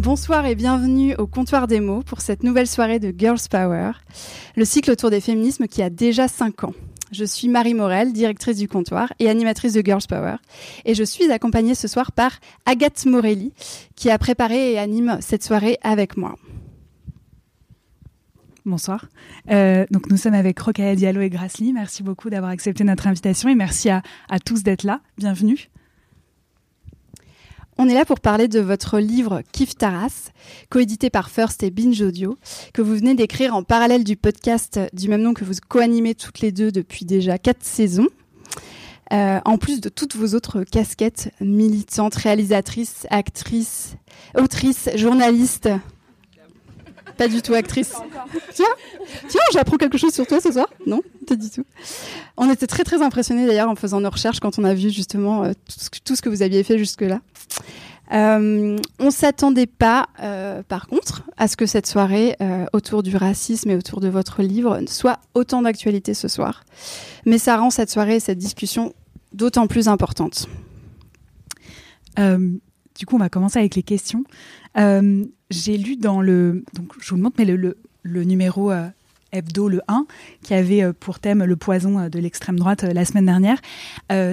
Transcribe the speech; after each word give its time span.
Bonsoir 0.00 0.46
et 0.46 0.54
bienvenue 0.54 1.14
au 1.16 1.26
comptoir 1.26 1.66
des 1.66 1.78
mots 1.78 2.02
pour 2.02 2.22
cette 2.22 2.42
nouvelle 2.42 2.66
soirée 2.66 2.98
de 2.98 3.12
Girls 3.14 3.46
Power, 3.50 3.90
le 4.56 4.64
cycle 4.64 4.90
autour 4.90 5.10
des 5.10 5.20
féminismes 5.20 5.66
qui 5.66 5.82
a 5.82 5.90
déjà 5.90 6.26
5 6.26 6.64
ans. 6.64 6.72
Je 7.12 7.22
suis 7.22 7.48
Marie 7.48 7.74
Morel, 7.74 8.14
directrice 8.14 8.56
du 8.56 8.66
comptoir 8.66 9.12
et 9.18 9.28
animatrice 9.28 9.74
de 9.74 9.82
Girls 9.84 10.06
Power. 10.08 10.36
Et 10.86 10.94
je 10.94 11.04
suis 11.04 11.30
accompagnée 11.30 11.74
ce 11.74 11.86
soir 11.86 12.12
par 12.12 12.32
Agathe 12.64 13.04
Morelli, 13.04 13.52
qui 13.94 14.08
a 14.08 14.16
préparé 14.16 14.72
et 14.72 14.78
anime 14.78 15.18
cette 15.20 15.44
soirée 15.44 15.76
avec 15.82 16.16
moi. 16.16 16.34
Bonsoir. 18.64 19.04
Euh, 19.50 19.84
nous 20.08 20.16
sommes 20.16 20.32
avec 20.32 20.58
Rokhaya 20.60 20.94
Diallo 20.96 21.20
et 21.20 21.28
Grasly. 21.28 21.74
Merci 21.74 22.02
beaucoup 22.02 22.30
d'avoir 22.30 22.52
accepté 22.52 22.84
notre 22.84 23.06
invitation 23.06 23.50
et 23.50 23.54
merci 23.54 23.90
à 23.90 24.00
tous 24.42 24.62
d'être 24.62 24.84
là. 24.84 25.02
Bienvenue. 25.18 25.68
On 27.82 27.88
est 27.88 27.94
là 27.94 28.04
pour 28.04 28.20
parler 28.20 28.46
de 28.46 28.60
votre 28.60 28.98
livre 28.98 29.40
Kif 29.52 29.74
Taras, 29.74 30.32
coédité 30.68 31.08
par 31.08 31.30
First 31.30 31.62
et 31.62 31.70
Binge 31.70 32.02
Audio, 32.02 32.36
que 32.74 32.82
vous 32.82 32.94
venez 32.94 33.14
d'écrire 33.14 33.56
en 33.56 33.62
parallèle 33.62 34.04
du 34.04 34.16
podcast 34.16 34.78
du 34.92 35.08
même 35.08 35.22
nom 35.22 35.32
que 35.32 35.46
vous 35.46 35.54
co-animez 35.66 36.14
toutes 36.14 36.40
les 36.40 36.52
deux 36.52 36.72
depuis 36.72 37.06
déjà 37.06 37.38
quatre 37.38 37.64
saisons. 37.64 38.08
Euh, 39.14 39.40
en 39.46 39.56
plus 39.56 39.80
de 39.80 39.88
toutes 39.88 40.14
vos 40.14 40.34
autres 40.34 40.62
casquettes 40.62 41.30
militantes, 41.40 42.16
réalisatrices, 42.16 43.06
actrices, 43.08 43.96
autrices, 44.36 44.90
journalistes. 44.96 45.70
Pas 47.16 47.28
du 47.28 47.40
tout 47.40 47.54
actrice. 47.54 47.92
Tiens, 48.52 48.66
tiens, 49.28 49.40
j'apprends 49.52 49.76
quelque 49.76 49.98
chose 49.98 50.12
sur 50.12 50.26
toi 50.26 50.40
ce 50.40 50.52
soir. 50.52 50.68
Non, 50.86 51.00
pas 51.26 51.36
du 51.36 51.50
tout. 51.50 51.64
On 52.36 52.50
était 52.50 52.66
très 52.66 52.84
très 52.84 53.02
impressionnés 53.02 53.46
d'ailleurs 53.46 53.68
en 53.68 53.74
faisant 53.74 54.00
nos 54.00 54.10
recherches 54.10 54.40
quand 54.40 54.58
on 54.58 54.64
a 54.64 54.74
vu 54.74 54.90
justement 54.90 55.44
euh, 55.44 55.52
tout, 56.04 56.16
ce 56.16 56.22
que, 56.22 56.28
vous 56.28 56.42
aviez 56.42 56.62
fait 56.62 56.78
jusque-là. 56.78 57.20
Euh, 58.12 58.76
on 58.98 59.10
s'attendait 59.10 59.66
pas, 59.66 60.08
euh, 60.22 60.62
par 60.64 60.88
contre, 60.88 61.22
à 61.36 61.46
ce 61.46 61.56
que 61.56 61.66
cette 61.66 61.86
soirée 61.86 62.36
euh, 62.40 62.66
autour 62.72 63.02
du 63.02 63.16
racisme 63.16 63.70
et 63.70 63.76
autour 63.76 64.00
de 64.00 64.08
votre 64.08 64.42
livre 64.42 64.80
soit 64.88 65.20
autant 65.34 65.62
d'actualité 65.62 66.14
ce 66.14 66.26
soir. 66.26 66.64
Mais 67.24 67.38
ça 67.38 67.56
rend 67.56 67.70
cette 67.70 67.90
soirée 67.90 68.16
et 68.16 68.20
cette 68.20 68.38
discussion 68.38 68.92
d'autant 69.32 69.66
plus 69.66 69.88
importante. 69.88 70.48
du 72.18 73.06
coup, 73.06 73.14
on 73.14 73.18
va 73.18 73.28
commencer 73.28 73.58
avec 73.58 73.76
les 73.76 73.82
questions. 73.82 74.24
J'ai 74.76 75.78
lu 75.78 75.96
dans 75.96 76.20
le, 76.20 76.64
donc 76.74 76.92
je 77.00 77.10
vous 77.10 77.16
le 77.16 77.22
montre, 77.22 77.36
mais 77.38 77.44
le 77.44 78.24
numéro 78.24 78.72
hebdo 79.32 79.68
le 79.68 79.80
1, 79.88 80.06
qui 80.42 80.54
avait 80.54 80.82
euh, 80.82 80.92
pour 80.92 81.18
thème 81.18 81.44
le 81.44 81.56
poison 81.56 81.98
euh, 81.98 82.08
de 82.08 82.18
l'extrême 82.18 82.58
droite 82.58 82.84
euh, 82.84 82.92
la 82.92 83.04
semaine 83.04 83.26
dernière. 83.26 83.60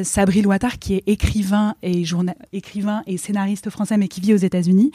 Sabri 0.03 0.41
Loitard, 0.41 0.79
qui 0.79 0.95
est 0.95 1.03
écrivain 1.07 1.75
et, 1.83 2.03
écrivain 2.51 3.03
et 3.05 3.17
scénariste 3.17 3.69
français, 3.69 3.97
mais 3.97 4.07
qui 4.07 4.21
vit 4.21 4.33
aux 4.33 4.37
États-Unis, 4.37 4.91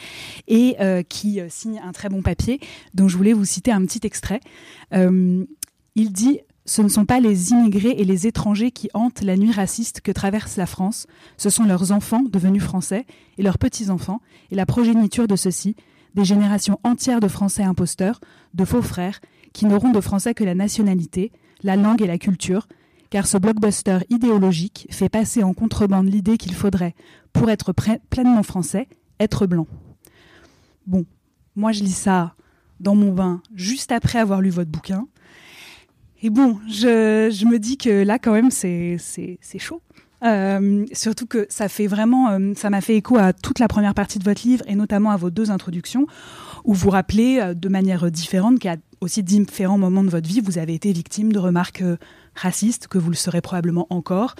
et 0.47 0.75
qui 1.07 1.39
signe 1.49 1.81
un 1.83 1.91
très 1.91 2.09
bon 2.09 2.21
papier, 2.21 2.59
dont 2.93 3.07
je 3.07 3.17
voulais 3.17 3.33
vous 3.33 3.45
citer 3.45 3.71
un 3.71 3.85
petit 3.85 4.01
extrait. 4.03 4.41
il 4.91 5.47
dit 6.11 6.39
ce 6.65 6.81
ne 6.81 6.87
sont 6.87 7.05
pas 7.05 7.19
les 7.19 7.51
immigrés 7.51 7.95
et 7.97 8.05
les 8.05 8.27
étrangers 8.27 8.71
qui 8.71 8.89
hantent 8.93 9.21
la 9.21 9.35
nuit 9.35 9.51
raciste 9.51 10.01
que 10.01 10.11
traverse 10.11 10.57
la 10.57 10.65
France, 10.65 11.07
ce 11.37 11.49
sont 11.49 11.65
leurs 11.65 11.91
enfants 11.91 12.23
devenus 12.23 12.63
français 12.63 13.05
et 13.37 13.43
leurs 13.43 13.57
petits-enfants 13.57 14.21
et 14.51 14.55
la 14.55 14.65
progéniture 14.65 15.27
de 15.27 15.35
ceux-ci, 15.35 15.75
des 16.15 16.25
générations 16.25 16.79
entières 16.83 17.19
de 17.19 17.27
Français 17.27 17.63
imposteurs, 17.63 18.21
de 18.53 18.65
faux 18.65 18.81
frères, 18.81 19.19
qui 19.53 19.65
n'auront 19.65 19.91
de 19.91 20.01
français 20.01 20.33
que 20.33 20.43
la 20.43 20.55
nationalité, 20.55 21.31
la 21.63 21.75
langue 21.75 22.01
et 22.01 22.07
la 22.07 22.17
culture, 22.17 22.67
car 23.09 23.27
ce 23.27 23.37
blockbuster 23.37 23.99
idéologique 24.09 24.87
fait 24.89 25.09
passer 25.09 25.43
en 25.43 25.53
contrebande 25.53 26.07
l'idée 26.07 26.37
qu'il 26.37 26.53
faudrait, 26.53 26.95
pour 27.31 27.49
être 27.49 27.73
pleinement 28.09 28.43
français, 28.43 28.87
être 29.19 29.45
blanc. 29.45 29.67
Bon, 30.87 31.05
moi 31.55 31.71
je 31.71 31.83
lis 31.83 31.95
ça 31.95 32.35
dans 32.79 32.95
mon 32.95 33.13
bain 33.13 33.41
juste 33.55 33.91
après 33.91 34.19
avoir 34.19 34.41
lu 34.41 34.49
votre 34.49 34.71
bouquin. 34.71 35.07
Et 36.21 36.29
bon, 36.29 36.59
je, 36.67 37.45
me 37.45 37.57
dis 37.57 37.77
que 37.77 38.03
là 38.03 38.17
quand 38.17 38.33
même 38.33 38.49
c'est 38.51 38.97
chaud. 39.59 39.81
Euh, 40.23 40.85
surtout 40.93 41.25
que 41.25 41.45
ça 41.49 41.67
fait 41.67 41.87
vraiment, 41.87 42.29
euh, 42.29 42.53
ça 42.55 42.69
m'a 42.69 42.79
fait 42.79 42.95
écho 42.95 43.17
à 43.17 43.33
toute 43.33 43.59
la 43.59 43.67
première 43.67 43.93
partie 43.93 44.19
de 44.19 44.23
votre 44.23 44.47
livre 44.47 44.63
et 44.67 44.75
notamment 44.75 45.11
à 45.11 45.17
vos 45.17 45.29
deux 45.29 45.51
introductions 45.51 46.07
où 46.63 46.73
vous 46.73 46.89
rappelez 46.89 47.39
euh, 47.41 47.53
de 47.53 47.67
manière 47.67 48.09
différente 48.09 48.57
qu'à 48.57 48.77
aussi 49.03 49.23
différents 49.23 49.77
moments 49.77 50.03
de 50.03 50.09
votre 50.09 50.27
vie, 50.27 50.41
vous 50.41 50.57
avez 50.57 50.73
été 50.73 50.91
victime 50.91 51.31
de 51.31 51.39
remarques 51.39 51.83
racistes, 52.35 52.87
que 52.87 52.97
vous 52.97 53.09
le 53.09 53.15
serez 53.15 53.41
probablement 53.41 53.87
encore, 53.89 54.35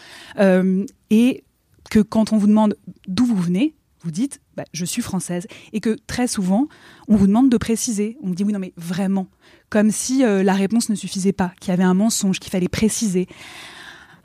et 1.09 1.43
que 1.89 1.99
quand 1.99 2.33
on 2.33 2.37
vous 2.37 2.47
demande 2.47 2.75
d'où 3.07 3.25
vous 3.25 3.35
venez, 3.35 3.75
vous 4.03 4.11
dites 4.11 4.41
bah, 4.57 4.65
je 4.73 4.85
suis 4.85 5.01
française, 5.01 5.47
et 5.71 5.79
que 5.79 5.97
très 6.07 6.27
souvent 6.27 6.67
on 7.07 7.15
vous 7.15 7.27
demande 7.27 7.49
de 7.49 7.57
préciser. 7.57 8.17
On 8.23 8.27
vous 8.27 8.35
dit 8.35 8.43
oui 8.43 8.53
non 8.53 8.59
mais 8.59 8.73
vraiment, 8.77 9.27
comme 9.69 9.91
si 9.91 10.23
la 10.23 10.53
réponse 10.53 10.89
ne 10.89 10.95
suffisait 10.95 11.33
pas, 11.33 11.53
qu'il 11.59 11.69
y 11.69 11.73
avait 11.73 11.83
un 11.83 11.93
mensonge, 11.93 12.39
qu'il 12.39 12.51
fallait 12.51 12.67
préciser. 12.67 13.27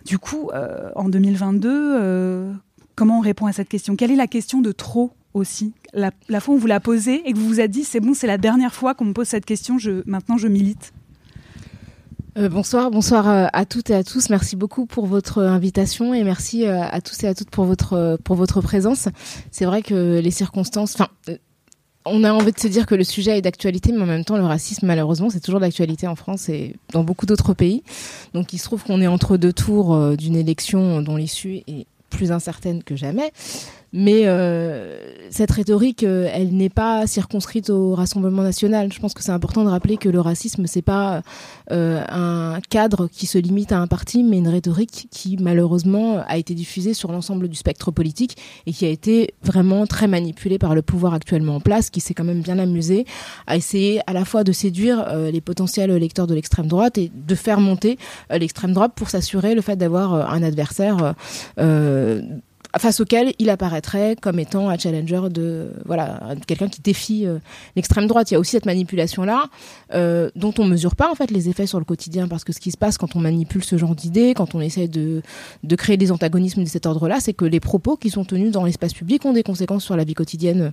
Du 0.09 0.19
coup, 0.19 0.51
euh, 0.55 0.91
en 0.97 1.11
2022, 1.11 1.69
euh, 1.71 2.53
comment 2.95 3.19
on 3.19 3.21
répond 3.21 3.45
à 3.45 3.53
cette 3.53 3.69
question? 3.69 3.95
Quelle 3.95 4.11
est 4.11 4.17
la 4.17 4.27
question 4.27 4.63
de 4.63 4.73
trop? 4.73 5.13
Aussi 5.39 5.73
la, 5.93 6.11
fois 6.41 6.55
où 6.55 6.59
vous 6.59 6.67
la 6.67 6.81
posez 6.81 7.23
et 7.29 7.33
que 7.33 7.39
vous 7.39 7.49
vous 7.49 7.61
êtes 7.61 7.71
dit 7.71 7.85
c'est 7.85 8.01
bon, 8.01 8.15
c'est 8.15 8.27
la 8.27 8.39
dernière 8.39 8.75
fois 8.75 8.95
qu'on 8.95 9.07
me 9.07 9.13
pose 9.13 9.29
cette 9.29 9.47
question, 9.47 9.79
je, 9.79 10.03
maintenant 10.07 10.37
je 10.37 10.49
milite 10.49 10.93
euh, 12.37 12.49
bonsoir, 12.49 12.93
bonsoir 12.93 13.27
à 13.53 13.65
toutes 13.65 13.91
et 13.91 13.95
à 13.95 14.05
tous. 14.05 14.31
Merci 14.31 14.55
beaucoup 14.55 14.87
pour 14.87 15.07
votre 15.07 15.43
invitation 15.43 16.15
et 16.15 16.23
merci 16.23 16.67
à 16.67 17.01
tous 17.01 17.25
et 17.25 17.27
à 17.27 17.35
toutes 17.35 17.51
pour 17.51 17.65
votre 17.65 18.17
pour 18.23 18.37
votre 18.37 18.61
présence. 18.61 19.09
C'est 19.51 19.65
vrai 19.65 19.83
que 19.83 20.21
les 20.21 20.31
circonstances, 20.31 20.95
enfin 20.95 21.09
on 22.11 22.25
a 22.25 22.33
envie 22.33 22.53
de 22.53 22.59
se 22.59 22.69
dire 22.69 22.87
que 22.87 22.95
le 22.95 23.05
sujet 23.05 23.39
est 23.39 23.43
d'actualité, 23.43 23.93
mais 23.93 24.03
en 24.03 24.07
même 24.07 24.25
temps, 24.25 24.37
le 24.37 24.45
racisme, 24.45 24.87
malheureusement, 24.87 25.31
c'est 25.31 25.41
toujours 25.41 25.61
d'actualité 25.61 26.07
en 26.07 26.17
France 26.17 26.49
et 26.49 26.77
dans 26.93 27.05
beaucoup 27.05 27.27
d'autres 27.27 27.55
pays. 27.55 27.83
Donc, 28.35 28.53
il 28.53 28.59
se 28.59 28.65
trouve 28.65 28.83
qu'on 28.85 29.01
est 29.01 29.07
entre 29.07 29.37
deux 29.37 29.53
tours 29.53 29.95
euh, 29.95 30.17
d'une 30.17 30.37
élection 30.37 31.03
dont 31.03 31.17
l'issue 31.17 31.63
est 31.67 31.87
plus 32.11 32.33
incertaine 32.33 32.83
que 32.83 32.97
jamais. 32.97 33.33
Mais 33.93 34.27
euh, 34.27 34.99
cette 35.31 35.51
rhétorique, 35.51 36.03
euh, 36.03 36.29
elle 36.33 36.55
n'est 36.55 36.69
pas 36.69 37.07
circonscrite 37.07 37.71
au 37.71 37.95
Rassemblement 37.95 38.43
national. 38.43 38.93
Je 38.93 39.01
pense 39.01 39.15
que 39.15 39.23
c'est 39.23 39.33
important 39.33 39.65
de 39.65 39.71
rappeler 39.71 39.97
que 39.97 40.11
le 40.11 40.21
racisme, 40.21 40.67
c'est 40.67 40.83
pas 40.83 41.23
euh, 41.73 42.05
un 42.11 42.61
cadre 42.69 43.09
qui 43.09 43.27
se 43.27 43.39
limite 43.39 43.73
à 43.73 43.79
un 43.79 43.87
parti, 43.87 44.25
mais 44.25 44.39
une 44.39 44.49
rhétorique 44.49 45.09
qui 45.11 45.39
malheureusement 45.41 46.23
a 46.27 46.37
été 46.37 46.55
diffusée 46.55 46.93
sur 46.93 47.13
l'ensemble 47.13 47.49
du 47.49 47.57
spectre 47.57 47.91
politique 47.91 48.37
et 48.67 48.73
qui 48.73 48.85
a 48.85 48.89
été 48.91 49.35
vraiment 49.43 49.87
très 49.87 50.07
manipulée 50.07 50.59
par 50.59 50.75
le 50.75 50.83
pouvoir 50.83 51.15
actuellement 51.15 51.57
en 51.57 51.61
place, 51.61 51.89
qui 51.89 52.01
s'est 52.01 52.15
quand 52.15 52.25
même 52.25 52.43
bien 52.43 52.59
amusé 52.59 53.07
à 53.47 53.57
essayer 53.57 54.01
à 54.07 54.13
la 54.13 54.27
fois 54.27 54.45
de 54.45 54.53
séduire 54.53 55.07
les 55.33 55.41
potentiels 55.41 55.95
lecteurs 55.97 56.27
de 56.27 56.35
l'extrême 56.35 56.67
droite 56.67 56.99
et 56.99 57.11
de 57.15 57.35
faire 57.35 57.61
monter 57.61 57.99
l'extrême 58.31 58.73
droite 58.73 58.93
pour 58.95 59.09
s'assurer 59.09 59.55
le 59.55 59.63
fait 59.63 59.77
d'avoir 59.77 60.31
un 60.31 60.43
adversaire 60.43 61.15
face 62.77 63.01
auquel 63.01 63.33
il 63.39 63.49
apparaîtrait 63.51 64.17
comme 64.21 64.39
étant 64.39 64.69
un 64.69 64.77
challenger 64.77 65.23
de 65.31 65.73
voilà 65.87 66.21
quelqu'un 66.47 66.69
qui 66.69 66.81
défie 66.83 67.27
euh, 67.27 67.39
l'extrême 67.77 68.07
droite. 68.07 68.31
Il 68.31 68.35
y 68.35 68.37
a 68.37 68.41
aussi 68.41 68.53
cette 68.53 68.67
manipulation 68.67 69.25
là 69.25 69.47
euh, 69.95 70.31
dont 70.37 70.53
on 70.59 70.65
mesure 70.65 70.95
pas 70.95 71.11
en 71.11 71.15
fait 71.15 71.31
les 71.31 71.49
effets 71.49 71.67
sur 71.67 71.79
le 71.79 71.85
quotidien 71.85 72.29
parce 72.29 72.45
que 72.45 72.53
ce 72.53 72.61
qui 72.61 72.71
se 72.71 72.77
passe 72.77 72.99
quand 72.99 73.17
on 73.17 73.21
manipule 73.21 73.65
ce 73.65 73.79
genre 73.79 73.95
d'idées, 73.95 74.35
quand 74.35 74.55
on 74.55 74.61
essaie 74.61 74.89
de 74.89 75.23
de 75.65 75.77
créer 75.77 75.97
des 75.97 76.13
antagonismes 76.13 76.63
de 76.63 76.69
cet 76.69 76.85
ordre-là, 76.87 77.21
c'est 77.21 77.33
que 77.33 77.45
les 77.45 77.61
propos 77.61 77.97
qui 77.97 78.11
sont 78.11 78.25
tenus 78.25 78.53
dans 78.53 78.65
l'espace 78.65 78.93
public 78.93 79.25
ont 79.25 79.33
des 79.33 79.43
conséquences 79.43 79.85
sur 79.85 79.97
la 79.97 80.05
vie 80.05 80.15
quotidienne 80.15 80.73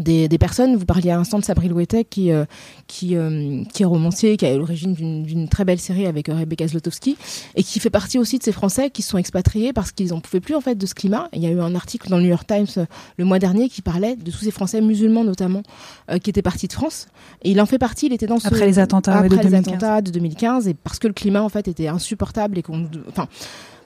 des, 0.00 0.28
des, 0.28 0.38
personnes. 0.38 0.76
Vous 0.76 0.84
parliez 0.84 1.10
à 1.10 1.16
l'instant 1.16 1.38
de 1.38 1.44
Sabri 1.44 1.68
Louetet, 1.68 2.04
qui, 2.04 2.32
euh, 2.32 2.44
qui, 2.86 3.16
euh, 3.16 3.62
qui 3.72 3.82
est 3.82 3.86
romancier, 3.86 4.36
qui 4.36 4.46
a 4.46 4.56
l'origine 4.56 4.94
d'une 4.94 5.48
très 5.48 5.64
belle 5.64 5.78
série 5.78 6.06
avec 6.06 6.28
euh, 6.28 6.34
Rebecca 6.34 6.66
Zlotowski, 6.66 7.16
et 7.54 7.62
qui 7.62 7.80
fait 7.80 7.90
partie 7.90 8.18
aussi 8.18 8.38
de 8.38 8.42
ces 8.42 8.52
Français 8.52 8.90
qui 8.90 9.02
se 9.02 9.10
sont 9.10 9.18
expatriés 9.18 9.72
parce 9.72 9.92
qu'ils 9.92 10.08
n'en 10.08 10.20
pouvaient 10.20 10.40
plus 10.40 10.54
en 10.54 10.60
fait 10.60 10.74
de 10.74 10.86
ce 10.86 10.94
climat. 10.94 11.28
Il 11.32 11.42
y 11.42 11.46
a 11.46 11.50
eu 11.50 11.60
un 11.60 11.74
article 11.74 12.08
dans 12.08 12.16
le 12.16 12.22
New 12.22 12.30
York 12.30 12.46
Times 12.46 12.86
le 13.16 13.24
mois 13.24 13.38
dernier 13.38 13.68
qui 13.68 13.82
parlait 13.82 14.16
de 14.16 14.30
tous 14.30 14.38
ces 14.38 14.50
Français 14.50 14.80
musulmans 14.80 15.24
notamment 15.24 15.62
qui 16.22 16.30
étaient 16.30 16.42
partis 16.42 16.66
de 16.66 16.72
France. 16.72 17.06
Et 17.42 17.50
il 17.50 17.60
en 17.60 17.66
fait 17.66 17.78
partie. 17.78 18.06
Il 18.06 18.12
était 18.12 18.26
dans 18.26 18.38
ce, 18.38 18.46
après 18.46 18.66
les 18.66 18.78
attentats, 18.78 19.18
après 19.18 19.28
de, 19.36 19.48
les 19.48 19.54
attentats 19.54 20.02
de 20.02 20.10
2015, 20.10 20.68
et 20.68 20.74
parce 20.74 20.98
que 20.98 21.06
le 21.06 21.12
climat 21.12 21.42
en 21.42 21.48
fait 21.48 21.68
était 21.68 21.88
insupportable 21.88 22.58
et 22.58 22.62
qu'on, 22.62 22.88
enfin 23.08 23.28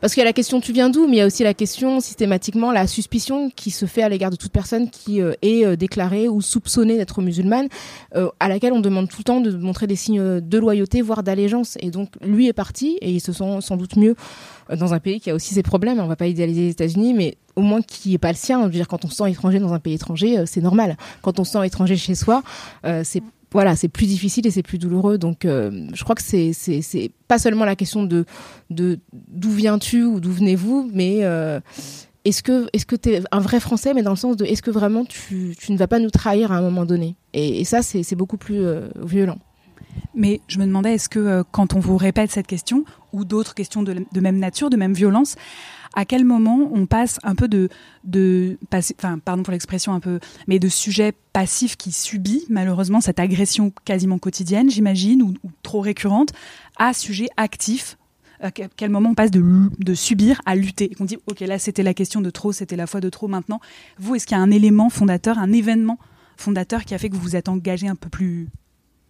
Parce 0.04 0.12
qu'il 0.12 0.20
y 0.20 0.24
a 0.24 0.26
la 0.26 0.34
question 0.34 0.60
tu 0.60 0.74
viens 0.74 0.90
d'où, 0.90 1.06
mais 1.06 1.16
il 1.16 1.18
y 1.20 1.22
a 1.22 1.26
aussi 1.26 1.44
la 1.44 1.54
question 1.54 1.98
systématiquement 1.98 2.72
la 2.72 2.86
suspicion 2.86 3.48
qui 3.48 3.70
se 3.70 3.86
fait 3.86 4.02
à 4.02 4.10
l'égard 4.10 4.28
de 4.28 4.36
toute 4.36 4.52
personne 4.52 4.90
qui 4.90 5.22
euh, 5.22 5.32
est 5.40 5.64
euh, 5.64 5.76
déclarée 5.76 6.28
ou 6.28 6.42
soupçonnée 6.42 6.98
d'être 6.98 7.22
musulmane, 7.22 7.68
euh, 8.14 8.28
à 8.38 8.50
laquelle 8.50 8.74
on 8.74 8.80
demande 8.80 9.08
tout 9.08 9.16
le 9.20 9.24
temps 9.24 9.40
de 9.40 9.50
montrer 9.56 9.86
des 9.86 9.96
signes 9.96 10.42
de 10.42 10.58
loyauté, 10.58 11.00
voire 11.00 11.22
d'allégeance. 11.22 11.78
Et 11.80 11.90
donc 11.90 12.10
lui 12.20 12.48
est 12.48 12.52
parti 12.52 12.98
et 13.00 13.12
il 13.12 13.20
se 13.20 13.32
sent 13.32 13.60
sans 13.60 13.78
doute 13.78 13.96
mieux 13.96 14.14
dans 14.68 14.92
un 14.92 14.98
pays 14.98 15.20
qui 15.20 15.30
a 15.30 15.34
aussi 15.34 15.54
ses 15.54 15.62
problèmes. 15.62 15.98
On 15.98 16.06
va 16.06 16.16
pas 16.16 16.26
idéaliser 16.26 16.64
les 16.64 16.70
États-Unis, 16.72 17.14
mais 17.14 17.38
au 17.56 17.62
moins 17.62 17.80
qui 17.80 18.12
est 18.12 18.18
pas 18.18 18.28
le 18.28 18.36
sien. 18.36 18.60
Je 18.60 18.66
veux 18.66 18.72
dire, 18.72 18.88
quand 18.88 19.06
on 19.06 19.08
se 19.08 19.16
sent 19.16 19.30
étranger 19.30 19.58
dans 19.58 19.72
un 19.72 19.78
pays 19.78 19.94
étranger, 19.94 20.44
c'est 20.44 20.60
normal. 20.60 20.98
Quand 21.22 21.40
on 21.40 21.44
se 21.44 21.52
sent 21.52 21.66
étranger 21.66 21.96
chez 21.96 22.14
soi, 22.14 22.42
c'est 23.04 23.22
voilà, 23.54 23.76
c'est 23.76 23.88
plus 23.88 24.06
difficile 24.06 24.46
et 24.48 24.50
c'est 24.50 24.64
plus 24.64 24.78
douloureux. 24.78 25.16
Donc, 25.16 25.44
euh, 25.44 25.86
je 25.94 26.02
crois 26.02 26.16
que 26.16 26.22
c'est 26.22 27.12
pas 27.28 27.38
seulement 27.38 27.64
la 27.64 27.76
question 27.76 28.02
de 28.02 28.26
d'où 28.68 29.50
viens-tu 29.50 30.02
ou 30.04 30.20
d'où 30.20 30.32
venez-vous, 30.32 30.90
mais 30.92 31.20
euh, 31.22 31.60
est-ce 32.24 32.42
que 32.42 32.66
est-ce 32.72 32.84
que 32.84 32.96
t'es 32.96 33.22
un 33.30 33.38
vrai 33.38 33.60
Français, 33.60 33.94
mais 33.94 34.02
dans 34.02 34.10
le 34.10 34.16
sens 34.16 34.36
de 34.36 34.44
est-ce 34.44 34.60
que 34.60 34.72
vraiment 34.72 35.04
tu, 35.04 35.54
tu 35.56 35.72
ne 35.72 35.78
vas 35.78 35.86
pas 35.86 36.00
nous 36.00 36.10
trahir 36.10 36.50
à 36.50 36.56
un 36.56 36.62
moment 36.62 36.84
donné? 36.84 37.14
Et, 37.32 37.64
ça, 37.64 37.82
c'est 37.82 38.16
beaucoup 38.16 38.38
plus 38.38 38.60
euh, 38.60 38.88
violent. 38.96 39.38
Mais 40.16 40.40
je 40.48 40.58
me 40.58 40.66
demandais, 40.66 40.94
est-ce 40.94 41.08
que 41.08 41.44
quand 41.52 41.74
on 41.74 41.80
vous 41.80 41.96
répète 41.96 42.32
cette 42.32 42.48
question, 42.48 42.84
ou 43.12 43.24
d'autres 43.24 43.54
questions 43.54 43.84
de, 43.84 44.20
même 44.20 44.38
nature, 44.38 44.68
de 44.68 44.76
même 44.76 44.92
violence, 44.92 45.36
à 45.94 46.04
quel 46.04 46.24
moment 46.24 46.70
on 46.72 46.86
passe 46.86 47.18
un 47.22 47.34
peu 47.34 47.48
de, 47.48 47.68
pardon 49.24 49.42
pour 49.42 49.52
l'expression 49.52 49.92
un 49.92 50.00
peu, 50.00 50.20
mais 50.46 50.58
de 50.58 50.68
sujet 50.68 51.12
passif 51.32 51.76
qui 51.76 51.92
subit 51.92 52.44
malheureusement 52.48 53.00
cette 53.00 53.20
agression 53.20 53.72
quasiment 53.84 54.18
quotidienne, 54.18 54.70
j'imagine, 54.70 55.22
ou, 55.22 55.34
trop 55.62 55.80
récurrente, 55.80 56.30
à 56.76 56.92
sujet 56.92 57.28
actif 57.36 57.96
à 58.40 58.50
quel 58.50 58.90
moment 58.90 59.10
on 59.10 59.14
passe 59.14 59.30
de, 59.30 59.94
subir 59.94 60.42
à 60.44 60.54
lutter 60.54 60.90
et 60.90 60.94
qu'on 60.94 61.04
dit 61.04 61.16
ok 61.28 61.40
là 61.40 61.58
c'était 61.58 61.84
la 61.84 61.94
question 61.94 62.20
de 62.20 62.30
trop 62.30 62.52
c'était 62.52 62.76
la 62.76 62.86
fois 62.86 63.00
de 63.00 63.08
trop 63.08 63.28
maintenant 63.28 63.60
vous 63.98 64.16
est-ce 64.16 64.26
qu'il 64.26 64.36
y 64.36 64.40
a 64.40 64.42
un 64.42 64.50
élément 64.50 64.90
fondateur 64.90 65.38
un 65.38 65.52
événement 65.52 65.98
fondateur 66.36 66.84
qui 66.84 66.94
a 66.94 66.98
fait 66.98 67.08
que 67.08 67.14
vous 67.14 67.22
vous 67.22 67.36
êtes 67.36 67.48
engagé 67.48 67.88
un 67.88 67.94
peu 67.94 68.08
plus 68.10 68.48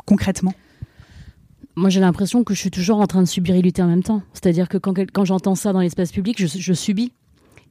concrètement? 0.05 0.53
Moi 1.77 1.91
j'ai 1.91 2.01
l'impression 2.01 2.45
que 2.45 2.55
je 2.55 2.61
suis 2.61 2.71
toujours 2.71 3.01
en 3.01 3.07
train 3.07 3.23
de 3.23 3.29
subir 3.29 3.55
et 3.55 3.63
lutter 3.63 3.83
en 3.83 3.89
même 3.89 4.03
temps. 4.03 4.23
C'est-à-dire 4.33 4.69
que 4.69 4.79
quand, 4.79 4.95
quand 5.13 5.25
j'entends 5.25 5.55
ça 5.55 5.73
dans 5.73 5.81
l'espace 5.81 6.13
public, 6.13 6.39
je, 6.39 6.73
subis. 6.73 7.13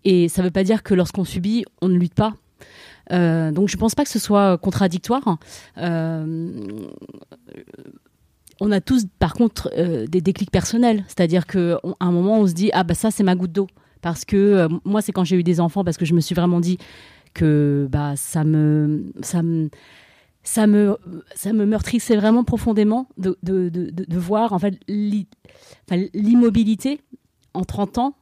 Et 0.03 0.27
ça 0.27 0.41
ne 0.41 0.47
veut 0.47 0.51
pas 0.51 0.63
dire 0.63 0.83
que 0.83 0.93
lorsqu'on 0.93 1.23
subit, 1.23 1.65
on 1.81 1.87
ne 1.87 1.97
lutte 1.97 2.13
pas. 2.13 2.35
Euh, 3.11 3.51
donc 3.51 3.69
je 3.69 3.75
ne 3.75 3.79
pense 3.79 3.95
pas 3.95 4.03
que 4.03 4.09
ce 4.09 4.19
soit 4.19 4.57
contradictoire. 4.57 5.37
Euh, 5.77 6.61
on 8.59 8.71
a 8.71 8.81
tous 8.81 9.05
par 9.19 9.33
contre 9.33 9.69
euh, 9.77 10.05
des 10.07 10.21
déclics 10.21 10.51
personnels. 10.51 11.03
C'est-à-dire 11.07 11.45
qu'à 11.45 11.79
un 11.99 12.11
moment 12.11 12.39
on 12.39 12.47
se 12.47 12.53
dit 12.53 12.69
ah 12.73 12.83
bah 12.83 12.93
ça 12.93 13.11
c'est 13.11 13.23
ma 13.23 13.35
goutte 13.35 13.53
d'eau. 13.53 13.67
Parce 14.01 14.25
que 14.25 14.67
moi 14.83 15.01
c'est 15.01 15.13
quand 15.13 15.23
j'ai 15.23 15.37
eu 15.37 15.43
des 15.43 15.61
enfants 15.61 15.85
parce 15.85 15.95
que 15.95 16.05
je 16.05 16.13
me 16.13 16.19
suis 16.19 16.35
vraiment 16.35 16.59
dit 16.59 16.77
que 17.33 17.87
bah 17.89 18.13
ça 18.17 18.43
me 18.43 19.13
ça 19.21 19.41
me 19.41 19.69
ça 20.43 20.67
me, 20.67 20.97
ça 21.35 21.53
me 21.53 21.65
meurtrissait 21.65 22.17
vraiment 22.17 22.43
profondément 22.43 23.07
de, 23.17 23.37
de, 23.43 23.69
de, 23.69 24.17
voir 24.17 24.53
en 24.53 24.59
fait 24.59 24.77
l'immobilité 25.87 26.99
en 27.53 27.63
30 27.63 27.97
ans 27.97 28.15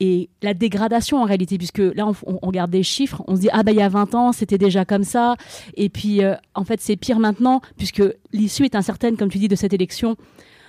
et 0.00 0.28
la 0.42 0.54
dégradation 0.54 1.18
en 1.18 1.24
réalité, 1.24 1.58
puisque 1.58 1.78
là 1.78 2.06
on, 2.06 2.14
on, 2.26 2.46
regarde 2.46 2.70
des 2.70 2.82
chiffres, 2.82 3.22
on 3.26 3.36
se 3.36 3.40
dit 3.40 3.48
ah 3.52 3.62
bah 3.62 3.72
il 3.72 3.78
y 3.78 3.82
a 3.82 3.88
20 3.88 4.14
ans 4.14 4.32
c'était 4.32 4.58
déjà 4.58 4.84
comme 4.84 5.04
ça, 5.04 5.36
et 5.74 5.88
puis 5.88 6.22
euh, 6.22 6.34
en 6.54 6.64
fait 6.64 6.80
c'est 6.80 6.96
pire 6.96 7.18
maintenant, 7.18 7.60
puisque 7.76 8.02
l'issue 8.32 8.64
est 8.64 8.74
incertaine, 8.74 9.16
comme 9.16 9.30
tu 9.30 9.38
dis, 9.38 9.48
de 9.48 9.56
cette 9.56 9.72
élection, 9.72 10.16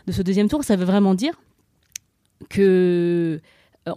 de 0.07 0.11
ce 0.11 0.21
deuxième 0.21 0.47
tour, 0.47 0.63
ça 0.63 0.75
veut 0.75 0.85
vraiment 0.85 1.15
dire 1.15 1.33
que 2.49 3.41
euh, 3.87 3.93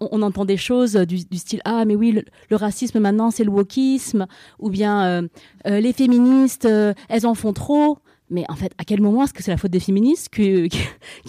on, 0.00 0.22
entend 0.22 0.44
des 0.44 0.56
choses 0.56 0.94
du, 0.94 1.18
style 1.38 1.60
ah 1.64 1.84
mais 1.84 1.94
oui 1.94 2.20
le, 2.50 2.56
racisme 2.56 2.98
maintenant 2.98 3.30
c'est 3.30 3.44
le 3.44 3.50
wokisme. 3.50 4.26
Ou 4.58 4.70
bien 4.70 5.04
euh, 5.04 5.28
euh, 5.66 5.80
les 5.80 5.92
féministes 5.92 6.68
elles 7.08 7.26
en 7.26 7.34
font 7.34 7.52
trop. 7.52 7.98
Mais 8.32 8.44
en 8.48 8.54
fait 8.54 8.72
à 8.78 8.84
quel 8.84 9.00
moment 9.00 9.24
est-ce 9.24 9.32
que 9.32 9.42
c'est 9.42 9.50
la 9.50 9.56
faute 9.56 9.70
des 9.70 9.80
féministes 9.80 10.28
qu'il 10.28 10.68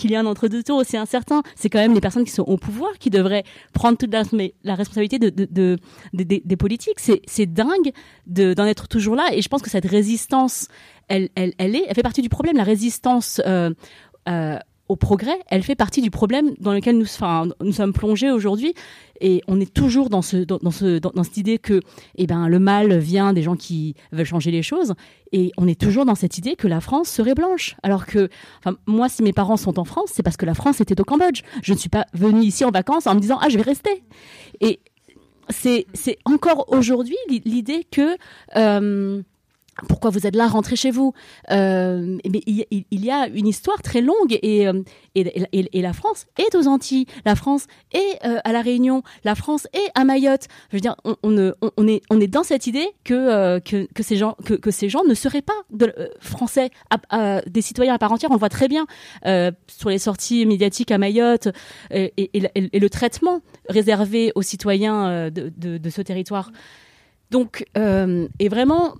y 0.03 0.15
a 0.15 0.19
un 0.19 0.25
entre 0.25 0.47
deux 0.47 0.63
tours 0.63 0.77
aussi 0.77 0.97
incertain? 0.97 1.43
C'est 1.55 1.69
quand 1.69 1.79
même 1.79 1.93
les 1.93 2.01
personnes 2.01 2.25
qui 2.25 2.31
sont 2.31 2.43
au 2.43 2.57
pouvoir 2.57 2.91
qui 2.99 3.09
devraient 3.09 3.43
prendre 3.73 3.97
toute 3.97 4.13
la, 4.13 4.75
responsabilité 4.75 5.19
de, 5.19 5.77
des 6.13 6.57
politiques. 6.57 6.99
C'est 6.99 7.53
dingue 7.53 7.91
d'en 8.27 8.65
être 8.65 8.87
toujours 8.87 9.15
là. 9.15 9.29
Et 9.33 9.41
je 9.41 9.49
pense 9.49 9.61
que 9.61 9.69
cette 9.69 9.87
résistance 9.87 10.67
elle, 11.07 11.29
elle, 11.35 11.53
elle 11.57 11.75
est 11.75 11.85
elle 11.87 11.95
fait 11.95 12.03
partie 12.03 12.21
du 12.21 12.29
problème. 12.29 12.55
La 12.55 12.63
résistance 12.63 13.41
euh, 14.29 14.59
au 14.91 14.97
progrès, 14.97 15.39
elle 15.47 15.63
fait 15.63 15.75
partie 15.75 16.01
du 16.01 16.11
problème 16.11 16.51
dans 16.59 16.73
lequel 16.73 16.97
nous, 16.97 17.05
sommes 17.05 17.93
plongés 17.93 18.29
aujourd'hui. 18.29 18.73
Et 19.21 19.41
on 19.47 19.61
est 19.61 19.73
toujours 19.73 20.09
dans, 20.09 20.21
ce, 20.21 20.35
dans, 20.35 20.59
ce, 20.69 20.99
dans, 20.99 21.23
cette 21.23 21.37
idée 21.37 21.59
que 21.59 21.79
eh 22.15 22.27
ben, 22.27 22.49
le 22.49 22.59
mal 22.59 22.97
vient 22.97 23.31
des 23.31 23.41
gens 23.41 23.55
qui 23.55 23.95
veulent 24.11 24.25
changer 24.25 24.51
les 24.51 24.63
choses. 24.63 24.93
Et 25.31 25.53
on 25.55 25.65
est 25.65 25.79
toujours 25.79 26.03
dans 26.03 26.15
cette 26.15 26.37
idée 26.37 26.57
que 26.57 26.67
la 26.67 26.81
France 26.81 27.07
serait 27.07 27.35
blanche. 27.35 27.77
Alors 27.83 28.05
que, 28.05 28.27
moi, 28.85 29.07
si 29.07 29.23
mes 29.23 29.31
parents 29.31 29.55
sont 29.55 29.79
en 29.79 29.85
France, 29.85 30.09
c'est 30.13 30.23
parce 30.23 30.35
que 30.35 30.45
la 30.45 30.55
France 30.55 30.81
était 30.81 30.99
au 30.99 31.05
Cambodge. 31.05 31.41
Je 31.63 31.71
ne 31.71 31.77
suis 31.77 31.89
pas 31.89 32.05
venue 32.13 32.43
ici 32.43 32.65
en 32.65 32.71
vacances 32.71 33.07
en 33.07 33.15
me 33.15 33.21
disant, 33.21 33.39
ah, 33.41 33.47
je 33.47 33.55
vais 33.55 33.63
rester. 33.63 34.03
Et 34.59 34.81
c'est 35.47 35.85
encore 36.25 36.65
aujourd'hui 36.67 37.15
l'idée 37.29 37.87
que... 37.89 38.17
Euh, 38.57 39.21
pourquoi 39.87 40.09
vous 40.09 40.27
êtes 40.27 40.35
là, 40.35 40.47
rentrez 40.47 40.75
chez 40.75 40.91
vous. 40.91 41.13
Euh, 41.51 42.17
mais 42.29 42.41
il, 42.45 43.05
y 43.05 43.11
a 43.11 43.27
une 43.27 43.47
histoire 43.47 43.81
très 43.81 44.01
longue 44.01 44.39
euh, 44.43 44.83
et, 45.15 45.67
et, 45.73 45.81
la 45.81 45.93
France 45.93 46.25
est 46.37 46.55
aux 46.55 46.67
Antilles, 46.67 47.05
la 47.25 47.35
France 47.35 47.67
est 47.91 48.25
euh, 48.25 48.39
à 48.43 48.51
la 48.51 48.61
Réunion, 48.61 49.03
la 49.23 49.35
France 49.35 49.67
est 49.73 49.89
à 49.95 50.03
Mayotte. 50.03 50.47
Je 50.69 50.77
veux 50.77 50.81
dire, 50.81 50.95
on, 51.23 51.37
est, 51.87 52.01
on 52.09 52.21
est 52.21 52.27
dans 52.27 52.43
cette 52.43 52.67
idée 52.67 52.87
que, 53.03 53.59
que, 53.59 54.03
ces 54.03 54.15
gens, 54.15 54.35
que, 54.45 54.71
ces 54.71 54.89
gens 54.89 55.03
ne 55.03 55.13
seraient 55.13 55.41
pas 55.41 55.53
français, 56.19 56.69
des 57.47 57.61
citoyens 57.61 57.93
à 57.93 57.97
part 57.97 58.11
entière. 58.11 58.31
On 58.31 58.35
le 58.35 58.39
voit 58.39 58.49
très 58.49 58.67
bien 58.67 58.85
sur 59.67 59.89
les 59.89 59.99
sorties 59.99 60.45
médiatiques 60.45 60.91
à 60.91 60.97
Mayotte 60.97 61.49
et, 61.91 62.29
le 62.53 62.89
traitement 62.89 63.41
réservé 63.69 64.31
aux 64.35 64.41
citoyens 64.41 65.29
de, 65.29 65.51
de, 65.55 65.77
de 65.77 65.89
ce 65.89 66.01
territoire. 66.01 66.51
Donc, 67.31 67.65
et 67.75 68.49
vraiment, 68.49 68.95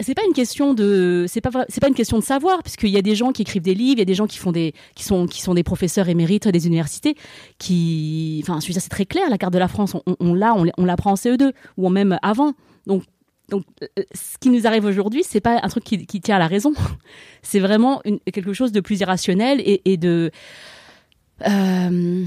c'est 0.00 0.14
pas 0.14 0.22
une 0.26 0.32
question 0.32 0.74
de 0.74 1.26
c'est 1.28 1.40
pas 1.40 1.50
c'est 1.68 1.80
pas 1.80 1.88
une 1.88 1.94
question 1.94 2.18
de 2.18 2.22
savoir 2.22 2.62
puisqu'il 2.62 2.90
y 2.90 2.96
a 2.96 3.02
des 3.02 3.14
gens 3.14 3.32
qui 3.32 3.42
écrivent 3.42 3.62
des 3.62 3.74
livres, 3.74 3.94
il 3.96 3.98
y 3.98 4.02
a 4.02 4.06
des 4.06 4.14
gens 4.14 4.26
qui 4.26 4.38
font 4.38 4.52
des 4.52 4.74
qui 4.94 5.04
sont 5.04 5.26
qui 5.26 5.42
sont 5.42 5.54
des 5.54 5.64
professeurs 5.64 6.08
émérites 6.08 6.48
des 6.48 6.66
universités 6.66 7.16
qui 7.58 8.40
enfin 8.42 8.60
ça 8.60 8.80
c'est 8.80 8.88
très 8.88 9.06
clair 9.06 9.28
la 9.28 9.38
carte 9.38 9.52
de 9.52 9.58
la 9.58 9.68
France 9.68 9.94
on, 9.94 10.16
on 10.20 10.34
l'a 10.34 10.54
on, 10.54 10.84
l'apprend 10.84 11.12
en 11.12 11.16
CE2 11.16 11.52
ou 11.76 11.88
même 11.88 12.18
avant 12.22 12.52
donc 12.86 13.02
donc, 13.48 13.64
euh, 13.82 14.02
ce 14.12 14.36
qui 14.38 14.50
nous 14.50 14.66
arrive 14.66 14.84
aujourd'hui, 14.84 15.22
c'est 15.26 15.40
pas 15.40 15.58
un 15.62 15.68
truc 15.68 15.82
qui, 15.82 16.20
tient 16.20 16.36
à 16.36 16.38
la 16.38 16.48
raison. 16.48 16.74
C'est 17.42 17.60
vraiment 17.60 18.02
quelque 18.30 18.52
chose 18.52 18.72
de 18.72 18.80
plus 18.80 19.00
irrationnel 19.00 19.62
et, 19.64 19.80
et 19.90 19.96
de 19.96 20.30
euh, 21.48 22.24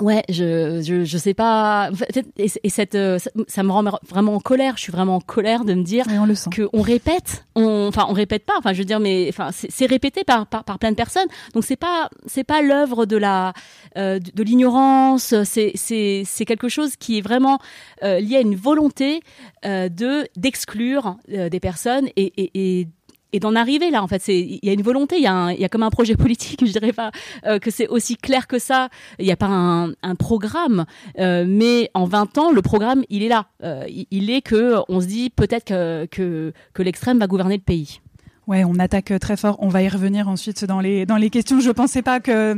Ouais, 0.00 0.22
je, 0.28 0.82
je, 0.82 1.04
je 1.04 1.18
sais 1.18 1.32
pas. 1.32 1.90
Et, 2.36 2.50
et 2.62 2.68
cette, 2.68 2.94
euh, 2.94 3.18
ça, 3.48 3.62
me 3.62 3.72
rend 3.72 3.82
vraiment 4.06 4.34
en 4.34 4.40
colère. 4.40 4.74
Je 4.76 4.82
suis 4.82 4.92
vraiment 4.92 5.16
en 5.16 5.20
colère 5.20 5.64
de 5.64 5.72
me 5.72 5.82
dire 5.82 6.04
que 6.50 6.68
on 6.74 6.82
répète. 6.82 7.46
On, 7.54 7.86
enfin, 7.88 8.06
on 8.08 8.12
répète 8.12 8.44
pas. 8.44 8.54
Enfin, 8.58 8.74
je 8.74 8.78
veux 8.78 8.84
dire, 8.84 9.00
mais 9.00 9.26
enfin, 9.30 9.50
c'est 9.52 9.86
répété 9.86 10.22
par, 10.24 10.46
par, 10.46 10.64
par 10.64 10.78
plein 10.78 10.90
de 10.90 10.96
personnes. 10.96 11.28
Donc 11.54 11.64
c'est 11.64 11.76
pas 11.76 12.10
c'est 12.26 12.44
pas 12.44 12.60
l'œuvre 12.60 13.06
de 13.06 13.16
la 13.16 13.54
euh, 13.96 14.18
de, 14.18 14.42
l'ignorance. 14.42 15.34
C'est 15.44 15.72
c'est 15.74 16.22
c'est 16.26 16.44
quelque 16.44 16.68
chose 16.68 16.96
qui 16.96 17.18
est 17.18 17.22
vraiment 17.22 17.58
euh, 18.02 18.20
lié 18.20 18.36
à 18.36 18.40
une 18.40 18.56
volonté 18.56 19.20
euh, 19.64 19.88
de 19.88 20.28
d'exclure 20.36 21.16
des 21.28 21.60
personnes 21.60 22.08
et, 22.16 22.32
et, 22.36 22.50
et 22.80 22.88
et 23.32 23.40
d'en 23.40 23.54
arriver 23.54 23.90
là 23.90 24.02
en 24.02 24.08
fait 24.08 24.22
c'est 24.22 24.38
il 24.38 24.60
y 24.62 24.70
a 24.70 24.72
une 24.72 24.82
volonté 24.82 25.16
il 25.16 25.22
y 25.22 25.26
a 25.26 25.52
il 25.52 25.60
y 25.60 25.64
a 25.64 25.68
comme 25.68 25.82
un 25.82 25.90
projet 25.90 26.16
politique 26.24 26.64
je 26.64 26.72
dirais 26.72 26.92
pas 26.92 27.10
euh, 27.46 27.58
que 27.58 27.70
c'est 27.70 27.88
aussi 27.88 28.16
clair 28.16 28.46
que 28.46 28.58
ça 28.58 28.88
il 29.18 29.26
n'y 29.26 29.32
a 29.32 29.36
pas 29.36 29.46
un, 29.46 29.92
un 30.02 30.14
programme 30.14 30.84
euh, 31.18 31.44
mais 31.46 31.90
en 31.94 32.04
20 32.04 32.38
ans 32.38 32.52
le 32.52 32.62
programme 32.62 33.02
il 33.08 33.22
est 33.22 33.28
là 33.28 33.46
euh, 33.62 33.84
il, 33.88 34.30
est 34.30 34.42
que 34.42 34.76
on 34.88 35.00
se 35.00 35.06
dit 35.06 35.30
peut-être 35.30 35.64
que 35.64 36.06
que, 36.06 36.52
que 36.72 36.82
l'extrême 36.82 37.18
va 37.18 37.26
gouverner 37.26 37.56
le 37.56 37.62
pays 37.62 38.00
Ouais, 38.46 38.62
on 38.62 38.78
attaque 38.78 39.12
très 39.18 39.36
fort. 39.36 39.56
On 39.58 39.66
va 39.66 39.82
y 39.82 39.88
revenir 39.88 40.28
ensuite 40.28 40.64
dans 40.64 40.78
les 40.78 41.04
dans 41.04 41.16
les 41.16 41.30
questions. 41.30 41.58
Je 41.58 41.72
pensais 41.72 42.02
pas 42.02 42.20
que 42.20 42.56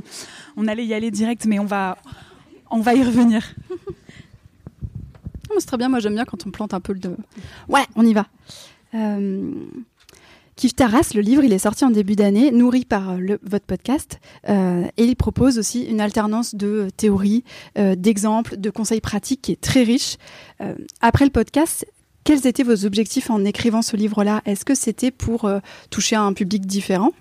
on 0.58 0.68
allait 0.68 0.84
y 0.84 0.92
aller 0.92 1.10
direct, 1.10 1.46
mais 1.46 1.58
on 1.58 1.64
va 1.64 1.96
on 2.70 2.80
va 2.80 2.94
y 2.94 3.02
revenir. 3.02 3.54
c'est 5.58 5.66
très 5.66 5.76
bien. 5.76 5.88
Moi, 5.88 6.00
j'aime 6.00 6.14
bien 6.14 6.24
quand 6.24 6.46
on 6.46 6.50
plante 6.50 6.74
un 6.74 6.80
peu 6.80 6.92
le. 6.92 7.16
Ouais, 7.68 7.84
on 7.96 8.04
y 8.04 8.14
va. 8.14 8.26
Euh... 8.94 9.52
Kif 10.58 10.74
Taras, 10.74 11.12
le 11.14 11.20
livre, 11.20 11.44
il 11.44 11.52
est 11.52 11.60
sorti 11.60 11.84
en 11.84 11.90
début 11.90 12.16
d'année, 12.16 12.50
nourri 12.50 12.84
par 12.84 13.10
euh, 13.10 13.16
le, 13.18 13.38
votre 13.44 13.64
podcast, 13.64 14.18
euh, 14.48 14.82
et 14.96 15.04
il 15.04 15.14
propose 15.14 15.56
aussi 15.56 15.84
une 15.84 16.00
alternance 16.00 16.56
de 16.56 16.88
théories, 16.96 17.44
euh, 17.78 17.94
d'exemples, 17.94 18.56
de 18.56 18.68
conseils 18.68 19.00
pratiques 19.00 19.40
qui 19.40 19.52
est 19.52 19.60
très 19.60 19.84
riche. 19.84 20.16
Après 21.00 21.24
le 21.24 21.30
podcast, 21.30 21.86
quels 22.24 22.44
étaient 22.48 22.64
vos 22.64 22.84
objectifs 22.84 23.30
en 23.30 23.44
écrivant 23.44 23.82
ce 23.82 23.96
livre-là? 23.96 24.42
Est-ce 24.46 24.64
que 24.64 24.74
c'était 24.74 25.12
pour 25.12 25.48
toucher 25.90 26.16
à 26.16 26.22
un 26.22 26.32
public 26.32 26.66
différent? 26.66 27.12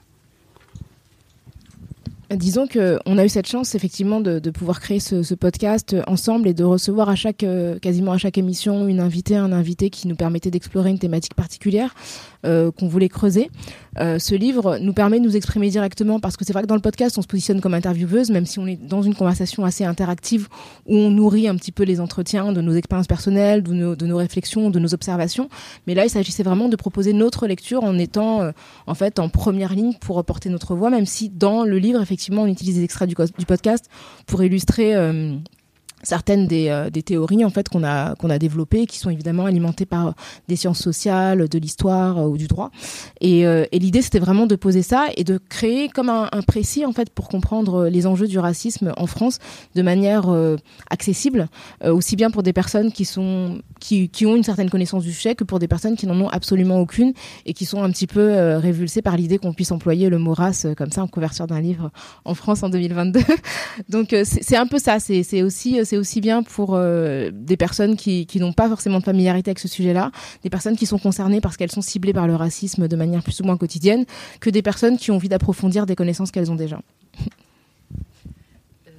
Disons 2.32 2.65
que 2.65 3.00
on 3.06 3.17
a 3.20 3.24
eu 3.24 3.29
cette 3.29 3.48
chance 3.48 3.75
effectivement 3.75 4.20
de, 4.20 4.50
pouvoir 4.50 4.82
créer 4.82 5.00
ce, 5.00 5.22
ce, 5.22 5.36
podcast 5.36 5.96
ensemble 6.08 6.48
et 6.48 6.53
de 6.53 6.63
recevoir 6.63 7.10
à 7.10 7.15
chaque 7.15 7.46
quasiment 7.82 8.12
à 8.12 8.17
chaque 8.17 8.39
émission 8.39 8.88
une 8.88 9.00
invitée, 9.00 9.38
un 9.38 9.51
invité 9.51 9.91
qui 9.91 10.08
nous 10.08 10.15
permettait 10.15 10.51
d'explorer 10.51 10.89
une 10.89 11.00
thématique 11.00 11.36
particulière 11.36 11.94
euh, 12.46 12.72
qu'on 12.72 12.88
voulait 12.88 13.10
creuser. 13.10 13.50
Euh, 14.00 14.20
ce 14.20 14.36
livre 14.36 14.77
nous 14.79 14.94
permet 14.94 15.20
de 15.20 15.25
nous 15.25 15.36
exprimer 15.36 15.70
directement 15.70 16.20
parce 16.20 16.38
que 16.38 16.46
c'est 16.46 16.53
vrai 16.53 16.62
que 16.62 16.67
dans 16.67 16.75
le 16.75 16.82
podcast 16.82 17.17
on 17.17 17.24
se 17.24 17.27
positionne 17.27 17.62
comme 17.62 17.74
intervieweuse 17.74 18.29
même 18.29 18.46
si 18.46 18.60
on 18.60 18.67
est 18.67 18.75
dans 18.75 19.01
une 19.01 19.15
conversation 19.15 19.65
assez 19.65 19.84
interactive 19.84 20.48
où 20.86 20.96
on 20.96 21.10
nourrit 21.10 21.48
un 21.48 21.56
petit 21.56 21.72
peu 21.72 21.82
les 21.82 22.00
entretiens 22.00 22.51
de 22.51 22.62
nos 22.62 22.74
expériences 22.74 23.08
personnelles, 23.08 23.63
de 23.63 23.74
nos, 23.74 24.17
réflexions, 24.17 24.70
de 24.70 24.77
nos 24.77 24.94
observations. 24.94 25.50
Mais 25.88 25.96
là 25.96 26.06
il 26.06 26.12
s'agissait 26.12 26.44
vraiment 26.44 26.70
de 26.70 26.75
proposer 26.75 27.12
notre 27.12 27.48
lecture 27.48 27.84
en 27.84 27.98
étant 27.98 28.41
euh, 28.41 28.51
en 28.86 28.94
fait 28.94 29.17
en 29.17 29.29
première 29.29 29.74
ligne 29.74 29.94
pour 30.00 30.24
porter 30.24 30.50
notre 30.50 30.75
voix 30.75 30.91
même 30.91 31.08
si 31.08 31.29
dans 31.29 31.63
le 31.63 31.79
livre 31.79 32.01
effectivement 32.01 32.44
on 32.44 32.48
utilise 32.48 32.75
des 32.75 32.84
extraits 32.84 33.10
du, 33.10 33.46
podcast 33.46 33.89
pour 34.27 34.44
illustrer 34.44 34.94
certaines 36.04 36.48
des, 36.48 36.70
euh, 36.70 36.89
des, 36.89 37.01
théories 37.01 37.44
en 37.44 37.50
fait 37.50 37.70
qu'on 37.70 37.84
a 37.84 38.16
qu'on 38.16 38.30
a 38.30 38.38
développées 38.38 38.86
qui 38.86 39.00
sont 39.00 39.10
évidemment 39.10 39.46
alimentées 39.46 39.86
par 39.86 40.13
des 40.48 40.56
sciences 40.56 40.80
sociales, 40.80 41.50
de 41.50 41.60
l'histoire 41.60 42.20
euh, 42.20 42.27
ou 42.27 42.38
du 42.38 42.48
droit. 42.48 42.72
Et, 43.20 43.48
euh, 43.48 43.66
et 43.72 43.80
l'idée 43.80 44.01
c'était 44.01 44.20
vraiment 44.20 44.46
de 44.46 44.56
poser 44.56 44.84
ça 44.84 45.08
et 45.16 45.24
de 45.24 45.39
créer 45.50 45.89
comme 45.89 46.10
un, 46.10 46.30
un, 46.32 46.42
précis 46.44 46.86
en 46.86 46.94
fait 46.94 47.10
pour 47.10 47.30
comprendre 47.30 47.88
les 47.88 48.06
enjeux 48.06 48.27
du 48.27 48.38
racisme 48.38 48.94
en 48.96 49.08
France 49.08 49.39
de 49.75 49.82
manière 49.82 50.27
accessible, 50.89 51.48
aussi 51.84 52.16
bien 52.16 52.32
pour 52.32 52.44
des 52.44 52.54
personnes 52.54 52.92
qui 52.92 53.06
sont 53.06 53.60
qui, 53.80 54.10
qui 54.10 54.25
ont 54.25 54.36
une 54.36 54.44
certaine 54.44 54.70
connaissance 54.70 55.04
du 55.04 55.12
sujet 55.12 55.36
que 55.36 55.44
pour 55.44 55.60
des 55.60 55.68
personnes 55.68 55.96
qui 55.96 56.08
n'en 56.08 56.20
ont 56.22 56.30
absolument 56.30 56.80
aucune 56.80 57.13
et 57.46 57.54
qui 57.54 57.66
sont 57.66 57.84
un 57.84 57.89
petit 57.92 58.08
peu 58.08 58.58
révulsées 58.58 59.01
par 59.01 59.18
l'idée 59.18 59.38
qu'on 59.38 59.54
puisse 59.54 59.72
employer 59.72 60.10
le 60.10 60.20
mot 60.20 60.34
race 60.34 60.68
comme 60.77 60.92
ça 60.92 61.04
en 61.04 61.08
couverture 61.08 61.48
d'un 61.48 61.60
livre 61.60 61.92
en 62.24 62.34
France 62.34 62.63
en 62.63 62.70
2022. 62.70 63.20
Donc 63.89 64.16
c'est 64.24 64.58
un 64.58 64.68
peu 64.68 64.80
ça, 64.80 65.00
c'est 65.00 65.42
aussi 65.42 65.80
c'est 65.88 65.98
aussi 65.98 66.22
bien 66.22 66.44
pour 66.44 66.75
euh, 66.75 67.32
des 67.34 67.58
personnes 67.58 67.96
qui, 67.96 68.27
n'ont 68.36 68.53
pas 68.53 68.67
forcément 68.67 69.00
de 69.00 69.03
familiarité 69.03 69.50
avec 69.50 69.60
ce 69.60 69.67
sujet-là, 69.67 70.12
des 70.44 70.50
personnes 70.50 70.75
qui 70.75 70.86
sont 70.86 71.00
concernées 71.00 71.41
parce 71.41 71.58
qu'elles 71.58 71.72
sont 71.72 71.82
ciblées 71.82 72.13
par 72.13 72.27
le 72.27 72.36
racisme 72.36 72.88
de 72.88 72.96
manière 72.96 73.24
plus 73.24 73.39
ou 73.39 73.46
moins 73.46 73.58
quotidienne, 73.58 74.06
que 74.39 74.50
des 74.50 74.62
personnes 74.62 74.98
qui 74.98 75.12
ont 75.12 75.15
envie 75.15 75.29
d'approfondir 75.29 75.86
des 75.86 75.96
connaissances 75.96 76.32
qu'elles 76.32 76.51
ont 76.51 76.56
déjà. 76.56 76.79
Euh, 78.88 78.91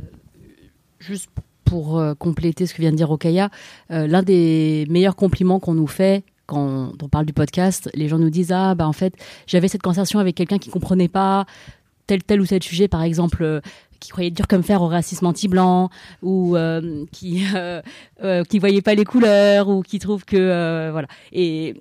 juste 0.98 1.28
pour 1.64 1.98
euh, 1.98 2.14
compléter 2.14 2.66
ce 2.66 2.74
que 2.74 2.80
vient 2.80 2.90
de 2.90 2.96
dire 2.96 3.10
Okaya, 3.10 3.50
l'un 3.90 4.22
des 4.22 4.86
meilleurs 4.88 5.16
compliments 5.16 5.60
qu'on 5.60 5.74
nous 5.74 5.86
fait 5.86 6.24
quand 6.46 6.94
on 7.02 7.08
parle 7.10 7.26
du 7.26 7.34
podcast, 7.34 7.90
les 7.92 8.08
gens 8.08 8.18
nous 8.18 8.30
disent 8.30 8.52
ah 8.52 8.74
bah 8.74 8.88
en 8.88 8.94
fait 8.94 9.12
j'avais 9.46 9.68
cette 9.68 9.82
conversation 9.82 10.18
avec 10.18 10.34
quelqu'un 10.34 10.56
qui 10.56 10.70
comprenait 10.70 11.08
pas 11.08 11.44
tel 12.06 12.24
tel 12.24 12.40
ou 12.40 12.46
tel 12.46 12.62
sujet 12.62 12.88
par 12.88 13.02
exemple 13.02 13.60
qui 14.00 14.10
croyait 14.10 14.30
dur 14.30 14.46
comme 14.46 14.62
fer 14.62 14.82
au 14.82 14.88
racisme 14.88 15.26
anti-blanc 15.26 15.90
ou 16.22 16.56
euh, 16.56 17.04
qui 17.12 17.44
euh, 17.54 17.82
euh, 18.24 18.44
qui 18.44 18.58
voyait 18.58 18.82
pas 18.82 18.94
les 18.94 19.04
couleurs 19.04 19.68
ou 19.68 19.82
qui 19.82 19.98
trouve 19.98 20.24
que 20.24 20.36
euh, 20.36 20.90
voilà. 20.92 21.08
Et, 21.32 21.74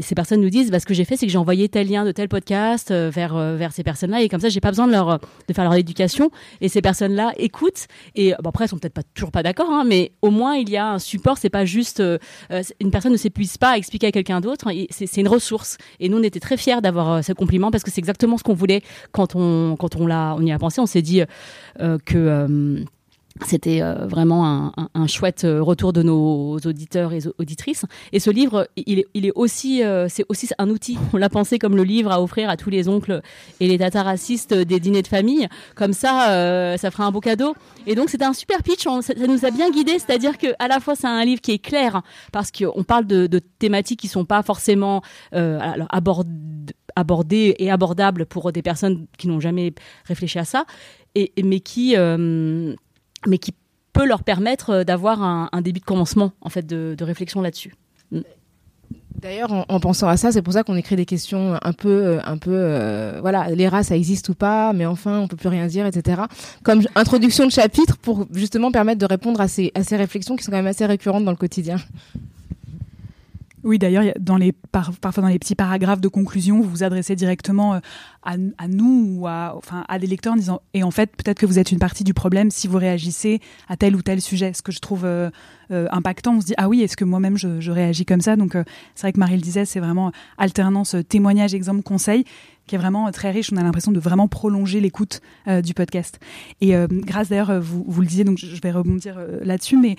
ces 0.00 0.14
personnes 0.14 0.40
nous 0.40 0.50
disent 0.50 0.70
bah, 0.70 0.80
ce 0.80 0.86
que 0.86 0.94
j'ai 0.94 1.04
fait 1.04 1.16
c'est 1.16 1.26
que 1.26 1.32
j'ai 1.32 1.38
envoyé 1.38 1.68
tel 1.68 1.88
lien 1.88 2.04
de 2.04 2.12
tel 2.12 2.28
podcast 2.28 2.92
vers 2.92 3.36
vers 3.56 3.72
ces 3.72 3.82
personnes 3.82 4.10
là 4.10 4.20
et 4.22 4.28
comme 4.28 4.40
ça 4.40 4.48
j'ai 4.48 4.60
pas 4.60 4.70
besoin 4.70 4.86
de 4.86 4.92
leur 4.92 5.18
de 5.18 5.54
faire 5.54 5.64
leur 5.64 5.74
éducation. 5.74 6.30
Et 6.60 6.68
ces 6.68 6.82
personnes 6.82 7.14
là 7.14 7.32
écoutent 7.36 7.86
et 8.14 8.34
bon 8.42 8.50
après 8.50 8.64
elles 8.64 8.70
sont 8.70 8.78
peut-être 8.78 8.94
pas 8.94 9.02
toujours 9.14 9.30
pas 9.30 9.42
d'accord 9.42 9.70
hein, 9.70 9.84
mais 9.86 10.12
au 10.22 10.30
moins 10.30 10.56
il 10.56 10.70
y 10.70 10.76
a 10.76 10.92
un 10.92 10.98
support 10.98 11.38
c'est 11.38 11.50
pas 11.50 11.64
juste 11.64 12.02
une 12.80 12.90
personne 12.90 13.12
ne 13.12 13.16
s'épuise 13.16 13.58
pas 13.58 13.70
à 13.70 13.76
expliquer 13.76 14.08
à 14.08 14.12
quelqu'un 14.12 14.40
d'autre 14.40 14.68
c'est 14.90 15.16
une 15.16 15.28
ressource. 15.28 15.78
Et 16.00 16.08
nous 16.08 16.18
on 16.18 16.22
était 16.22 16.40
très 16.40 16.56
fiers 16.56 16.80
d'avoir 16.80 17.24
ce 17.24 17.32
compliment 17.32 17.70
parce 17.70 17.84
que 17.84 17.90
c'est 17.90 18.00
exactement 18.00 18.38
ce 18.38 18.44
qu'on 18.44 18.54
voulait 18.54 18.82
quand 19.12 19.34
on 19.34 19.76
quand 19.76 19.96
on 19.96 20.06
l'a 20.06 20.34
on 20.38 20.42
y 20.42 20.52
a 20.52 20.58
pensé. 20.58 20.80
On 20.80 20.86
s'est 20.86 21.02
dit 21.02 21.22
que 21.78 22.16
euh, 22.16 22.84
c'était 23.44 23.82
euh, 23.82 24.06
vraiment 24.06 24.72
un, 24.94 25.06
chouette 25.06 25.44
euh, 25.44 25.62
retour 25.62 25.92
de 25.92 26.02
nos 26.02 26.56
auditeurs 26.58 27.12
et 27.12 27.20
auditrices. 27.38 27.84
Et 28.12 28.20
ce 28.20 28.30
livre, 28.30 28.68
il 28.76 29.00
est, 29.00 29.32
aussi, 29.34 29.82
euh, 29.84 30.08
c'est 30.08 30.24
aussi 30.28 30.48
un 30.58 30.70
outil. 30.70 30.98
On 31.12 31.16
l'a 31.16 31.28
pensé 31.28 31.58
comme 31.58 31.76
le 31.76 31.84
livre 31.84 32.10
à 32.10 32.22
offrir 32.22 32.48
à 32.48 32.56
tous 32.56 32.70
les 32.70 32.88
oncles 32.88 33.20
et 33.60 33.68
les 33.68 33.78
tatas 33.78 34.02
racistes 34.02 34.54
des 34.54 34.80
dîners 34.80 35.02
de 35.02 35.08
famille. 35.08 35.48
Comme 35.74 35.92
ça, 35.92 36.30
euh, 36.30 36.76
ça 36.76 36.90
fera 36.90 37.04
un 37.04 37.10
beau 37.10 37.20
cadeau. 37.20 37.54
Et 37.86 37.94
donc 37.94 38.10
c'était 38.10 38.24
un 38.24 38.32
super 38.32 38.62
pitch. 38.62 38.84
Ça, 38.84 39.14
nous 39.28 39.44
a 39.44 39.50
bien 39.50 39.70
guidé, 39.70 39.98
c'est-à-dire 39.98 40.38
que 40.38 40.48
à 40.58 40.68
la 40.68 40.80
fois 40.80 40.96
c'est 40.96 41.06
un 41.06 41.24
livre 41.24 41.40
qui 41.40 41.52
est 41.52 41.58
clair 41.58 42.02
parce 42.32 42.50
qu'on 42.50 42.84
parle 42.84 43.06
de, 43.06 43.26
thématiques 43.58 44.00
qui 44.00 44.08
sont 44.08 44.24
pas 44.24 44.42
forcément 44.42 45.02
abord, 45.32 46.24
abordées 46.96 47.54
et 47.58 47.70
abordables 47.70 48.26
pour 48.26 48.50
des 48.52 48.62
personnes 48.62 49.06
qui 49.18 49.28
n'ont 49.28 49.40
jamais 49.40 49.74
réfléchi 50.06 50.38
à 50.38 50.44
ça, 50.44 50.64
et, 51.16 51.32
mais 51.42 51.60
qui 51.60 51.96
mais 53.26 53.38
qui 53.38 53.52
peut 53.96 54.06
leur 54.06 54.22
permettre 54.22 54.70
euh, 54.70 54.84
d'avoir 54.84 55.22
un, 55.22 55.48
un, 55.52 55.60
début 55.62 55.80
de 55.80 55.84
commencement 55.84 56.32
en 56.42 56.50
fait 56.50 56.66
de, 56.66 56.96
réflexion 57.00 57.40
là-dessus. 57.40 57.74
Mm. 58.12 58.20
D'ailleurs, 59.18 59.50
en, 59.50 59.64
en, 59.68 59.80
pensant 59.80 60.08
à 60.08 60.18
ça, 60.18 60.30
c'est 60.30 60.42
pour 60.42 60.52
ça 60.52 60.62
qu'on 60.62 60.76
écrit 60.76 60.94
des 60.94 61.06
questions 61.06 61.58
un 61.62 61.72
peu, 61.72 61.88
euh, 61.88 62.20
un 62.26 62.36
peu, 62.36 62.50
euh, 62.52 63.18
voilà, 63.22 63.48
les 63.48 63.66
races, 63.66 63.86
ça 63.86 63.96
existe 63.96 64.28
ou 64.28 64.34
pas, 64.34 64.74
mais 64.74 64.84
enfin, 64.84 65.20
on 65.20 65.26
peut 65.26 65.38
plus 65.38 65.48
rien 65.48 65.66
dire, 65.66 65.86
etc. 65.86 66.20
Comme 66.62 66.82
introduction 66.94 67.46
de 67.46 67.50
chapitre 67.50 67.96
pour 67.96 68.26
justement 68.32 68.70
permettre 68.70 68.98
de 68.98 69.06
répondre 69.06 69.40
à 69.40 69.48
ces, 69.48 69.72
à 69.74 69.82
ces 69.82 69.96
réflexions 69.96 70.36
qui 70.36 70.44
sont 70.44 70.50
quand 70.50 70.58
même 70.58 70.66
assez 70.66 70.84
récurrentes 70.84 71.24
dans 71.24 71.30
le 71.30 71.38
quotidien. 71.38 71.76
Oui, 73.66 73.80
d'ailleurs, 73.80 74.04
parfois 74.70 75.22
dans 75.22 75.28
les 75.28 75.40
petits 75.40 75.56
paragraphes 75.56 76.00
de 76.00 76.06
conclusion, 76.06 76.60
vous 76.60 76.70
vous 76.70 76.82
adressez 76.84 77.16
directement 77.16 77.74
euh, 77.74 77.78
à, 78.22 78.68
nous 78.68 79.16
ou 79.18 79.26
à, 79.26 79.58
des 79.98 80.06
lecteurs 80.06 80.34
en 80.34 80.36
disant 80.36 80.60
et 80.72 80.84
en 80.84 80.92
fait 80.92 81.10
peut-être 81.16 81.40
que 81.40 81.46
vous 81.46 81.58
êtes 81.58 81.72
une 81.72 81.80
partie 81.80 82.04
du 82.04 82.14
problème 82.14 82.52
si 82.52 82.68
vous 82.68 82.78
réagissez 82.78 83.40
à 83.68 83.76
tel 83.76 83.96
ou 83.96 84.02
tel 84.02 84.20
sujet. 84.20 84.52
Ce 84.52 84.62
que 84.62 84.70
je 84.70 84.78
trouve 84.78 85.04
euh, 85.04 85.30
euh, 85.72 85.88
impactant, 85.90 86.36
on 86.36 86.40
se 86.40 86.46
dit 86.46 86.54
ah 86.58 86.68
oui, 86.68 86.82
est-ce 86.82 86.96
que 86.96 87.04
moi-même 87.04 87.36
je, 87.36 87.70
réagis 87.72 88.06
comme 88.06 88.20
ça? 88.20 88.36
Donc 88.36 88.56
c'est 88.94 89.02
vrai 89.02 89.12
que 89.12 89.18
Marie 89.18 89.34
le 89.34 89.42
disait, 89.42 89.64
c'est 89.64 89.80
vraiment 89.80 90.12
alternance 90.38 90.94
témoignage, 91.08 91.52
exemple, 91.52 91.82
conseil 91.82 92.24
qui 92.68 92.76
est 92.76 92.78
vraiment 92.78 93.10
très 93.10 93.32
riche. 93.32 93.52
On 93.52 93.56
a 93.56 93.64
l'impression 93.64 93.90
de 93.90 94.00
vraiment 94.00 94.28
prolonger 94.28 94.80
l'écoute 94.80 95.20
du 95.62 95.72
podcast. 95.74 96.18
Et 96.60 96.74
grâce 96.90 97.28
d'ailleurs, 97.28 97.60
vous, 97.60 98.00
le 98.00 98.06
disiez, 98.06 98.24
donc 98.24 98.38
je 98.38 98.60
vais 98.60 98.72
rebondir 98.72 99.20
là-dessus, 99.42 99.76
mais 99.76 99.94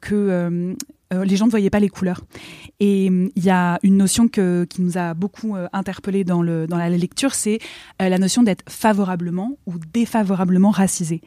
que 0.00 0.76
euh, 1.12 1.24
les 1.24 1.36
gens 1.36 1.46
ne 1.46 1.50
voyaient 1.50 1.70
pas 1.70 1.80
les 1.80 1.88
couleurs. 1.88 2.22
Et 2.80 3.06
il 3.06 3.44
y 3.44 3.50
a 3.50 3.78
une 3.82 3.96
notion 3.96 4.28
que, 4.28 4.64
qui 4.64 4.82
nous 4.82 4.98
a 4.98 5.14
beaucoup 5.14 5.56
euh, 5.56 5.68
interpellé 5.72 6.24
dans, 6.24 6.42
le, 6.42 6.66
dans 6.66 6.76
la 6.76 6.90
lecture, 6.90 7.34
c'est 7.34 7.58
euh, 8.02 8.08
la 8.08 8.18
notion 8.18 8.42
d'être 8.42 8.64
favorablement 8.68 9.56
ou 9.66 9.74
défavorablement 9.92 10.70
racisé. 10.70 11.22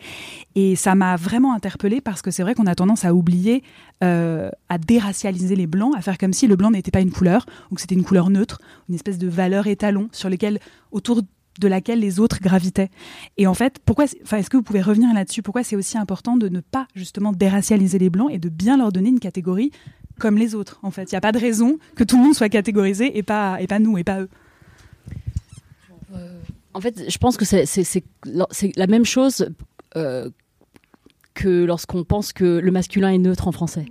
Et 0.56 0.76
ça 0.76 0.96
m'a 0.96 1.16
vraiment 1.16 1.54
interpellé 1.54 2.02
parce 2.02 2.22
que 2.22 2.32
c'est 2.32 2.44
vrai 2.44 2.56
qu'on 2.56 2.68
a 2.68 2.76
tendance 2.76 3.06
à 3.06 3.14
oublier, 3.14 3.64
euh, 4.04 4.50
à 4.70 4.78
déracialiser 4.78 5.56
les 5.56 5.68
blancs, 5.68 5.94
à 5.98 6.02
faire 6.02 6.18
comme 6.18 6.34
si 6.34 6.48
le 6.48 6.56
blanc 6.56 6.72
n'était 6.72 6.92
pas 6.92 7.02
une 7.02 7.12
couleur, 7.12 7.46
ou 7.72 7.76
que 7.76 7.82
c'était 7.82 7.96
une 7.96 8.04
couleur 8.04 8.30
neutre, 8.30 8.60
une 8.90 8.96
espèce 8.96 9.18
de 9.18 9.28
valeur 9.28 9.68
étalon 9.68 10.10
sur 10.12 10.30
lesquelles, 10.30 10.60
autour 10.92 11.22
de 11.60 11.68
laquelle 11.68 12.00
les 12.00 12.20
autres 12.20 12.40
gravitaient. 12.42 12.90
Et 13.38 13.48
en 13.48 13.54
fait, 13.54 13.80
pourquoi, 13.86 14.06
enfin, 14.24 14.38
est-ce 14.38 14.50
que 14.50 14.58
vous 14.58 14.64
pouvez 14.64 14.82
revenir 14.82 15.14
là-dessus? 15.14 15.42
Pourquoi 15.42 15.64
c'est 15.64 15.76
aussi 15.76 15.98
important 15.98 16.38
de 16.38 16.48
ne 16.50 16.62
pas 16.62 16.88
justement 16.96 17.34
déracialiser 17.34 18.00
les 18.00 18.10
blancs 18.10 18.30
et 18.32 18.38
de 18.40 18.50
bien 18.50 18.78
leur 18.78 18.92
donner 18.92 19.10
une 19.10 19.20
catégorie 19.20 19.72
comme 20.20 20.38
les 20.38 20.56
autres 20.56 20.80
En 20.84 20.92
fait, 20.92 21.12
il 21.12 21.16
n'y 21.16 21.18
a 21.18 21.22
pas 21.22 21.32
de 21.32 21.40
raison 21.40 21.80
que 21.96 22.04
tout 22.04 22.18
le 22.18 22.24
monde 22.24 22.36
soit 22.36 22.50
catégorisé 22.50 23.18
et 23.18 23.24
pas 23.24 23.62
et 23.62 23.68
pas 23.68 23.80
nous 23.80 23.98
et 23.98 24.04
pas 24.04 24.22
eux. 24.22 24.30
Euh, 26.14 26.40
en 26.74 26.82
fait, 26.82 27.10
je 27.10 27.18
pense 27.18 27.38
que 27.38 27.46
c'est 27.46 28.04
la 28.76 28.88
même 28.88 29.06
chose 29.06 29.50
euh, 29.96 30.30
que 31.34 31.66
lorsqu'on 31.66 32.04
pense 32.04 32.34
que 32.34 32.60
le 32.60 32.72
masculin 32.72 33.10
est 33.12 33.18
neutre 33.18 33.48
en 33.48 33.52
français. 33.52 33.86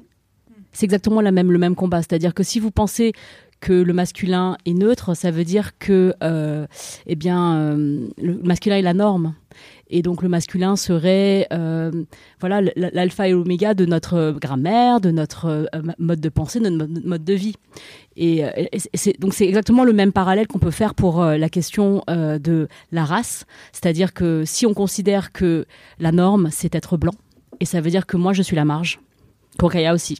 C'est 0.73 0.85
exactement 0.85 1.21
la 1.21 1.33
même, 1.33 1.51
le 1.51 1.59
même 1.59 1.75
combat. 1.75 2.03
C'est-à-dire 2.03 2.35
que 2.35 2.43
si 2.43 2.61
vous 2.61 2.71
pensez 2.71 3.13
que 3.61 3.73
le 3.73 3.93
masculin 3.93 4.57
est 4.67 4.75
neutre, 4.75 5.15
ça 5.15 5.31
veut 5.31 5.45
dire 5.45 5.79
que 5.79 6.15
euh, 6.23 6.67
eh 7.07 7.17
bien, 7.17 7.55
euh, 7.57 8.09
le 8.19 8.35
masculin 8.43 8.77
est 8.77 8.83
la 8.83 8.95
norme. 8.95 9.35
Et 9.91 10.03
donc 10.03 10.23
le 10.23 10.29
masculin 10.29 10.77
serait 10.77 11.49
euh, 11.53 11.91
voilà 12.41 12.61
l'alpha 12.77 13.27
et 13.27 13.33
l'oméga 13.33 13.73
de 13.73 13.87
notre 13.87 14.37
grammaire, 14.39 15.01
de 15.01 15.11
notre 15.11 15.69
mode 15.99 16.21
de 16.21 16.29
pensée, 16.29 16.61
de 16.61 16.69
notre 16.69 17.07
mode 17.07 17.25
de 17.25 17.35
vie. 17.35 17.55
Et, 18.17 18.45
donc 19.19 19.33
c'est 19.33 19.47
exactement 19.47 19.85
le 19.85 19.95
même 19.95 20.13
parallèle 20.13 20.47
qu'on 20.47 20.59
peut 20.59 20.71
faire 20.71 20.95
pour 20.95 21.25
la 21.25 21.49
question 21.49 22.05
de 22.09 22.69
la 22.93 23.05
race, 23.07 23.47
c'est-à-dire 23.73 24.13
que 24.13 24.43
si 24.45 24.67
on 24.67 24.75
considère 24.75 25.33
que 25.33 25.65
la 25.99 26.13
norme 26.13 26.51
c'est 26.53 26.75
être 26.75 26.99
blanc, 26.99 27.15
et 27.59 27.65
ça 27.65 27.81
veut 27.81 27.91
dire 27.91 28.07
que 28.07 28.19
moi 28.19 28.35
je 28.35 28.43
suis 28.43 28.57
la 28.57 28.67
marge, 28.67 29.01
Kokaya 29.59 29.95
aussi. 29.95 30.19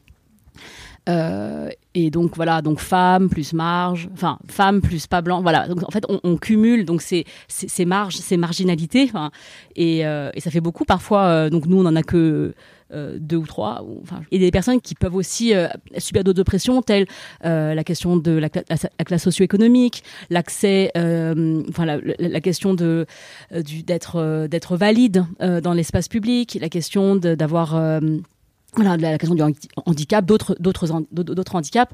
Et 1.07 2.11
donc 2.11 2.35
voilà, 2.35 2.61
donc 2.61 2.79
femme 2.79 3.29
plus 3.29 3.53
marge, 3.53 4.09
enfin 4.13 4.37
femme 4.47 4.81
plus 4.81 5.07
pas 5.07 5.21
blanc, 5.21 5.41
voilà. 5.41 5.67
Donc 5.67 5.83
en 5.83 5.91
fait, 5.91 6.05
on, 6.07 6.37
cumule 6.37 6.85
donc 6.85 7.01
ces, 7.01 7.25
ces, 7.47 7.85
marges, 7.85 8.15
ces 8.15 8.37
marginalités, 8.37 9.11
et, 9.75 9.99
et, 9.99 10.39
ça 10.39 10.51
fait 10.51 10.61
beaucoup 10.61 10.85
parfois. 10.85 11.49
donc 11.49 11.65
nous, 11.65 11.81
on 11.81 11.85
en 11.85 11.95
a 11.95 12.03
que 12.03 12.53
euh, 12.91 13.17
deux 13.19 13.35
ou 13.35 13.45
trois, 13.45 13.85
et 14.31 14.39
des 14.39 14.49
personnes 14.49 14.81
qui 14.81 14.95
peuvent 14.95 15.13
aussi 15.13 15.53
euh, 15.53 15.67
subir 15.99 16.23
d'autres 16.23 16.39
oppressions, 16.39 16.81
telles 16.81 17.05
euh, 17.45 17.75
la 17.75 17.83
question 17.83 18.17
de 18.17 18.31
la, 18.31 18.49
classe 18.49 19.21
socio-économique, 19.21 20.03
l'accès, 20.31 20.89
enfin 20.95 21.85
la, 21.85 21.99
la, 22.17 22.41
question 22.41 22.73
de 22.73 23.05
d'être 23.51 24.47
d'être 24.47 24.75
valide 24.75 25.23
dans 25.39 25.73
l'espace 25.73 26.07
public, 26.07 26.57
la 26.59 26.69
question 26.69 27.15
d'avoir 27.15 28.01
voilà, 28.75 28.97
la 28.97 29.17
question 29.17 29.35
du 29.35 29.43
handicap, 29.85 30.25
d'autres 30.25 30.55
d'autres 30.59 30.87
d'autres 31.11 31.55
handicaps 31.55 31.93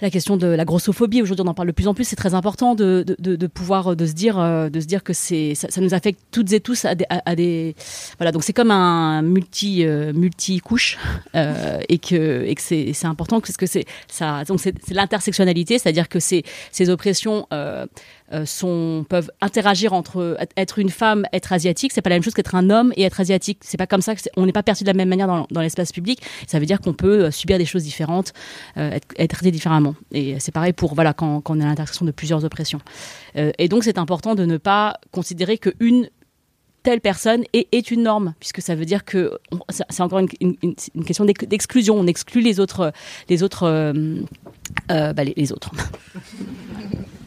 la 0.00 0.10
question 0.10 0.36
de 0.36 0.46
la 0.46 0.64
grossophobie. 0.64 1.22
Aujourd'hui, 1.22 1.44
on 1.46 1.48
en 1.48 1.54
parle 1.54 1.68
de 1.68 1.72
plus 1.72 1.88
en 1.88 1.94
plus. 1.94 2.04
C'est 2.04 2.16
très 2.16 2.34
important 2.34 2.74
de, 2.74 3.04
de, 3.18 3.36
de, 3.36 3.46
pouvoir 3.46 3.96
de 3.96 4.06
se 4.06 4.12
dire 4.12 4.38
euh, 4.38 4.68
de 4.68 4.80
se 4.80 4.86
dire 4.86 5.02
que 5.02 5.12
c'est 5.12 5.54
ça, 5.54 5.68
ça, 5.70 5.80
nous 5.80 5.94
affecte 5.94 6.20
toutes 6.30 6.52
et 6.52 6.60
tous 6.60 6.84
à 6.84 6.94
des, 6.94 7.06
à, 7.08 7.34
des 7.34 7.74
voilà. 8.18 8.32
Donc 8.32 8.44
c'est 8.44 8.52
comme 8.52 8.70
un 8.70 9.22
multi 9.22 9.84
euh, 9.84 10.12
multi 10.12 10.58
couche 10.60 10.98
euh, 11.34 11.80
et 11.88 11.98
que 11.98 12.44
et 12.44 12.54
que 12.54 12.62
c'est 12.62 12.92
c'est 12.92 13.06
important 13.06 13.40
parce 13.40 13.56
que 13.56 13.66
c'est 13.66 13.84
ça 14.08 14.44
donc 14.44 14.60
c'est 14.60 14.74
l'intersectionnalité, 14.90 15.78
c'est-à-dire 15.78 16.08
que 16.08 16.20
ces 16.20 16.44
ces 16.72 16.90
oppressions 16.90 17.46
euh, 17.52 17.66
euh, 17.66 17.86
sont, 18.44 19.06
peuvent 19.08 19.30
interagir 19.40 19.92
entre 19.92 20.36
être 20.56 20.78
une 20.78 20.90
femme, 20.90 21.26
être 21.32 21.52
asiatique, 21.52 21.92
c'est 21.92 22.02
pas 22.02 22.10
la 22.10 22.16
même 22.16 22.22
chose 22.22 22.34
qu'être 22.34 22.54
un 22.54 22.70
homme 22.70 22.92
et 22.96 23.02
être 23.02 23.20
asiatique. 23.20 23.58
C'est 23.62 23.76
pas 23.76 23.86
comme 23.86 24.02
ça, 24.02 24.14
on 24.36 24.46
n'est 24.46 24.52
pas 24.52 24.62
perçu 24.62 24.84
de 24.84 24.88
la 24.88 24.94
même 24.94 25.08
manière 25.08 25.26
dans, 25.26 25.60
l'espace 25.60 25.92
public. 25.92 26.20
Ça 26.46 26.58
veut 26.58 26.66
dire 26.66 26.80
qu'on 26.80 26.94
peut 26.94 27.24
euh, 27.24 27.30
subir 27.30 27.58
des 27.58 27.64
choses 27.64 27.82
différentes, 27.82 28.32
euh, 28.76 28.98
être, 29.18 29.34
traité 29.34 29.50
différemment. 29.50 29.94
Et 30.12 30.38
c'est 30.40 30.52
pareil 30.52 30.72
pour 30.72 30.94
voilà 30.94 31.12
quand, 31.12 31.42
on 31.48 31.60
est 31.60 31.64
à 31.64 31.66
l'intersection 31.66 32.04
de 32.04 32.10
plusieurs 32.10 32.44
oppressions. 32.44 32.80
Euh, 33.36 33.52
et 33.58 33.68
donc 33.68 33.84
c'est 33.84 33.98
important 33.98 34.34
de 34.34 34.44
ne 34.44 34.56
pas 34.56 34.98
considérer 35.12 35.58
qu'une 35.58 36.08
telle 36.82 37.00
personne 37.00 37.42
est, 37.52 37.90
une 37.90 38.04
norme, 38.04 38.34
puisque 38.38 38.62
ça 38.62 38.76
veut 38.76 38.84
dire 38.84 39.04
que 39.04 39.38
c'est 39.90 40.02
encore 40.02 40.20
une, 40.20 40.56
question 41.04 41.24
d'exclusion. 41.24 41.96
On 41.96 42.06
exclut 42.06 42.40
les 42.40 42.60
autres, 42.60 42.92
les 43.28 43.42
autres, 43.42 43.64
euh, 43.64 45.12
bah 45.12 45.24
les 45.24 45.52
autres. 45.52 45.72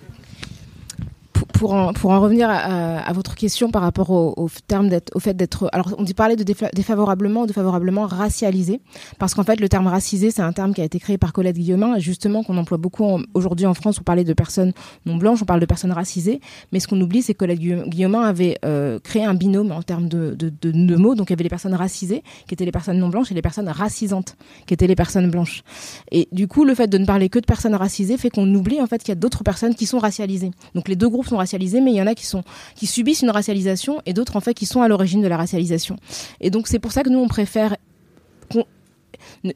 pour 1.53 1.74
en, 1.74 1.91
revenir 1.91 2.50
à, 2.50 3.12
votre 3.13 3.36
question 3.36 3.72
par 3.72 3.82
rapport 3.82 4.12
au, 4.12 4.50
terme 4.68 4.89
d'être, 4.89 5.12
au 5.15 5.20
fait 5.20 5.34
d'être, 5.34 5.70
alors 5.74 5.94
on 5.98 6.03
dit 6.03 6.13
parler 6.13 6.36
de 6.36 6.44
défavorablement 6.74 7.41
ou 7.41 7.46
de 7.48 8.00
racialisé, 8.00 8.82
parce 9.18 9.34
qu'en 9.34 9.44
fait 9.44 9.60
le 9.60 9.70
terme 9.70 9.88
racisé 9.88 10.32
c'est 10.32 10.41
un 10.41 10.53
terme 10.53 10.74
qui 10.74 10.82
a 10.82 10.84
été 10.84 11.00
créé 11.00 11.18
par 11.18 11.34
Colette 11.34 11.58
Guillaumin, 11.58 12.00
justement 12.00 12.44
qu'on 12.44 12.58
emploie 12.58 12.77
beaucoup 12.77 13.20
aujourd'hui 13.34 13.65
en 13.65 13.74
France 13.74 13.96
pour 13.96 14.03
parler 14.03 14.24
de 14.24 14.34
personnes 14.34 14.74
non 15.06 15.18
blanches, 15.18 15.41
on 15.41 15.46
parle 15.46 15.60
de 15.60 15.65
personnes 15.65 15.91
racisées, 15.91 16.39
mais 16.72 16.79
ce 16.79 16.88
qu'on 16.88 17.00
oublie 17.01 17.22
c'est 17.22 17.34
que 17.34 17.39
Colette 17.39 17.60
Guillaumin 17.60 18.22
avait 18.22 18.58
euh, 18.65 19.00
créé 19.00 19.25
un 19.25 19.34
binôme 19.34 19.72
en 19.72 19.82
termes 19.82 20.08
de, 20.08 20.96
mots, 20.96 21.15
donc 21.15 21.29
il 21.29 21.34
y 21.34 21.36
avait 21.36 21.44
les 21.44 21.50
personnes 21.50 21.74
racisées 21.74 22.24
qui 22.48 22.53
étaient 22.53 22.65
les 22.65 22.72
personnes 22.72 23.00
non 23.00 23.10
blanches 23.10 23.32
et 23.32 23.36
les 23.36 23.41
personnes 23.41 23.70
racisantes 23.70 24.38
qui 24.65 24.74
étaient 24.74 24.88
les 24.88 24.96
personnes 24.96 25.29
blanches. 25.29 25.63
Et 26.12 26.27
du 26.32 26.48
coup 26.48 26.63
le 26.63 26.75
fait 26.75 26.88
de 26.88 26.98
ne 26.98 27.06
parler 27.06 27.29
que 27.29 27.39
de 27.39 27.46
personnes 27.46 27.75
racisées 27.75 28.18
fait 28.18 28.29
qu'on 28.29 28.53
oublie 28.53 28.82
en 28.82 28.88
fait 28.88 29.00
qu'il 29.00 29.10
y 29.10 29.12
a 29.13 29.15
d'autres 29.15 29.44
personnes 29.44 29.75
qui 29.75 29.86
sont 29.86 30.00
racialisées. 30.00 30.51
Donc 30.75 30.88
les 30.88 30.96
deux 30.96 31.10
groupes 31.10 31.27
sont 31.27 31.38
racialisés 31.39 31.81
mais 31.81 31.91
il 31.91 31.98
y 31.98 32.01
en 32.01 32.08
a 32.08 32.15
qui 32.15 32.86
subissent 32.86 33.22
une 33.22 33.31
racialisation 33.31 34.01
et 34.05 34.13
d'autres 34.13 34.36
en 34.36 34.41
fait 34.41 34.53
qui 34.53 34.65
sont 34.65 34.81
à 34.81 34.88
l'origine 34.88 35.22
de 35.22 35.27
la 35.27 35.38
racialisation. 35.38 35.96
Et 36.39 36.50
donc 36.50 36.67
c'est 36.67 36.79
pour 36.79 36.91
ça 36.91 37.03
que 37.03 37.10
nous 37.10 37.19
on 37.19 37.27
préfère 37.27 37.75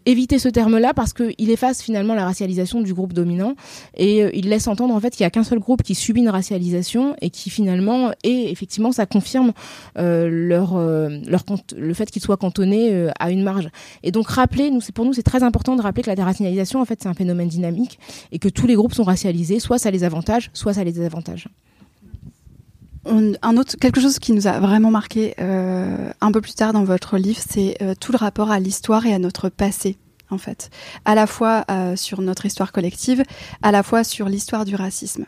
éviter 0.06 0.40
ce 0.40 0.50
terme-là 0.50 0.94
parce 0.94 1.14
qu'il 1.14 1.50
efface 1.50 1.82
finalement 1.82 2.16
la 2.16 2.26
racialisation 2.26 2.82
du 2.82 2.94
groupe 2.94 3.14
dominant 3.14 3.56
et 3.96 4.24
euh, 4.24 4.30
il 4.34 4.50
laisse 4.50 4.68
entendre 4.68 4.94
en 4.94 5.00
fait 5.00 5.12
qu'il 5.12 5.24
y 5.24 5.26
a 5.26 5.30
qu'un 5.30 5.44
seul 5.44 5.60
groupe 5.60 5.84
qui 5.84 5.96
subit 5.96 6.22
une 6.22 6.30
racialisation 6.30 7.16
et 7.22 7.30
qui 7.30 7.50
finalement 7.50 8.12
et 8.24 8.52
effectivement 8.52 8.92
ça 8.92 9.06
confirme 9.06 9.54
euh, 9.98 10.30
leur 10.30 10.76
euh, 10.76 11.20
le 11.78 11.94
fait 11.94 12.10
qu'ils 12.10 12.22
soient 12.22 12.38
cantonnés 12.38 13.10
à 13.20 13.32
une 13.32 13.44
marge. 13.44 13.70
Et 14.04 14.12
donc 14.12 14.28
rappeler 14.30 14.72
nous 14.72 14.82
c'est 14.82 14.94
pour 14.94 15.06
nous 15.06 15.14
c'est 15.14 15.24
très 15.24 15.44
important 15.44 15.76
de 15.76 15.82
rappeler 15.82 16.04
que 16.04 16.10
la 16.10 16.16
déracialisation 16.16 16.82
en 16.82 16.86
fait 16.86 17.00
c'est 17.02 17.10
un 17.10 17.14
phénomène 17.14 17.48
dynamique 17.48 18.00
et 18.32 18.40
que 18.40 18.50
tous 18.50 18.68
les 18.68 18.76
groupes 18.76 18.94
sont 18.94 19.04
racialisés, 19.04 19.60
soit 19.60 19.78
ça 19.78 19.92
les 19.92 20.04
avantage, 20.04 20.50
soit 20.54 20.74
ça 20.74 20.84
les 20.84 20.92
désavantage 20.92 21.48
un 23.06 23.58
autre, 23.58 23.76
quelque 23.78 24.00
chose 24.00 24.20
qui 24.20 24.32
nous 24.32 24.48
a 24.48 24.60
vraiment 24.60 24.92
marqué 24.92 25.34
euh, 25.40 26.12
un 26.22 26.32
peu 26.32 26.42
plus 26.42 26.54
tard 26.54 26.74
dans 26.74 26.84
votre 26.84 27.18
livre, 27.18 27.40
c'est 27.48 27.78
euh, 27.82 27.94
tout 28.00 28.12
le 28.12 28.18
rapport 28.18 28.52
à 28.52 28.60
l'histoire 28.60 29.06
et 29.06 29.14
à 29.14 29.20
notre 29.20 29.50
passé, 29.50 29.98
en 30.30 30.38
fait. 30.38 30.70
À 31.06 31.16
la 31.16 31.28
fois 31.28 31.66
euh, 31.70 31.96
sur 31.96 32.22
notre 32.22 32.46
histoire 32.46 32.72
collective, 32.72 33.24
à 33.62 33.72
la 33.72 33.84
fois 33.84 34.04
sur 34.04 34.30
l'histoire 34.30 34.66
du 34.66 34.76
racisme. 34.76 35.26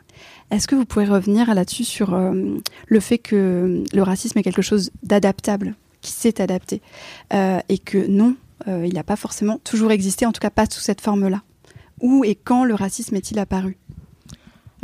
Est-ce 0.51 0.67
que 0.67 0.75
vous 0.75 0.85
pouvez 0.85 1.05
revenir 1.05 1.53
là-dessus 1.53 1.83
sur 1.83 2.13
euh, 2.13 2.57
le 2.87 2.99
fait 2.99 3.17
que 3.17 3.83
le 3.93 4.03
racisme 4.03 4.39
est 4.39 4.43
quelque 4.43 4.61
chose 4.61 4.91
d'adaptable, 5.03 5.75
qui 6.01 6.11
s'est 6.11 6.41
adapté, 6.41 6.81
euh, 7.33 7.59
et 7.67 7.77
que 7.77 8.05
non, 8.07 8.35
il 8.67 8.93
n'a 8.93 9.03
pas 9.03 9.17
forcément 9.17 9.59
toujours 9.63 9.91
existé, 9.91 10.25
en 10.25 10.31
tout 10.31 10.39
cas 10.39 10.49
pas 10.49 10.65
sous 10.65 10.79
cette 10.79 11.01
forme-là? 11.01 11.41
Où 11.99 12.23
et 12.23 12.35
quand 12.35 12.63
le 12.63 12.73
racisme 12.73 13.15
est-il 13.15 13.37
apparu? 13.37 13.77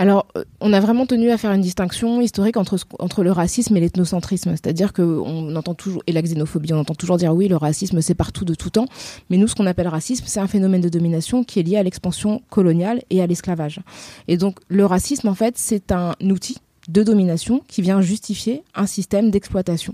Alors, 0.01 0.25
euh, 0.35 0.43
on 0.61 0.73
a 0.73 0.79
vraiment 0.79 1.05
tenu 1.05 1.29
à 1.29 1.37
faire 1.37 1.51
une 1.51 1.61
distinction 1.61 2.21
historique 2.21 2.57
entre, 2.57 2.75
entre 2.97 3.21
le 3.21 3.31
racisme 3.31 3.77
et 3.77 3.79
l'ethnocentrisme. 3.79 4.49
C'est-à-dire 4.49 4.93
qu'on 4.93 5.55
entend 5.55 5.75
toujours, 5.75 6.01
et 6.07 6.11
la 6.11 6.23
xénophobie, 6.23 6.73
on 6.73 6.79
entend 6.79 6.95
toujours 6.95 7.17
dire 7.17 7.35
oui, 7.35 7.47
le 7.47 7.55
racisme 7.55 8.01
c'est 8.01 8.15
partout 8.15 8.43
de 8.43 8.55
tout 8.55 8.71
temps. 8.71 8.87
Mais 9.29 9.37
nous, 9.37 9.47
ce 9.47 9.53
qu'on 9.53 9.67
appelle 9.67 9.87
racisme, 9.87 10.23
c'est 10.25 10.39
un 10.39 10.47
phénomène 10.47 10.81
de 10.81 10.89
domination 10.89 11.43
qui 11.43 11.59
est 11.59 11.63
lié 11.63 11.77
à 11.77 11.83
l'expansion 11.83 12.41
coloniale 12.49 13.03
et 13.11 13.21
à 13.21 13.27
l'esclavage. 13.27 13.79
Et 14.27 14.37
donc, 14.37 14.57
le 14.69 14.87
racisme, 14.87 15.27
en 15.27 15.35
fait, 15.35 15.59
c'est 15.59 15.91
un 15.91 16.15
outil 16.23 16.57
de 16.91 17.03
domination 17.03 17.61
qui 17.67 17.81
vient 17.81 18.01
justifier 18.01 18.63
un 18.75 18.85
système 18.85 19.31
d'exploitation. 19.31 19.93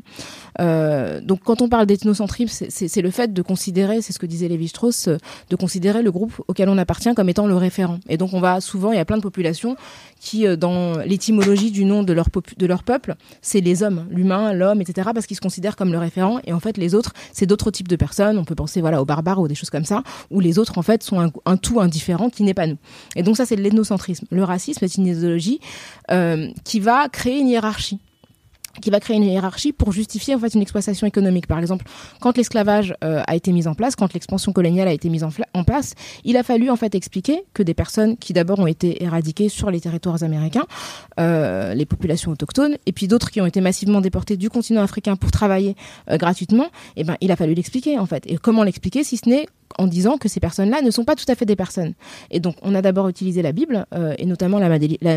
Euh, 0.60 1.22
donc 1.22 1.42
quand 1.44 1.62
on 1.62 1.70
parle 1.70 1.86
d'ethnocentrisme, 1.86 2.66
c'est 2.70 3.02
le 3.02 3.12
fait 3.12 3.34
de 3.34 3.42
considérer, 3.42 4.02
c'est 4.02 4.14
ce 4.14 4.20
que 4.20 4.26
disait 4.26 4.48
Lévi-Strauss, 4.48 5.08
euh, 5.08 5.18
de 5.50 5.56
considérer 5.56 6.02
le 6.02 6.12
groupe 6.12 6.34
auquel 6.48 6.70
on 6.70 6.78
appartient 6.78 7.14
comme 7.14 7.30
étant 7.30 7.46
le 7.46 7.56
référent. 7.56 8.00
Et 8.10 8.18
donc 8.18 8.34
on 8.34 8.40
va 8.40 8.60
souvent, 8.62 8.92
il 8.92 8.98
y 8.98 9.00
a 9.00 9.06
plein 9.06 9.18
de 9.18 9.22
populations 9.22 9.76
qui, 10.20 10.48
euh, 10.48 10.56
dans 10.56 10.98
l'étymologie 10.98 11.70
du 11.70 11.86
nom 11.86 12.02
de 12.04 12.14
leur, 12.14 12.28
de 12.58 12.66
leur 12.66 12.84
peuple, 12.84 13.16
c'est 13.42 13.62
les 13.62 13.84
hommes, 13.84 14.08
l'humain, 14.10 14.54
l'homme, 14.54 14.82
etc., 14.82 15.10
parce 15.14 15.28
qu'ils 15.28 15.38
se 15.38 15.42
considèrent 15.42 15.76
comme 15.76 15.92
le 15.92 16.00
référent. 16.00 16.40
Et 16.46 16.54
en 16.54 16.60
fait, 16.60 16.78
les 16.78 16.96
autres, 16.96 17.14
c'est 17.32 17.46
d'autres 17.46 17.70
types 17.70 17.88
de 17.88 17.96
personnes. 17.96 18.38
On 18.40 18.46
peut 18.46 18.56
penser 18.56 18.82
voilà 18.82 19.02
aux 19.02 19.06
barbares 19.06 19.40
ou 19.40 19.48
des 19.48 19.56
choses 19.56 19.70
comme 19.70 19.86
ça, 19.86 20.04
où 20.32 20.40
les 20.40 20.58
autres 20.58 20.78
en 20.80 20.82
fait 20.82 21.04
sont 21.04 21.20
un, 21.20 21.32
un 21.46 21.58
tout 21.58 21.80
indifférent 21.80 22.30
qui 22.30 22.44
n'est 22.44 22.56
pas 22.56 22.66
nous. 22.66 22.78
Et 23.16 23.22
donc 23.22 23.38
ça, 23.38 23.46
c'est 23.46 23.56
de 23.56 23.62
l'ethnocentrisme. 23.62 24.26
Le 24.32 24.44
racisme 24.44 24.84
est 24.84 24.96
une 24.96 25.06
idéologie 25.06 25.60
euh, 26.12 26.50
qui 26.64 26.80
va 26.80 27.10
créer 27.10 27.40
une 27.40 27.48
hiérarchie 27.48 28.00
qui 28.80 28.92
va 28.92 29.00
créer 29.00 29.18
une 29.18 29.24
hiérarchie 29.24 29.72
pour 29.72 29.92
justifier 29.92 30.36
en 30.36 30.40
fait 30.40 30.54
une 30.54 30.62
exploitation 30.62 31.08
économique. 31.08 31.48
Par 31.48 31.58
exemple, 31.58 31.84
quand 32.22 32.38
l'esclavage 32.38 32.94
euh, 33.04 33.24
a 33.26 33.36
été 33.36 33.52
mis 33.52 33.68
en 33.68 33.74
place, 33.74 33.96
quand 33.96 34.14
l'expansion 34.14 34.54
coloniale 34.54 34.88
a 34.88 34.92
été 34.92 35.10
mise 35.10 35.24
en, 35.24 35.64
place, 35.64 35.96
il 36.24 36.38
a 36.38 36.44
fallu 36.44 36.70
en 36.70 36.76
fait 36.76 36.94
expliquer 36.94 37.42
que 37.56 37.64
des 37.64 37.74
personnes 37.74 38.18
qui 38.18 38.34
d'abord 38.34 38.60
ont 38.60 38.68
été 38.68 39.04
éradiquées 39.04 39.50
sur 39.50 39.72
les 39.72 39.82
territoires 39.82 40.22
américains, 40.22 40.68
euh, 41.20 41.74
les 41.74 41.88
populations 41.88 42.30
autochtones, 42.32 42.78
et 42.86 42.92
puis 42.92 43.08
d'autres 43.08 43.32
qui 43.32 43.42
ont 43.42 43.48
été 43.48 43.62
massivement 43.62 44.00
déportées 44.00 44.38
du 44.38 44.52
continent 44.52 44.84
africain 44.84 45.16
pour 45.16 45.32
travailler 45.32 45.76
gratuitement, 46.08 46.66
et 46.96 47.02
eh 47.02 47.04
ben 47.04 47.18
il 47.20 47.32
a 47.32 47.36
fallu 47.36 47.56
l'expliquer 47.56 47.98
en 47.98 48.06
fait. 48.06 48.26
Et 48.28 48.38
comment 48.38 48.62
l'expliquer 48.62 49.04
si 49.04 49.18
ce 49.18 49.28
n'est 49.28 49.48
en 49.78 49.88
disant 49.88 50.18
que 50.18 50.28
ces 50.28 50.40
personnes-là 50.40 50.82
ne 50.82 50.92
sont 50.92 51.06
pas 51.06 51.16
tout 51.16 51.26
à 51.28 51.36
fait 51.36 51.46
des 51.46 51.56
personnes. 51.56 51.94
Et 52.32 52.40
donc, 52.40 52.56
on 52.62 52.76
a 52.76 52.82
d'abord 52.82 53.08
utilisé 53.08 53.42
la 53.42 53.52
Bible, 53.52 53.86
euh, 53.94 54.16
et 54.18 54.26
notamment 54.26 54.60
la, 54.60 54.70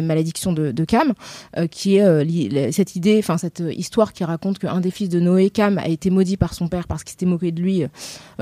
malédiction 0.03 0.53
de, 0.53 0.73
de 0.73 0.85
Cam, 0.85 1.15
euh, 1.57 1.67
qui 1.67 1.97
est 1.97 2.03
euh, 2.03 2.73
cette 2.73 2.97
idée, 2.97 3.19
enfin 3.19 3.39
cette 3.39 3.63
histoire 3.77 4.13
qui 4.13 4.25
raconte 4.25 4.59
qu'un 4.59 4.81
des 4.81 4.91
fils 4.91 5.09
de 5.09 5.21
Noé, 5.21 5.51
Cam, 5.51 5.79
a 5.79 5.89
été 5.89 6.11
maudit 6.11 6.37
par 6.37 6.55
son 6.55 6.69
père 6.69 6.87
parce 6.87 7.05
qu'il 7.05 7.13
s'était 7.13 7.27
moqué 7.27 7.53
de 7.53 7.61
lui, 7.61 7.85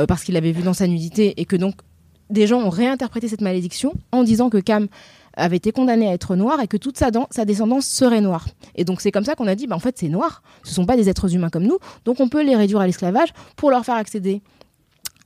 parce 0.07 0.25
qu'il 0.25 0.35
l'avait 0.35 0.53
vu 0.53 0.63
dans 0.63 0.75
sa 0.75 0.87
nudité, 0.87 1.35
et 1.41 1.45
que 1.45 1.57
donc 1.57 1.75
des 2.31 2.47
gens 2.47 2.61
ont 2.61 2.69
réinterprété 2.69 3.29
cette 3.29 3.41
malédiction 3.41 3.95
en 4.13 4.23
disant 4.23 4.51
que 4.51 4.59
Cam 4.59 4.89
avait 5.35 5.57
été 5.57 5.73
condamné 5.73 6.09
à 6.09 6.13
être 6.13 6.37
noir 6.37 6.61
et 6.61 6.67
que 6.67 6.77
toute 6.77 6.99
sa, 6.99 7.11
sa 7.31 7.45
descendance 7.45 7.87
serait 7.87 8.21
noire. 8.21 8.49
Et 8.75 8.85
donc 8.85 9.01
c'est 9.01 9.13
comme 9.13 9.25
ça 9.25 9.35
qu'on 9.35 9.47
a 9.47 9.55
dit, 9.55 9.67
bah, 9.67 9.77
en 9.77 9.81
fait 9.81 9.97
c'est 9.99 10.09
noir, 10.09 10.43
ce 10.65 10.75
sont 10.75 10.85
pas 10.85 10.97
des 10.97 11.09
êtres 11.09 11.35
humains 11.35 11.51
comme 11.51 11.65
nous, 11.65 11.79
donc 12.05 12.21
on 12.21 12.29
peut 12.29 12.43
les 12.43 12.57
réduire 12.57 12.81
à 12.81 12.87
l'esclavage 12.87 13.29
pour 13.57 13.71
leur 13.71 13.85
faire 13.85 13.97
accéder 13.97 14.43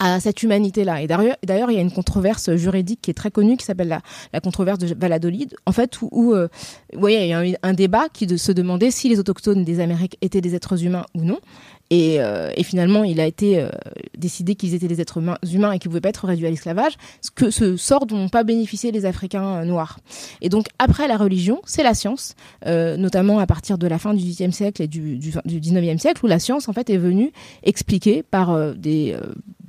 à 0.03 0.19
cette 0.19 0.43
humanité-là. 0.43 1.01
Et 1.03 1.07
d'ailleurs, 1.07 1.71
il 1.71 1.75
y 1.75 1.79
a 1.79 1.81
une 1.81 1.93
controverse 1.93 2.57
juridique 2.57 3.01
qui 3.03 3.11
est 3.13 3.15
très 3.15 3.31
connue, 3.31 3.57
qui 3.57 3.65
s'appelle 3.65 4.01
la, 4.33 4.41
controverse 4.41 4.79
de 4.81 4.95
Valladolid, 4.95 5.55
en 5.65 5.71
fait, 5.71 5.99
où, 6.03 6.35
euh, 6.35 6.49
vous 6.93 7.01
voyez, 7.01 7.23
il 7.23 7.29
y 7.29 7.33
a 7.33 7.39
un, 7.39 7.53
un 7.63 7.73
débat 7.73 8.09
qui 8.13 8.27
de, 8.27 8.37
se 8.37 8.51
demandait 8.51 8.91
si 8.91 9.09
les 9.09 9.21
autochtones 9.21 9.65
des 9.65 9.79
Amériques 9.79 10.19
étaient 10.21 10.41
des 10.41 10.57
êtres 10.57 10.85
humains 10.85 11.07
ou 11.15 11.23
non. 11.23 11.39
Et, 11.95 12.17
et 12.57 12.63
finalement, 12.63 13.05
il 13.05 13.21
a 13.21 13.27
été 13.27 13.67
décidé 14.17 14.55
qu'ils 14.55 14.73
étaient 14.73 14.89
des 14.89 15.03
êtres 15.03 15.19
humains, 15.19 15.73
et 15.73 15.79
qu'ils 15.79 15.89
ne 15.89 15.93
pouvaient 15.93 16.01
pas 16.01 16.09
être 16.09 16.27
réduits 16.27 16.47
à 16.47 16.51
l'esclavage, 16.51 16.95
ce, 17.21 17.51
ce 17.51 17.77
sort 17.77 18.07
dont 18.07 18.17
n'ont 18.17 18.29
pas 18.31 18.45
bénéficié 18.45 18.93
les 18.93 19.05
Africains 19.05 19.65
noirs. 19.67 19.99
Et 20.41 20.49
donc, 20.49 20.69
après 20.79 21.07
la 21.07 21.19
religion, 21.19 21.61
c'est 21.67 21.83
la 21.83 21.93
science, 21.93 22.35
notamment 22.67 23.41
à 23.41 23.47
partir 23.47 23.77
de 23.77 23.87
la 23.87 23.99
fin 23.99 24.15
du 24.15 24.25
XVIIIe 24.25 24.53
siècle 24.53 24.81
et 24.81 24.89
du, 24.89 25.19
du, 25.19 25.33
siècle, 25.99 26.25
où 26.25 26.29
la 26.29 26.39
science, 26.39 26.69
en 26.69 26.73
fait, 26.73 26.89
est 26.89 26.97
venue 26.97 27.31
expliquer 27.63 28.23
par 28.23 28.75
des 28.75 29.15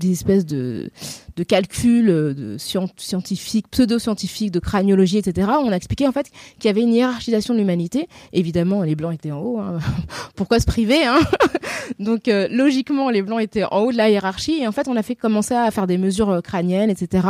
espèces 0.02 0.46
de, 0.46 0.90
de 1.36 1.43
calculs 1.43 2.06
de 2.06 2.58
scientifiques, 2.58 3.67
pseudo-scientifiques, 3.69 4.52
de 4.52 4.60
craniologie, 4.60 5.17
etc. 5.17 5.50
On 5.62 5.72
a 5.72 5.76
expliqué 5.76 6.08
en 6.08 6.12
fait 6.12 6.30
qu'il 6.60 6.65
y 6.65 6.69
avait 6.69 6.82
une 6.82 6.93
hiérarchisation 6.93 7.54
de 7.54 7.60
l'humanité. 7.60 8.08
Évidemment, 8.34 8.84
les 8.84 8.96
blancs 8.96 9.13
étaient 9.13 9.32
en 9.32 9.39
haut. 9.39 9.60
Hein. 9.60 9.80
Pourquoi 10.36 10.60
se 10.60 10.65
priver 10.65 11.04
hein? 11.04 11.19
Donc 12.00 12.28
euh, 12.28 12.48
logiquement, 12.52 13.10
les 13.10 13.22
blancs 13.22 13.41
étaient 13.41 13.63
en 13.63 13.80
haut 13.80 13.91
de 13.91 13.98
la 13.98 14.10
hiérarchie. 14.10 14.62
Et 14.62 14.67
en 14.67 14.72
fait, 14.72 14.88
on 14.88 14.96
a 14.96 15.04
fait 15.04 15.15
commencer 15.15 15.54
à 15.54 15.69
faire 15.72 15.88
des 15.88 15.98
mesures 15.98 16.30
euh, 16.30 16.41
crâniennes, 16.41 16.89
etc. 16.89 17.28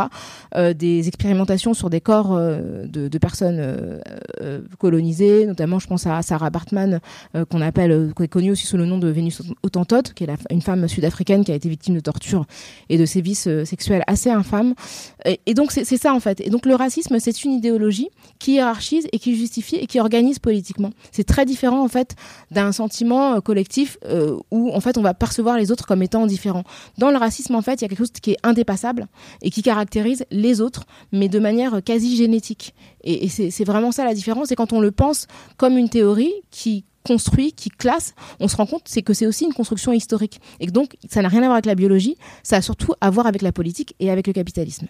Euh, 0.55 0.73
des 0.73 1.07
expérimentations 1.07 1.73
sur 1.73 1.89
des 1.89 2.01
corps 2.01 2.37
de, 2.37 3.17
personnes 3.17 4.01
colonisées. 4.79 5.45
Notamment, 5.45 5.79
je 5.79 5.87
pense 5.87 6.05
à 6.07 6.21
Sarah 6.21 6.49
Bartman, 6.49 6.99
qu'on 7.49 7.61
appelle, 7.61 8.11
qui 8.15 8.23
est 8.23 8.27
connue 8.27 8.51
aussi 8.51 8.65
sous 8.65 8.77
le 8.77 8.85
nom 8.85 8.97
de 8.97 9.07
Vénus 9.07 9.41
Autantote, 9.63 10.13
qui 10.13 10.23
est 10.23 10.29
une 10.49 10.61
femme 10.61 10.87
sud-africaine 10.87 11.45
qui 11.45 11.51
a 11.51 11.55
été 11.55 11.69
victime 11.69 11.95
de 11.95 11.99
torture 11.99 12.45
et 12.89 12.97
de 12.97 13.05
sévices 13.05 13.47
sexuels 13.63 13.92
assez 14.07 14.29
infâmes. 14.29 14.73
Et, 15.45 15.53
donc, 15.53 15.71
c'est 15.71 15.97
ça 15.97 16.13
en 16.13 16.19
fait. 16.19 16.41
Et 16.41 16.49
donc, 16.49 16.65
le 16.65 16.75
racisme, 16.75 17.19
c'est 17.19 17.43
une 17.43 17.51
idéologie 17.51 18.09
qui 18.39 18.53
hiérarchise 18.53 19.07
et 19.11 19.19
qui 19.19 19.35
justifie 19.35 19.75
et 19.75 19.87
qui 19.87 19.99
organise 19.99 20.39
politiquement. 20.39 20.91
C'est 21.11 21.23
très 21.23 21.45
différent 21.45 21.83
en 21.83 21.87
fait 21.87 22.15
d'un 22.51 22.71
sentiment 22.71 23.39
collectif 23.41 23.97
où 24.51 24.71
en 24.71 24.79
fait 24.79 24.97
on 24.97 25.01
va 25.01 25.13
percevoir 25.13 25.57
les 25.57 25.71
autres 25.71 25.85
comme 25.85 26.03
étant 26.03 26.25
différents. 26.25 26.63
Dans 26.97 27.11
le 27.11 27.17
racisme 27.17 27.55
en 27.55 27.61
fait, 27.61 27.75
il 27.75 27.81
y 27.83 27.85
a 27.85 27.87
quelque 27.87 27.99
chose 27.99 28.11
qui 28.11 28.31
est 28.31 28.37
indépassable 28.43 29.07
et 29.41 29.49
qui 29.49 29.61
caractérise 29.61 30.25
les 30.31 30.61
autres, 30.61 30.83
mais 31.11 31.29
de 31.29 31.39
manière 31.39 31.83
quasi 31.83 32.15
génétique. 32.15 32.73
Et, 33.03 33.25
et 33.25 33.29
c'est 33.29 33.63
vraiment 33.63 33.91
ça 33.91 34.05
la 34.05 34.13
différence. 34.13 34.51
Et 34.51 34.55
quand 34.55 34.73
on 34.73 34.79
le 34.79 34.91
pense 34.91 35.27
comme 35.57 35.77
une 35.77 35.89
théorie 35.89 36.33
qui 36.51 36.85
construit, 37.03 37.53
qui 37.53 37.69
classe, 37.69 38.15
on 38.39 38.47
se 38.47 38.55
rend 38.55 38.65
compte 38.65 38.83
c'est 38.85 39.01
que 39.01 39.13
c'est 39.13 39.27
aussi 39.27 39.45
une 39.45 39.53
construction 39.53 39.93
historique. 39.93 40.41
Et 40.59 40.67
donc 40.67 40.95
ça 41.09 41.21
n'a 41.21 41.27
rien 41.27 41.41
à 41.41 41.45
voir 41.45 41.53
avec 41.53 41.65
la 41.65 41.75
biologie, 41.75 42.17
ça 42.43 42.57
a 42.57 42.61
surtout 42.61 42.93
à 43.01 43.09
voir 43.09 43.27
avec 43.27 43.41
la 43.41 43.51
politique 43.51 43.95
et 43.99 44.09
avec 44.09 44.27
le 44.27 44.33
capitalisme. 44.33 44.87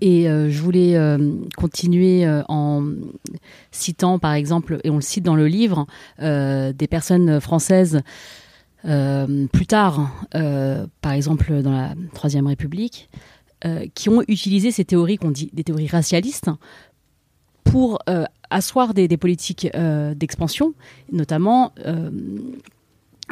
Et 0.00 0.28
euh, 0.28 0.48
je 0.48 0.62
voulais 0.62 0.96
euh, 0.96 1.34
continuer 1.56 2.24
euh, 2.24 2.42
en 2.48 2.84
citant, 3.72 4.18
par 4.18 4.34
exemple, 4.34 4.78
et 4.84 4.90
on 4.90 4.96
le 4.96 5.00
cite 5.00 5.24
dans 5.24 5.34
le 5.34 5.48
livre, 5.48 5.86
des 6.20 6.86
personnes 6.88 7.40
françaises 7.40 8.00
plus 8.82 9.66
tard, 9.66 10.10
par 10.30 11.12
exemple 11.12 11.62
dans 11.62 11.72
la 11.72 11.94
Troisième 12.14 12.46
République, 12.46 13.08
qui 13.94 14.08
ont 14.08 14.22
utilisé 14.28 14.70
ces 14.70 14.84
théories 14.84 15.16
qu'on 15.16 15.30
dit 15.30 15.50
des 15.52 15.64
théories 15.64 15.88
racialistes 15.88 16.50
pour 17.64 17.98
asseoir 18.50 18.94
des, 18.94 19.08
politiques 19.16 19.68
d'expansion, 20.16 20.74
notamment 21.12 21.72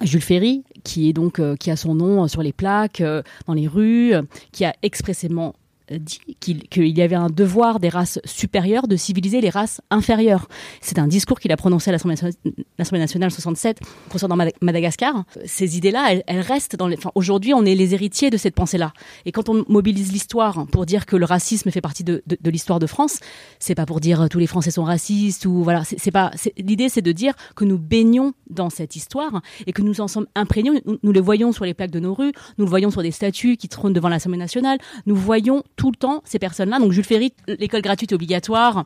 Jules 0.03 0.21
Ferry, 0.21 0.65
qui 0.85 1.09
est 1.09 1.13
donc 1.13 1.41
qui 1.59 1.71
a 1.71 1.77
son 1.77 1.95
nom 1.95 2.29
sur 2.29 2.43
les 2.43 2.53
plaques, 2.53 3.03
dans 3.47 3.55
les 3.55 3.67
rues, 3.67 4.13
qui 4.53 4.65
a 4.65 4.75
expressément 4.83 5.55
dit 5.91 6.21
qu'il 6.41 6.99
y 6.99 7.03
avait 7.03 7.17
un 7.17 7.29
devoir 7.29 7.81
des 7.81 7.89
races 7.89 8.19
supérieures 8.25 8.89
de 8.89 8.97
civiliser 8.97 9.41
les 9.41 9.51
races 9.51 9.81
inférieures. 9.91 10.49
C'est 10.81 10.99
un 10.99 11.07
discours 11.07 11.39
qu'il 11.39 11.53
a 11.53 11.57
prononcé 11.57 11.91
à 11.91 11.93
l'Assemblée 11.93 13.01
nationale 13.01 13.31
67 13.31 13.81
concernant 14.11 14.37
Madagascar. 14.61 15.25
Ces 15.45 15.77
idées-là, 15.77 16.15
elles, 16.27 16.41
restent 16.41 16.77
dans 16.77 16.89
les... 16.89 16.97
Enfin, 16.97 17.13
aujourd'hui, 17.15 17.55
on 17.55 17.65
est 17.65 17.75
les 17.75 17.95
héritiers 17.95 18.31
de 18.31 18.37
cette 18.37 18.55
pensée-là. 18.55 18.93
Et 19.25 19.33
quand 19.33 19.49
on 19.49 19.65
mobilise 19.69 20.13
l'histoire 20.13 20.67
pour 20.67 20.87
dire 20.87 21.07
que 21.07 21.17
le 21.17 21.25
racisme 21.25 21.71
fait 21.71 21.81
partie 21.81 22.05
de, 22.05 22.23
de, 22.27 22.51
l'histoire 22.51 22.79
de 22.79 22.87
France, 22.87 23.19
c'est 23.59 23.75
pas 23.75 23.87
pour 23.87 24.01
dire 24.01 24.29
tous 24.29 24.39
les 24.39 24.47
Français 24.47 24.71
sont 24.71 24.85
racistes 24.85 25.47
ou 25.47 25.63
voilà. 25.63 25.83
C'est 25.85 26.11
pas. 26.11 26.31
L'idée, 26.59 26.89
c'est 26.89 27.03
de 27.03 27.13
dire 27.13 27.35
que 27.55 27.65
nous 27.65 27.79
baignons 27.79 28.33
dans 28.51 28.71
cette 28.71 28.97
histoire 28.97 29.41
et 29.67 29.73
que 29.73 29.83
nous 29.83 30.01
en 30.01 30.09
sommes 30.09 30.27
imprégnés. 30.35 30.83
Nous, 30.85 30.99
nous 31.03 31.13
les 31.13 31.21
voyons 31.21 31.53
sur 31.53 31.65
les 31.65 31.75
plaques 31.75 31.91
de 31.91 32.01
nos 32.01 32.15
rues, 32.15 32.33
nous 32.59 32.65
le 32.65 32.71
voyons 32.71 32.91
sur 32.91 33.03
des 33.03 33.11
statues 33.11 33.57
qui 33.57 33.69
trônent 33.69 33.93
devant 33.93 34.09
l'Assemblée 34.09 34.39
nationale. 34.39 34.79
Nous 35.07 35.17
voyons 35.17 35.63
tout 35.77 35.91
le 35.91 35.97
temps 35.97 36.23
ces 36.25 36.39
personnes-là. 36.39 36.79
Donc 36.79 36.93
Jules 36.93 37.05
Ferry, 37.05 37.33
l'école 37.47 37.83
gratuite 37.83 38.13
obligatoire. 38.13 38.85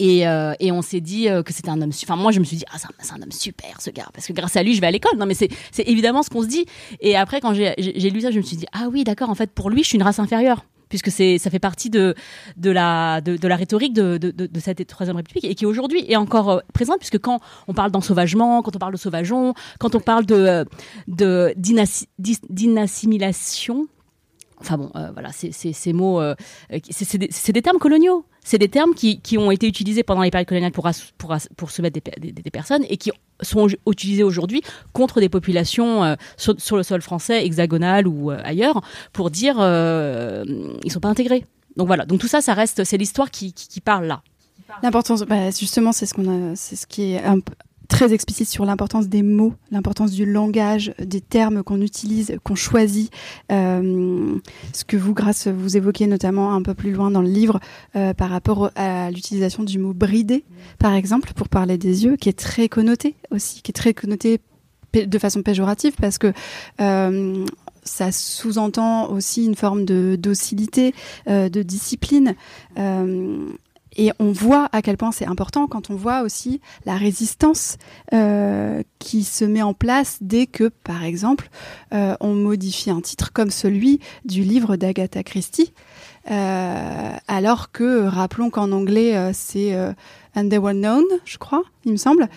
Et, 0.00 0.28
euh, 0.28 0.54
on 0.62 0.82
s'est 0.82 1.00
dit 1.00 1.28
euh, 1.28 1.42
que 1.42 1.52
c'était 1.52 1.70
un 1.70 1.82
homme. 1.82 1.90
Enfin, 1.90 2.16
moi, 2.16 2.30
je 2.30 2.38
me 2.38 2.44
suis 2.44 2.56
dit, 2.56 2.64
ah, 2.72 2.78
c'est 2.78 3.12
un, 3.12 3.22
homme 3.22 3.32
super, 3.32 3.80
ce 3.80 3.90
gars, 3.90 4.08
parce 4.12 4.26
que 4.26 4.32
grâce 4.32 4.56
à 4.56 4.62
lui, 4.62 4.74
je 4.74 4.80
vais 4.80 4.86
à 4.86 4.90
l'école. 4.90 5.18
Non, 5.18 5.26
mais 5.26 5.34
c'est 5.34 5.50
évidemment 5.78 6.22
ce 6.22 6.30
qu'on 6.30 6.42
se 6.42 6.46
dit. 6.46 6.66
Et 7.00 7.16
après, 7.16 7.40
quand 7.40 7.52
j'ai 7.52 7.74
lu 7.76 8.20
ça, 8.20 8.30
je 8.30 8.36
me 8.36 8.42
suis 8.42 8.56
dit, 8.56 8.66
ah 8.72 8.88
oui, 8.92 9.04
d'accord. 9.04 9.30
En 9.30 9.34
fait, 9.34 9.50
pour 9.50 9.70
lui, 9.70 9.82
je 9.82 9.88
suis 9.88 9.96
une 9.96 10.04
race 10.04 10.20
inférieure, 10.20 10.64
puisque 10.88 11.10
ça 11.10 11.50
fait 11.50 11.58
partie 11.58 11.90
de 11.90 12.14
la 12.62 13.20
rhétorique 13.56 13.92
de, 13.92 14.48
cette 14.60 14.86
troisième 14.86 15.16
république 15.16 15.44
et 15.44 15.54
qui 15.54 15.66
aujourd'hui 15.66 16.04
est 16.08 16.16
encore 16.16 16.50
euh, 16.50 16.60
présente, 16.72 16.98
puisque 16.98 17.18
quand 17.18 17.40
on 17.66 17.74
parle 17.74 17.90
d'ensauvagement, 17.90 18.62
quand 18.62 18.76
on 18.76 18.78
parle 18.78 18.92
de 18.92 18.98
sauvageon, 18.98 19.54
quand 19.78 19.96
on 19.96 20.00
parle 20.00 20.26
de 20.26 20.64
de 21.08 21.52
d'inassimilation 21.56 23.88
Enfin 24.60 24.76
bon, 24.76 24.90
euh, 24.96 25.10
voilà, 25.12 25.30
ces 25.32 25.92
mots, 25.92 26.20
euh, 26.20 26.34
c'est 26.90 27.52
des, 27.52 27.62
termes 27.62 27.78
coloniaux. 27.78 28.24
C'est 28.42 28.58
des 28.58 28.68
termes 28.68 28.94
qui, 28.94 29.20
qui, 29.20 29.38
ont 29.38 29.50
été 29.50 29.66
utilisés 29.66 30.02
pendant 30.02 30.22
les 30.22 30.30
périodes 30.30 30.48
coloniales 30.48 30.72
pour, 30.72 30.88
pour, 31.16 31.36
pour 31.56 31.70
se 31.70 31.82
mettre 31.82 32.00
des, 32.18 32.32
des, 32.32 32.50
personnes 32.50 32.84
et 32.88 32.96
qui 32.96 33.12
sont 33.40 33.68
utilisés 33.86 34.22
aujourd'hui 34.22 34.62
contre 34.92 35.20
des 35.20 35.28
populations 35.28 36.02
euh, 36.04 36.14
sur, 36.36 36.76
le 36.76 36.82
sol 36.82 37.02
français, 37.02 37.44
hexagonal 37.44 38.08
ou 38.08 38.30
ailleurs, 38.30 38.80
pour 39.12 39.30
dire 39.30 39.56
ils 39.58 40.90
sont 40.92 41.00
pas 41.00 41.08
intégrés. 41.08 41.44
Donc 41.76 41.86
voilà, 41.86 42.04
donc 42.04 42.20
tout 42.20 42.28
ça, 42.28 42.40
ça 42.40 42.54
reste, 42.54 42.82
c'est 42.84 42.96
l'histoire 42.96 43.30
qui, 43.30 43.52
qui, 43.52 43.80
parle 43.80 44.06
là. 44.06 44.22
L'importance, 44.82 45.22
bah, 45.22 45.50
justement, 45.50 45.92
c'est 45.92 46.06
ce 46.06 46.14
qu'on 46.14 46.52
a, 46.52 46.56
c'est 46.56 46.76
ce 46.76 46.86
qui 46.86 47.12
est 47.12 47.22
très 47.88 48.12
explicite 48.12 48.48
sur 48.48 48.64
l'importance 48.64 49.08
des 49.08 49.22
mots, 49.22 49.54
l'importance 49.70 50.12
du 50.12 50.26
langage, 50.26 50.92
des 50.98 51.22
termes 51.22 51.62
qu'on 51.62 51.80
utilise, 51.80 52.36
qu'on 52.44 52.54
choisit. 52.54 53.10
Euh, 53.50 54.36
ce 54.72 54.84
que 54.84 54.96
vous, 54.96 55.14
grâce, 55.14 55.48
vous 55.48 55.76
évoquez 55.76 56.06
notamment 56.06 56.54
un 56.54 56.62
peu 56.62 56.74
plus 56.74 56.92
loin 56.92 57.10
dans 57.10 57.22
le 57.22 57.28
livre 57.28 57.58
euh, 57.96 58.12
par 58.12 58.28
rapport 58.28 58.70
à 58.76 59.10
l'utilisation 59.10 59.64
du 59.64 59.78
mot 59.78 59.94
bridé, 59.94 60.44
par 60.78 60.94
exemple, 60.94 61.32
pour 61.34 61.48
parler 61.48 61.78
des 61.78 62.04
yeux, 62.04 62.16
qui 62.16 62.28
est 62.28 62.38
très 62.38 62.68
connoté 62.68 63.16
aussi, 63.30 63.62
qui 63.62 63.70
est 63.70 63.72
très 63.72 63.94
connoté 63.94 64.40
de 64.94 65.18
façon 65.18 65.42
péjorative 65.42 65.94
parce 66.00 66.16
que 66.18 66.32
euh, 66.80 67.44
ça 67.84 68.12
sous-entend 68.12 69.10
aussi 69.10 69.44
une 69.44 69.54
forme 69.54 69.84
de 69.84 70.16
docilité, 70.16 70.94
de 71.26 71.62
discipline. 71.62 72.34
Et 73.98 74.12
on 74.20 74.30
voit 74.30 74.68
à 74.72 74.80
quel 74.80 74.96
point 74.96 75.10
c'est 75.10 75.26
important 75.26 75.66
quand 75.66 75.90
on 75.90 75.96
voit 75.96 76.22
aussi 76.22 76.60
la 76.86 76.96
résistance 76.96 77.76
euh, 78.14 78.82
qui 79.00 79.24
se 79.24 79.44
met 79.44 79.60
en 79.60 79.74
place 79.74 80.18
dès 80.20 80.46
que, 80.46 80.68
par 80.68 81.02
exemple, 81.02 81.50
euh, 81.92 82.14
on 82.20 82.32
modifie 82.32 82.90
un 82.90 83.00
titre 83.00 83.32
comme 83.32 83.50
celui 83.50 83.98
du 84.24 84.42
livre 84.42 84.76
d'Agatha 84.76 85.24
Christie, 85.24 85.72
euh, 86.30 87.10
alors 87.26 87.72
que, 87.72 88.06
rappelons 88.06 88.50
qu'en 88.50 88.70
anglais, 88.70 89.32
c'est 89.34 89.76
And 90.36 90.48
They 90.48 90.58
Were 90.58 90.74
Known, 90.74 91.04
je 91.24 91.36
crois, 91.36 91.64
il 91.84 91.92
me 91.92 91.96
semble. 91.96 92.28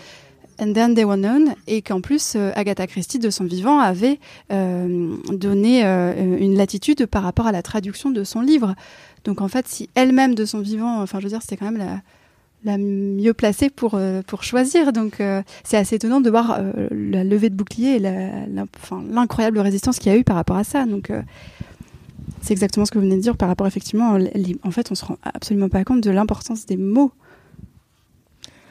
And 0.60 0.74
then 0.74 0.93
they 0.93 1.06
were 1.06 1.17
known, 1.17 1.56
et 1.65 1.82
qu'en 1.82 2.02
plus 2.02 2.36
Agatha 2.36 2.86
Christie 2.86 3.17
de 3.17 3.32
son 3.32 3.45
vivant 3.45 3.80
avait 3.80 4.19
donné 4.50 5.84
une 5.84 6.56
latitude 6.56 7.08
par 7.08 7.24
rapport 7.24 7.47
à 7.47 7.52
la 7.52 7.63
traduction 7.63 8.12
de 8.12 8.24
son 8.24 8.41
livre. 8.41 8.76
Donc 9.23 9.41
en 9.41 9.47
fait, 9.47 9.67
si 9.67 9.89
elle-même 9.95 10.36
de 10.36 10.45
son 10.45 10.60
vivant, 10.60 11.01
enfin 11.01 11.19
je 11.19 11.27
dire, 11.27 11.41
c'était 11.41 11.57
quand 11.57 11.71
même 11.71 11.77
la, 11.77 12.01
la 12.63 12.77
mieux 12.77 13.34
placée 13.34 13.69
pour, 13.69 13.95
euh, 13.95 14.21
pour 14.25 14.43
choisir. 14.43 14.93
Donc 14.93 15.19
euh, 15.19 15.41
c'est 15.63 15.77
assez 15.77 15.95
étonnant 15.95 16.21
de 16.21 16.29
voir 16.29 16.57
euh, 16.60 16.88
la 16.91 17.23
levée 17.23 17.49
de 17.49 17.55
bouclier 17.55 17.95
et 17.95 17.99
l'incroyable 17.99 19.60
résistance 19.60 19.99
qu'il 19.99 20.12
y 20.12 20.15
a 20.15 20.17
eu 20.17 20.23
par 20.23 20.36
rapport 20.36 20.57
à 20.57 20.63
ça. 20.63 20.86
Donc 20.86 21.12
c'est 22.41 22.53
exactement 22.53 22.86
ce 22.86 22.91
que 22.91 22.97
vous 22.97 23.05
venez 23.05 23.17
de 23.17 23.21
dire 23.21 23.38
par 23.38 23.47
rapport 23.47 23.67
effectivement. 23.67 24.17
en 24.63 24.71
fait, 24.71 24.91
on 24.91 24.95
se 24.95 25.05
rend 25.05 25.17
absolument 25.23 25.69
pas 25.69 25.84
compte 25.84 26.01
de 26.01 26.12
l'importance 26.12 26.65
des 26.65 26.77
mots. 26.77 27.12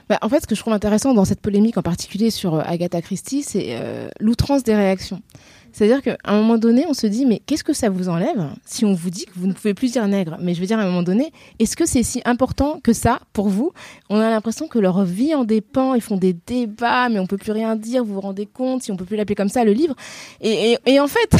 Bah, 0.08 0.18
en 0.22 0.28
fait, 0.28 0.40
ce 0.40 0.46
que 0.48 0.56
je 0.56 0.60
trouve 0.60 0.72
intéressant 0.72 1.14
dans 1.14 1.24
cette 1.24 1.40
polémique 1.40 1.78
en 1.78 1.82
particulier 1.82 2.30
sur 2.30 2.58
Agatha 2.68 3.00
Christie, 3.00 3.42
c'est 3.42 3.78
l'outrance 4.20 4.64
des 4.64 4.74
réactions. 4.74 5.22
C'est-à-dire 5.72 6.02
qu'à 6.02 6.16
un 6.24 6.37
moment 6.40 6.59
donné, 6.59 6.85
on 6.88 6.94
se 6.94 7.06
dit, 7.06 7.26
mais 7.26 7.40
qu'est-ce 7.46 7.64
que 7.64 7.72
ça 7.72 7.88
vous 7.88 8.09
enlève 8.09 8.50
si 8.64 8.85
on 8.85 8.92
vous 8.92 9.11
dit 9.11 9.26
que 9.26 9.33
vous 9.37 9.46
ne 9.46 9.52
pouvez 9.52 9.74
plus 9.74 9.92
dire 9.92 10.06
nègre? 10.09 10.37
Mais 10.40 10.54
je 10.54 10.61
veux 10.61 10.66
dire, 10.66 10.78
à 10.78 10.83
un 10.83 10.87
moment 10.87 11.02
donné, 11.02 11.33
est-ce 11.59 11.76
que 11.76 11.87
c'est 11.87 12.02
si 12.02 12.20
important 12.24 12.80
que 12.83 12.92
ça 12.92 13.20
pour 13.33 13.48
vous? 13.48 13.72
On 14.09 14.18
a 14.18 14.30
l'impression 14.30 14.68
que 14.68 14.78
leur 14.78 15.04
vie 15.04 15.35
en 15.35 15.44
dépend, 15.44 15.94
ils 15.94 16.00
font 16.00 16.16
des 16.16 16.33
débats, 16.33 17.09
mais 17.09 17.18
on 17.18 17.26
peut 17.26 17.37
plus 17.37 17.52
rien 17.52 17.76
dire, 17.76 18.04
vous 18.04 18.14
vous 18.14 18.20
rendez 18.20 18.46
compte, 18.46 18.83
si 18.83 18.92
on 18.92 18.96
peut 18.96 19.04
plus 19.04 19.16
l'appeler 19.16 19.35
comme 19.35 19.48
ça, 19.48 19.64
le 19.64 19.72
livre. 19.72 19.94
Et, 20.40 20.76
et, 20.87 21.00
en 21.00 21.09
fait, 21.09 21.30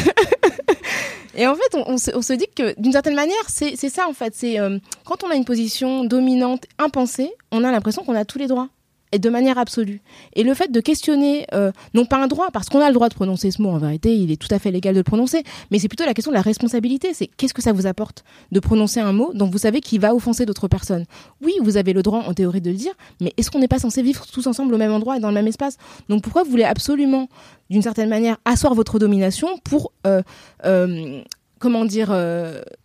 et 1.37 1.47
en 1.47 1.55
fait, 1.55 1.75
on, 1.87 1.99
se, 1.99 2.11
on, 2.14 2.23
se, 2.23 2.33
dit 2.33 2.49
que 2.55 2.81
d'une 2.81 2.93
certaine 2.93 3.14
manière, 3.14 3.45
c'est 3.49 3.77
ça 3.77 4.09
en 4.09 4.12
fait. 4.12 4.35
C'est 4.35 4.59
euh, 4.59 4.79
quand 5.05 5.25
on 5.25 5.31
a 5.31 5.35
une 5.35 5.45
position 5.45 6.05
dominante, 6.05 6.64
impensée, 6.79 7.33
on 7.53 7.64
a 7.64 7.71
l'impression 7.71 8.05
qu'on 8.05 8.14
a 8.14 8.25
tous 8.25 8.38
les 8.38 8.47
droits. 8.47 8.69
De 9.18 9.31
manière 9.31 9.59
absolue. 9.59 10.01
Et 10.35 10.42
le 10.42 10.55
fait 10.55 10.70
de 10.70 10.81
questionner, 10.81 11.46
euh, 11.53 11.73
non 11.94 12.05
pas 12.05 12.23
un 12.23 12.27
droit, 12.29 12.51
parce 12.53 12.68
qu'on 12.68 12.81
a 12.81 12.88
le 12.88 12.94
droit 12.94 13.09
de 13.09 13.14
prononcer 13.14 13.51
ce 13.51 13.61
mot, 13.61 13.70
en 13.70 13.79
vérité, 13.79 14.14
il 14.14 14.31
est 14.31 14.37
tout 14.37 14.53
à 14.55 14.59
fait 14.59 14.70
légal 14.70 14.94
de 14.94 15.01
le 15.01 15.05
prononcer, 15.05 15.42
mais 15.70 15.79
c'est 15.79 15.88
plutôt 15.88 16.05
la 16.05 16.14
question 16.14 16.31
de 16.31 16.37
la 16.37 16.42
responsabilité. 16.42 17.12
C'est 17.14 17.27
qu'est-ce 17.27 17.55
que 17.55 17.62
ça 17.62 17.73
vous 17.73 17.87
apporte 17.87 18.25
de 18.53 18.61
prononcer 18.61 19.01
un 19.01 19.12
mot 19.12 19.33
dont 19.35 19.49
vous 19.51 19.59
savez 19.59 19.81
qu'il 19.81 20.01
va 20.01 20.14
offenser 20.14 20.46
d'autres 20.46 20.68
personnes? 20.68 21.05
Oui, 21.42 21.55
vous 21.62 21.77
avez 21.77 21.92
le 21.92 22.03
droit 22.03 22.25
en 22.27 22.35
théorie 22.35 22.61
de 22.61 22.70
le 22.70 22.77
dire, 22.77 22.92
mais 23.20 23.33
est-ce 23.37 23.51
qu'on 23.51 23.59
n'est 23.59 23.68
pas 23.68 23.79
censé 23.79 24.03
vivre 24.03 24.27
tous 24.27 24.46
ensemble 24.46 24.75
au 24.75 24.79
même 24.79 24.92
endroit 24.92 25.16
et 25.16 25.20
dans 25.20 25.29
le 25.29 25.35
même 25.35 25.49
espace? 25.49 25.77
Donc 26.09 26.23
pourquoi 26.23 26.44
vous 26.44 26.51
voulez 26.51 26.64
absolument, 26.64 27.29
d'une 27.68 27.83
certaine 27.83 28.09
manière, 28.09 28.37
asseoir 28.44 28.75
votre 28.75 28.99
domination 28.99 29.59
pour 29.64 29.92
euh, 30.07 30.23
euh, 30.64 31.23
comment 31.59 31.85
dire, 31.85 32.11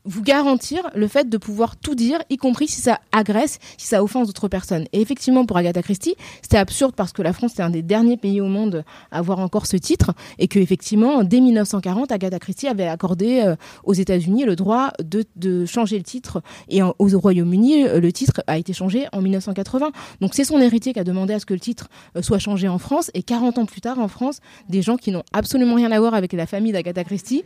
vous 0.05 0.21
garantir 0.21 0.89
le 0.95 1.07
fait 1.07 1.29
de 1.29 1.37
pouvoir 1.37 1.75
tout 1.77 1.95
dire, 1.95 2.19
y 2.29 2.37
compris 2.37 2.67
si 2.67 2.81
ça 2.81 2.99
agresse, 3.11 3.59
si 3.77 3.87
ça 3.87 4.03
offense 4.03 4.27
d'autres 4.27 4.47
personnes. 4.47 4.85
Et 4.93 5.01
effectivement, 5.01 5.45
pour 5.45 5.57
Agatha 5.57 5.81
Christie, 5.81 6.15
c'était 6.41 6.57
absurde 6.57 6.93
parce 6.95 7.11
que 7.11 7.21
la 7.21 7.33
France 7.33 7.53
était 7.53 7.63
un 7.63 7.69
des 7.69 7.81
derniers 7.81 8.17
pays 8.17 8.41
au 8.41 8.47
monde 8.47 8.83
à 9.11 9.17
avoir 9.17 9.39
encore 9.39 9.65
ce 9.65 9.77
titre 9.77 10.13
et 10.39 10.47
que 10.47 10.59
effectivement, 10.59 11.23
dès 11.23 11.41
1940, 11.41 12.11
Agatha 12.11 12.39
Christie 12.39 12.67
avait 12.67 12.87
accordé 12.87 13.41
euh, 13.43 13.55
aux 13.83 13.93
États-Unis 13.93 14.45
le 14.45 14.55
droit 14.55 14.91
de, 15.03 15.65
changer 15.65 15.97
le 15.97 16.03
titre 16.03 16.41
et 16.69 16.81
au 16.83 16.93
Royaume-Uni, 16.99 17.87
euh, 17.87 17.99
le 17.99 18.11
titre 18.11 18.41
a 18.47 18.57
été 18.57 18.73
changé 18.73 19.07
en 19.11 19.21
1980. 19.21 19.91
Donc 20.21 20.33
c'est 20.33 20.43
son 20.43 20.59
héritier 20.59 20.93
qui 20.93 20.99
a 20.99 21.03
demandé 21.03 21.33
à 21.33 21.39
ce 21.39 21.45
que 21.45 21.53
le 21.53 21.59
titre 21.59 21.87
soit 22.21 22.39
changé 22.39 22.67
en 22.67 22.77
France 22.77 23.09
et 23.13 23.23
40 23.23 23.57
ans 23.57 23.65
plus 23.65 23.81
tard 23.81 23.99
en 23.99 24.07
France, 24.07 24.39
des 24.69 24.81
gens 24.81 24.97
qui 24.97 25.11
n'ont 25.11 25.23
absolument 25.33 25.75
rien 25.75 25.91
à 25.91 25.99
voir 25.99 26.13
avec 26.13 26.33
la 26.33 26.45
famille 26.45 26.71
d'Agatha 26.71 27.03
Christie 27.03 27.43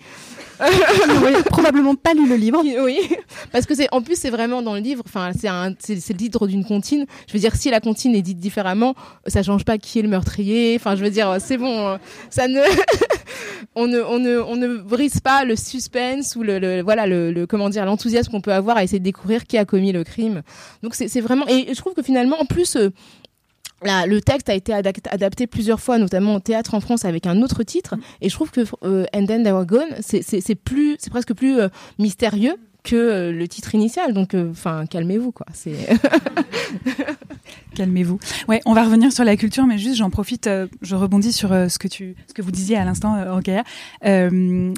probablement 1.49 1.95
pas 1.95 2.13
lu 2.13 2.27
le 2.27 2.35
livre. 2.35 2.48
Oui, 2.53 2.99
parce 3.51 3.65
que 3.65 3.75
c'est 3.75 3.87
en 3.91 4.01
plus 4.01 4.15
c'est 4.15 4.29
vraiment 4.29 4.61
dans 4.61 4.73
le 4.73 4.79
livre. 4.79 5.03
Enfin, 5.05 5.31
c'est 5.37 5.47
un, 5.47 5.73
c'est, 5.79 5.95
le 5.95 6.17
titre 6.17 6.47
d'une 6.47 6.65
comptine. 6.65 7.05
Je 7.27 7.33
veux 7.33 7.39
dire, 7.39 7.55
si 7.55 7.69
la 7.69 7.79
comptine 7.79 8.15
est 8.15 8.21
dite 8.21 8.39
différemment, 8.39 8.95
ça 9.27 9.43
change 9.43 9.65
pas 9.65 9.77
qui 9.77 9.99
est 9.99 10.01
le 10.01 10.09
meurtrier. 10.09 10.75
Enfin, 10.75 10.95
je 10.95 11.03
veux 11.03 11.09
dire, 11.09 11.37
c'est 11.39 11.57
bon. 11.57 11.97
Ça 12.29 12.47
ne, 12.47 12.61
on 13.75 13.87
ne, 13.87 14.01
on 14.01 14.19
ne, 14.19 14.39
on 14.39 14.55
ne 14.55 14.77
brise 14.77 15.19
pas 15.19 15.45
le 15.45 15.55
suspense 15.55 16.35
ou 16.35 16.43
le, 16.43 16.81
voilà 16.81 17.07
le, 17.07 17.45
comment 17.45 17.69
dire 17.69 17.85
l'enthousiasme 17.85 18.31
qu'on 18.31 18.41
peut 18.41 18.53
avoir 18.53 18.77
à 18.77 18.83
essayer 18.83 18.99
de 18.99 19.03
découvrir 19.03 19.45
qui 19.45 19.57
a 19.57 19.65
commis 19.65 19.91
le 19.91 20.03
crime. 20.03 20.41
Donc 20.83 20.95
c'est, 20.95 21.07
c'est 21.07 21.21
vraiment 21.21 21.47
et 21.47 21.67
je 21.69 21.77
trouve 21.77 21.93
que 21.93 22.03
finalement 22.03 22.39
en 22.39 22.45
plus 22.45 22.77
euh, 23.85 24.05
le 24.05 24.21
texte 24.21 24.49
a 24.49 24.53
été 24.53 24.73
adapté 24.73 25.47
plusieurs 25.47 25.79
fois, 25.79 25.97
notamment 25.97 26.35
au 26.35 26.39
théâtre 26.39 26.73
en 26.73 26.79
France 26.79 27.05
avec 27.05 27.25
un 27.25 27.41
autre 27.41 27.63
titre. 27.63 27.95
Mm. 27.95 28.01
Et 28.21 28.29
je 28.29 28.33
trouve 28.33 28.51
que 28.51 28.61
euh, 28.83 29.05
And 29.13 29.25
Then 29.25 29.43
They 29.43 29.51
Were 29.51 29.65
Gone, 29.65 29.95
c'est 30.01 30.55
plus, 30.55 30.97
c'est 30.99 31.09
presque 31.09 31.33
plus 31.33 31.59
euh, 31.59 31.69
mystérieux 31.97 32.55
que 32.83 32.95
euh, 32.95 33.31
le 33.31 33.47
titre 33.47 33.75
initial. 33.75 34.13
Donc, 34.13 34.35
enfin, 34.35 34.85
calmez-vous, 34.85 35.31
quoi. 35.31 35.45
C'est 35.53 35.75
calmez-vous. 37.75 38.19
Ouais, 38.47 38.61
on 38.65 38.73
va 38.73 38.83
revenir 38.83 39.11
sur 39.11 39.23
la 39.23 39.35
culture, 39.35 39.65
mais 39.65 39.77
juste, 39.77 39.97
j'en 39.97 40.09
profite, 40.09 40.49
je 40.81 40.95
rebondis 40.95 41.33
sur 41.33 41.49
ce 41.49 41.77
que 41.77 41.87
tu, 41.87 42.15
ce 42.27 42.33
que 42.33 42.41
vous 42.41 42.51
disiez 42.51 42.77
à 42.77 42.85
l'instant, 42.85 43.17
euh, 44.05 44.73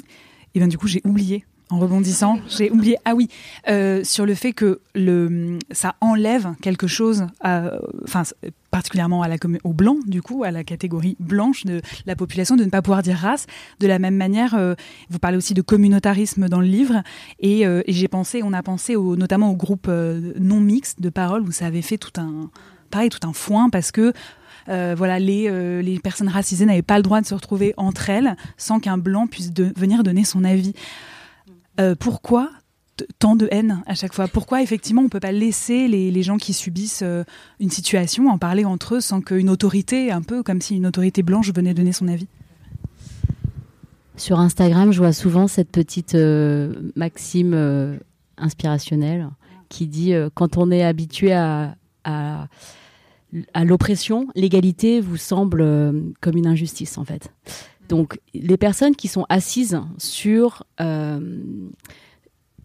et 0.54 0.58
bien, 0.58 0.68
du 0.68 0.78
coup, 0.78 0.86
j'ai 0.86 1.00
oublié 1.04 1.44
en 1.72 1.78
rebondissant, 1.78 2.38
j'ai 2.48 2.70
oublié. 2.70 2.98
Ah 3.06 3.14
oui, 3.14 3.28
euh, 3.68 4.04
sur 4.04 4.26
le 4.26 4.34
fait 4.34 4.52
que 4.52 4.80
le 4.94 5.58
ça 5.70 5.94
enlève 6.02 6.52
quelque 6.60 6.86
chose, 6.86 7.26
enfin 7.42 8.24
particulièrement 8.70 9.22
à 9.22 9.28
la 9.28 9.36
au 9.64 9.72
blanc 9.72 9.96
du 10.06 10.20
coup, 10.20 10.44
à 10.44 10.50
la 10.50 10.64
catégorie 10.64 11.16
blanche 11.18 11.64
de 11.64 11.80
la 12.04 12.14
population, 12.14 12.56
de 12.56 12.64
ne 12.64 12.68
pas 12.68 12.82
pouvoir 12.82 13.02
dire 13.02 13.16
race. 13.16 13.46
De 13.80 13.86
la 13.86 13.98
même 13.98 14.16
manière, 14.16 14.54
euh, 14.54 14.74
vous 15.08 15.18
parlez 15.18 15.38
aussi 15.38 15.54
de 15.54 15.62
communautarisme 15.62 16.46
dans 16.46 16.60
le 16.60 16.66
livre, 16.66 17.02
et, 17.40 17.66
euh, 17.66 17.82
j'ai 17.88 18.08
pensé, 18.08 18.42
on 18.42 18.52
a 18.52 18.62
pensé 18.62 18.94
notamment 18.94 19.50
au 19.50 19.56
groupe 19.56 19.88
non 19.88 20.60
mixte 20.60 21.00
de 21.00 21.08
paroles 21.08 21.42
où 21.42 21.52
ça 21.52 21.66
avait 21.66 21.82
fait 21.82 21.96
tout 21.96 22.20
un 22.20 22.50
pareil 22.90 23.08
tout 23.08 23.26
un 23.26 23.32
foin 23.32 23.70
parce 23.70 23.92
que 23.92 24.12
voilà, 24.66 25.18
les, 25.18 25.82
les 25.82 25.98
personnes 26.00 26.28
racisées 26.28 26.66
n'avaient 26.66 26.82
pas 26.82 26.98
le 26.98 27.02
droit 27.02 27.22
de 27.22 27.26
se 27.26 27.34
retrouver 27.34 27.72
entre 27.78 28.10
elles 28.10 28.36
sans 28.58 28.78
qu'un 28.78 28.98
blanc 28.98 29.26
puisse 29.26 29.52
venir 29.54 30.02
donner 30.02 30.24
son 30.24 30.44
avis. 30.44 30.74
Euh, 31.80 31.94
pourquoi 31.98 32.50
tant 33.18 33.36
de 33.36 33.48
haine 33.50 33.82
à 33.86 33.94
chaque 33.94 34.12
fois? 34.12 34.28
Pourquoi 34.28 34.62
effectivement 34.62 35.00
on 35.00 35.04
ne 35.04 35.10
peut 35.10 35.20
pas 35.20 35.32
laisser 35.32 35.88
les, 35.88 36.22
gens 36.22 36.36
qui 36.36 36.52
subissent 36.52 37.02
euh, 37.02 37.24
une 37.58 37.70
situation 37.70 38.28
en 38.28 38.38
parler 38.38 38.64
entre 38.64 38.96
eux 38.96 39.00
sans 39.00 39.20
qu'une 39.20 39.48
autorité, 39.48 40.12
un 40.12 40.22
peu 40.22 40.42
comme 40.42 40.60
si 40.60 40.76
une 40.76 40.86
autorité 40.86 41.22
blanche 41.22 41.52
venait 41.52 41.74
donner 41.74 41.92
son 41.92 42.08
avis? 42.08 42.28
Sur 44.16 44.38
Instagram, 44.38 44.92
je 44.92 44.98
vois 44.98 45.14
souvent 45.14 45.48
cette 45.48 45.70
petite 45.70 46.14
euh, 46.14 46.74
maxime 46.94 47.98
inspirationnelle 48.36 49.30
qui 49.68 49.86
dit 49.86 50.12
quand 50.34 50.58
on 50.58 50.70
est 50.70 50.84
habitué 50.84 51.32
à, 51.32 51.74
à 52.04 53.64
l'oppression, 53.64 54.28
l'égalité 54.34 55.00
vous 55.00 55.16
semble 55.16 55.64
comme 56.20 56.36
une 56.36 56.46
injustice 56.46 56.98
en 56.98 57.04
fait. 57.04 57.32
Donc, 57.88 58.18
les 58.34 58.56
personnes 58.56 58.96
qui 58.96 59.08
sont 59.08 59.26
assises 59.28 59.80
sur 59.98 60.64
euh, 60.80 61.40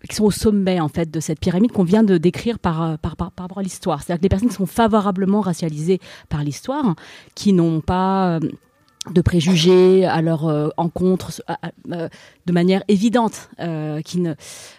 qui 0.07 0.15
sont 0.15 0.25
au 0.25 0.31
sommet 0.31 0.79
en 0.79 0.87
fait 0.87 1.09
de 1.09 1.19
cette 1.19 1.39
pyramide 1.39 1.71
qu'on 1.71 1.83
vient 1.83 2.03
de 2.03 2.17
décrire 2.17 2.59
par, 2.59 2.97
par, 2.99 3.15
par, 3.15 3.31
rapport 3.35 3.57
à 3.57 3.63
l'histoire. 3.63 4.01
C'est-à-dire 4.01 4.19
que 4.19 4.23
les 4.23 4.29
personnes 4.29 4.49
qui 4.49 4.55
sont 4.55 4.67
favorablement 4.67 5.41
racialisées 5.41 5.99
par 6.29 6.43
l'histoire, 6.43 6.95
qui 7.35 7.51
n'ont 7.51 7.81
pas 7.81 8.35
euh, 8.35 8.39
de 9.11 9.21
préjugés 9.21 10.05
à 10.05 10.21
leur 10.21 10.47
euh, 10.47 10.69
encontre 10.77 11.41
de 11.87 12.51
manière 12.51 12.83
évidente, 12.87 13.49
qui 14.05 14.19
ne, 14.19 14.33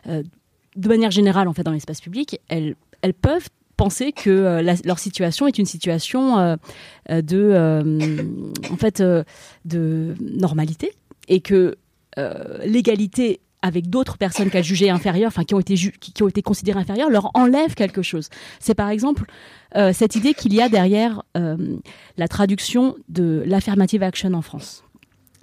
de 0.06 0.88
manière 0.88 1.10
générale 1.10 1.48
en 1.48 1.52
fait 1.52 1.64
dans 1.64 1.72
l'espace 1.72 2.00
public, 2.00 2.40
elles, 2.48 2.76
elles 3.02 3.14
peuvent 3.14 3.48
penser 3.78 4.12
que 4.12 4.28
euh, 4.28 4.74
leur 4.84 4.98
situation 4.98 5.46
est 5.46 5.56
une 5.56 5.64
situation 5.64 6.38
euh, 6.38 6.56
euh, 7.10 7.22
de, 7.22 8.70
en 8.70 8.76
fait, 8.76 9.02
de 9.64 10.14
normalité 10.20 10.92
et 11.28 11.40
que 11.40 11.76
l'égalité 12.64 13.40
avec 13.62 13.88
d'autres 13.88 14.18
personnes 14.18 14.50
qu'elles 14.50 14.64
jugeaient 14.64 14.90
inférieures, 14.90 15.28
enfin 15.28 15.44
qui 15.44 15.54
ont 15.54 15.60
été 15.60 15.74
qui, 15.76 16.22
ont 16.22 16.28
été 16.28 16.42
considérées 16.42 16.80
inférieures, 16.80 17.10
leur 17.10 17.30
enlève 17.34 17.74
quelque 17.74 18.02
chose. 18.02 18.28
C'est 18.58 18.74
par 18.74 18.88
exemple 18.88 19.24
cette 19.92 20.16
idée 20.16 20.34
qu'il 20.34 20.52
y 20.52 20.60
a 20.60 20.68
derrière 20.68 21.22
la 21.34 22.28
traduction 22.28 22.96
de 23.08 23.44
l'affirmative 23.46 24.02
action 24.02 24.34
en 24.34 24.42
France. 24.42 24.82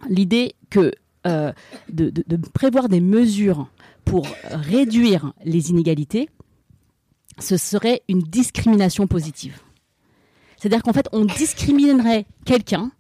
L'idée 0.09 0.55
que 0.69 0.91
de, 1.23 1.53
de, 1.89 2.37
prévoir 2.53 2.89
des 2.89 2.99
mesures 2.99 3.69
pour 4.03 4.27
réduire 4.51 5.31
les 5.45 5.69
inégalités 5.69 6.27
ce 7.39 7.57
serait 7.57 8.01
une 8.07 8.21
discrimination 8.21 9.07
positive. 9.07 9.59
C'est-à-dire 10.57 10.83
qu'en 10.83 10.93
fait, 10.93 11.07
on 11.11 11.25
discriminerait 11.25 12.25
quelqu'un 12.45 12.91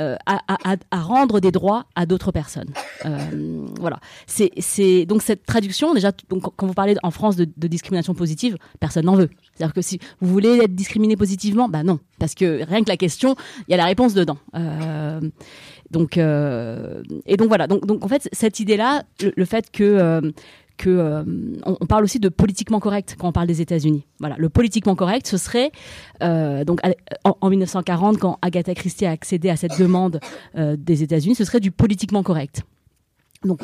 euh, 0.00 0.16
à, 0.24 1.00
rendre 1.02 1.40
des 1.40 1.50
droits 1.50 1.84
à 1.94 2.06
d'autres 2.06 2.32
personnes. 2.32 2.70
Euh, 3.04 3.66
voilà. 3.78 4.00
C'est 4.26 5.04
donc 5.04 5.20
cette 5.20 5.44
traduction 5.44 5.92
déjà. 5.92 6.10
Quand 6.30 6.66
vous 6.66 6.72
parlez 6.72 6.96
en 7.02 7.10
France 7.10 7.36
de, 7.36 7.44
discrimination 7.66 8.14
positive, 8.14 8.56
personne 8.78 9.04
n'en 9.04 9.16
veut. 9.16 9.28
C'est-à-dire 9.52 9.74
que 9.74 9.82
si 9.82 9.98
vous 10.20 10.28
voulez 10.32 10.58
être 10.62 10.74
discriminé 10.74 11.16
positivement, 11.16 11.68
bah 11.68 11.82
non, 11.82 11.98
parce 12.18 12.34
que 12.34 12.64
rien 12.64 12.82
que 12.82 12.88
la 12.88 12.96
question, 12.96 13.36
il 13.68 13.72
y 13.72 13.74
a 13.74 13.76
la 13.76 13.84
réponse 13.84 14.14
dedans. 14.14 14.38
Euh, 14.54 15.20
donc 15.90 16.16
et 16.16 17.36
donc 17.36 17.48
voilà. 17.48 17.66
Donc 17.66 18.02
en 18.02 18.08
fait, 18.08 18.26
cette 18.32 18.58
idée-là, 18.58 19.02
le, 19.36 19.44
fait 19.44 19.70
que 19.70 20.32
euh, 20.86 21.24
on, 21.64 21.86
parle 21.86 22.04
aussi 22.04 22.20
de 22.20 22.28
politiquement 22.28 22.80
correct 22.80 23.16
quand 23.18 23.28
on 23.28 23.32
parle 23.32 23.46
des 23.46 23.60
États-Unis. 23.60 24.06
Voilà, 24.18 24.36
le 24.38 24.48
politiquement 24.48 24.94
correct, 24.94 25.26
ce 25.26 25.36
serait 25.36 25.72
euh, 26.22 26.64
donc 26.64 26.80
en, 27.24 27.50
1940 27.50 28.18
quand 28.18 28.38
Agatha 28.42 28.74
Christie 28.74 29.06
a 29.06 29.10
accédé 29.10 29.50
à 29.50 29.56
cette 29.56 29.78
demande 29.78 30.20
euh, 30.56 30.76
des 30.78 31.02
États-Unis, 31.02 31.34
ce 31.34 31.44
serait 31.44 31.60
du 31.60 31.70
politiquement 31.70 32.22
correct. 32.22 32.62
Donc 33.44 33.60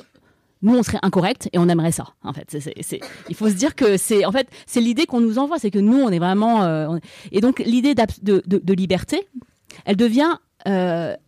nous, 0.63 0.75
on 0.75 0.83
serait 0.83 0.99
incorrect 1.03 1.49
et 1.53 1.59
on 1.59 1.69
aimerait 1.69 1.93
ça. 1.93 2.07
En 2.25 2.33
fait, 2.33 2.57
il 3.29 3.35
faut 3.35 3.49
se 3.49 3.55
dire 3.55 3.75
que 3.75 3.97
c'est 3.97 4.25
en 4.25 4.33
fait 4.33 4.49
c'est 4.67 4.81
l'idée 4.81 5.07
qu'on 5.07 5.21
nous 5.21 5.39
envoie, 5.39 5.59
c'est 5.59 5.71
que 5.71 5.79
nous, 5.79 5.99
on 5.99 6.09
est 6.09 6.19
vraiment 6.19 6.99
et 7.31 7.41
donc 7.41 7.59
l'idée 7.61 7.95
de, 7.95 8.43
de, 8.47 8.73
liberté, 8.73 9.29
elle 9.85 9.97
devient 9.97 10.39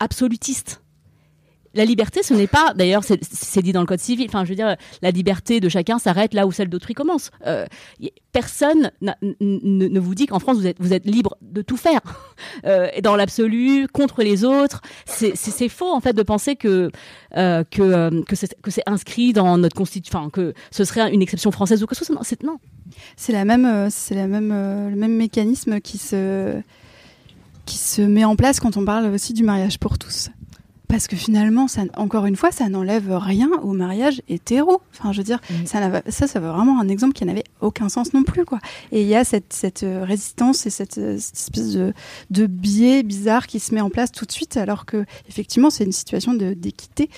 absolutiste 0.00 0.80
la 1.78 1.84
liberté, 1.84 2.24
ce 2.24 2.34
n'est 2.34 2.48
pas, 2.48 2.74
d'ailleurs, 2.74 3.04
c'est 3.04 3.62
dit 3.62 3.72
dans 3.72 3.80
le 3.80 3.86
code 3.86 4.00
civil. 4.00 4.26
Enfin, 4.28 4.44
je 4.44 4.50
veux 4.50 4.56
dire, 4.56 4.76
la 5.00 5.10
liberté 5.12 5.60
de 5.60 5.68
chacun 5.68 6.00
s'arrête 6.00 6.34
là 6.34 6.44
où 6.44 6.50
celle 6.50 6.68
d'autrui 6.68 6.92
commence. 6.92 7.30
Euh, 7.46 7.66
personne 8.32 8.90
ne 9.00 10.00
vous 10.00 10.14
dit 10.16 10.26
qu'en 10.26 10.40
France 10.40 10.58
vous 10.58 10.92
êtes, 10.92 11.06
libre 11.06 11.36
de 11.40 11.62
tout 11.62 11.76
faire, 11.76 12.00
euh, 12.66 12.88
dans 13.00 13.14
l'absolu, 13.14 13.86
contre 13.86 14.24
les 14.24 14.44
autres. 14.44 14.82
C'est 15.06 15.68
faux 15.68 15.92
en 15.92 16.00
fait 16.00 16.14
de 16.14 16.22
penser 16.24 16.56
que 16.56 16.90
euh, 17.36 17.62
que 17.70 18.34
c'est 18.34 18.82
inscrit 18.86 19.32
dans 19.32 19.56
notre 19.56 19.76
constitution, 19.76 20.30
que 20.30 20.54
ce 20.72 20.84
serait 20.84 21.12
une 21.12 21.22
exception 21.22 21.52
française 21.52 21.80
ou 21.84 21.86
que 21.86 21.94
ce 21.94 22.04
soit. 22.04 22.16
Non, 22.42 22.58
c'est 23.16 23.32
la 23.32 23.44
même, 23.44 23.88
c'est 23.90 24.16
la 24.16 24.26
même, 24.26 24.48
le 24.90 24.96
même 24.96 25.16
mécanisme 25.16 25.80
qui 25.80 25.98
se 25.98 26.60
qui 27.66 27.76
se 27.76 28.02
met 28.02 28.24
en 28.24 28.34
place 28.34 28.58
quand 28.58 28.76
on 28.76 28.84
parle 28.84 29.06
aussi 29.06 29.32
du 29.32 29.44
mariage 29.44 29.78
pour 29.78 29.96
tous. 29.96 30.30
Parce 30.88 31.06
que 31.06 31.16
finalement, 31.16 31.68
ça, 31.68 31.82
encore 31.96 32.26
une 32.26 32.36
fois, 32.36 32.50
ça 32.50 32.68
n'enlève 32.68 33.14
rien 33.16 33.48
au 33.62 33.72
mariage 33.72 34.22
hétéro. 34.28 34.80
Enfin, 34.98 35.12
je 35.12 35.18
veux 35.18 35.24
dire, 35.24 35.40
Mhm. 35.50 35.66
ça, 35.66 36.02
ça, 36.08 36.26
ça 36.26 36.40
veut 36.40 36.48
vraiment 36.48 36.80
un 36.80 36.88
exemple 36.88 37.12
qui 37.12 37.24
n'avait 37.24 37.44
aucun 37.60 37.88
sens 37.88 38.12
non 38.14 38.22
plus, 38.22 38.44
quoi. 38.44 38.58
Et 38.90 39.02
il 39.02 39.06
y 39.06 39.14
a 39.14 39.24
cette, 39.24 39.52
cette 39.52 39.82
euh, 39.82 40.04
résistance 40.04 40.66
et 40.66 40.70
cette, 40.70 40.98
euh, 40.98 41.16
cette 41.18 41.36
espèce 41.36 41.72
de, 41.72 41.92
de 42.30 42.46
biais 42.46 43.02
bizarre 43.02 43.46
qui 43.46 43.60
se 43.60 43.74
met 43.74 43.80
en 43.80 43.90
place 43.90 44.10
tout 44.12 44.24
de 44.24 44.32
suite, 44.32 44.56
alors 44.56 44.86
que 44.86 45.04
effectivement, 45.28 45.70
c'est 45.70 45.84
une 45.84 45.92
situation 45.92 46.32
de- 46.34 46.54
d'équité. 46.54 47.10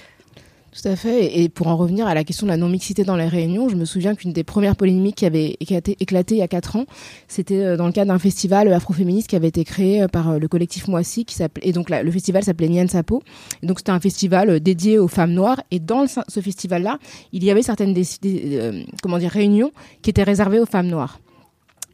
Tout 0.72 0.88
à 0.88 0.94
fait. 0.94 1.40
Et 1.40 1.48
pour 1.48 1.66
en 1.66 1.76
revenir 1.76 2.06
à 2.06 2.14
la 2.14 2.22
question 2.22 2.46
de 2.46 2.52
la 2.52 2.56
non-mixité 2.56 3.02
dans 3.02 3.16
les 3.16 3.26
réunions, 3.26 3.68
je 3.68 3.74
me 3.74 3.84
souviens 3.84 4.14
qu'une 4.14 4.32
des 4.32 4.44
premières 4.44 4.76
polémiques 4.76 5.16
qui 5.16 5.26
avait 5.26 5.56
éclaté, 5.58 6.34
il 6.34 6.38
y 6.38 6.42
a 6.42 6.48
quatre 6.48 6.76
ans, 6.76 6.84
c'était 7.26 7.64
euh, 7.64 7.76
dans 7.76 7.86
le 7.86 7.92
cadre 7.92 8.12
d'un 8.12 8.20
festival 8.20 8.72
afroféministe 8.72 9.26
qui 9.26 9.34
avait 9.34 9.48
été 9.48 9.64
créé 9.64 10.02
euh, 10.02 10.06
par 10.06 10.30
euh, 10.30 10.38
le 10.38 10.46
collectif 10.46 10.86
Moissy, 10.86 11.24
qui 11.24 11.34
s'appelait, 11.34 11.66
et 11.68 11.72
donc 11.72 11.90
le 11.90 12.10
festival 12.12 12.44
s'appelait 12.44 12.68
Nien 12.68 12.86
Sapo. 12.86 13.20
Donc 13.64 13.80
c'était 13.80 13.90
un 13.90 13.98
festival 13.98 14.60
dédié 14.60 14.98
aux 14.98 15.08
femmes 15.08 15.32
noires. 15.32 15.60
Et 15.72 15.80
dans 15.80 16.06
ce 16.06 16.40
festival-là, 16.40 16.98
il 17.32 17.42
y 17.42 17.50
avait 17.50 17.62
certaines 17.62 17.94
euh, 18.24 18.82
comment 19.02 19.18
dire, 19.18 19.30
réunions 19.30 19.72
qui 20.02 20.10
étaient 20.10 20.22
réservées 20.22 20.60
aux 20.60 20.66
femmes 20.66 20.88
noires. 20.88 21.18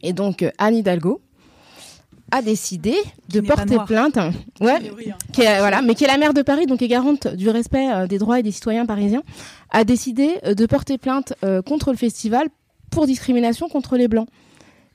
Et 0.03 0.13
donc 0.13 0.45
Anne 0.59 0.75
Hidalgo 0.75 1.21
a 2.31 2.41
décidé 2.41 2.95
de 3.29 3.41
porter 3.41 3.77
plainte. 3.85 4.17
Ouais, 4.59 4.91
qui 5.31 5.41
est, 5.41 5.59
voilà, 5.59 5.81
mais 5.81 5.95
qui 5.95 6.03
est 6.03 6.07
la 6.07 6.17
maire 6.17 6.33
de 6.33 6.41
Paris, 6.41 6.65
donc 6.65 6.81
est 6.81 6.87
garante 6.87 7.27
du 7.27 7.49
respect 7.49 7.89
euh, 7.91 8.07
des 8.07 8.17
droits 8.17 8.39
et 8.39 8.43
des 8.43 8.51
citoyens 8.51 8.85
parisiens, 8.85 9.23
a 9.71 9.83
décidé 9.83 10.39
euh, 10.45 10.53
de 10.53 10.65
porter 10.65 10.97
plainte 10.97 11.33
euh, 11.43 11.61
contre 11.61 11.91
le 11.91 11.97
festival 11.97 12.47
pour 12.89 13.05
discrimination 13.05 13.69
contre 13.69 13.97
les 13.97 14.07
blancs. 14.07 14.27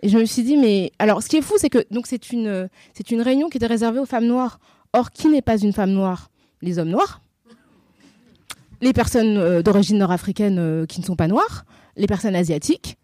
Et 0.02 0.08
je 0.08 0.18
me 0.18 0.24
suis 0.24 0.42
dit, 0.42 0.56
mais 0.56 0.92
alors, 0.98 1.22
ce 1.22 1.28
qui 1.28 1.36
est 1.36 1.42
fou, 1.42 1.54
c'est 1.58 1.70
que 1.70 1.84
donc 1.90 2.06
c'est 2.06 2.32
une 2.32 2.48
euh, 2.48 2.66
c'est 2.92 3.10
une 3.10 3.22
réunion 3.22 3.48
qui 3.48 3.56
était 3.58 3.66
réservée 3.66 4.00
aux 4.00 4.06
femmes 4.06 4.26
noires. 4.26 4.58
Or, 4.92 5.10
qui 5.10 5.28
n'est 5.28 5.42
pas 5.42 5.56
une 5.56 5.72
femme 5.72 5.92
noire? 5.92 6.28
Les 6.60 6.78
hommes 6.78 6.90
noirs, 6.90 7.22
les 8.82 8.92
personnes 8.92 9.38
euh, 9.38 9.62
d'origine 9.62 9.98
nord-africaine 9.98 10.58
euh, 10.58 10.86
qui 10.86 11.00
ne 11.00 11.06
sont 11.06 11.16
pas 11.16 11.28
noires, 11.28 11.64
les 11.96 12.06
personnes 12.06 12.36
asiatiques. 12.36 12.98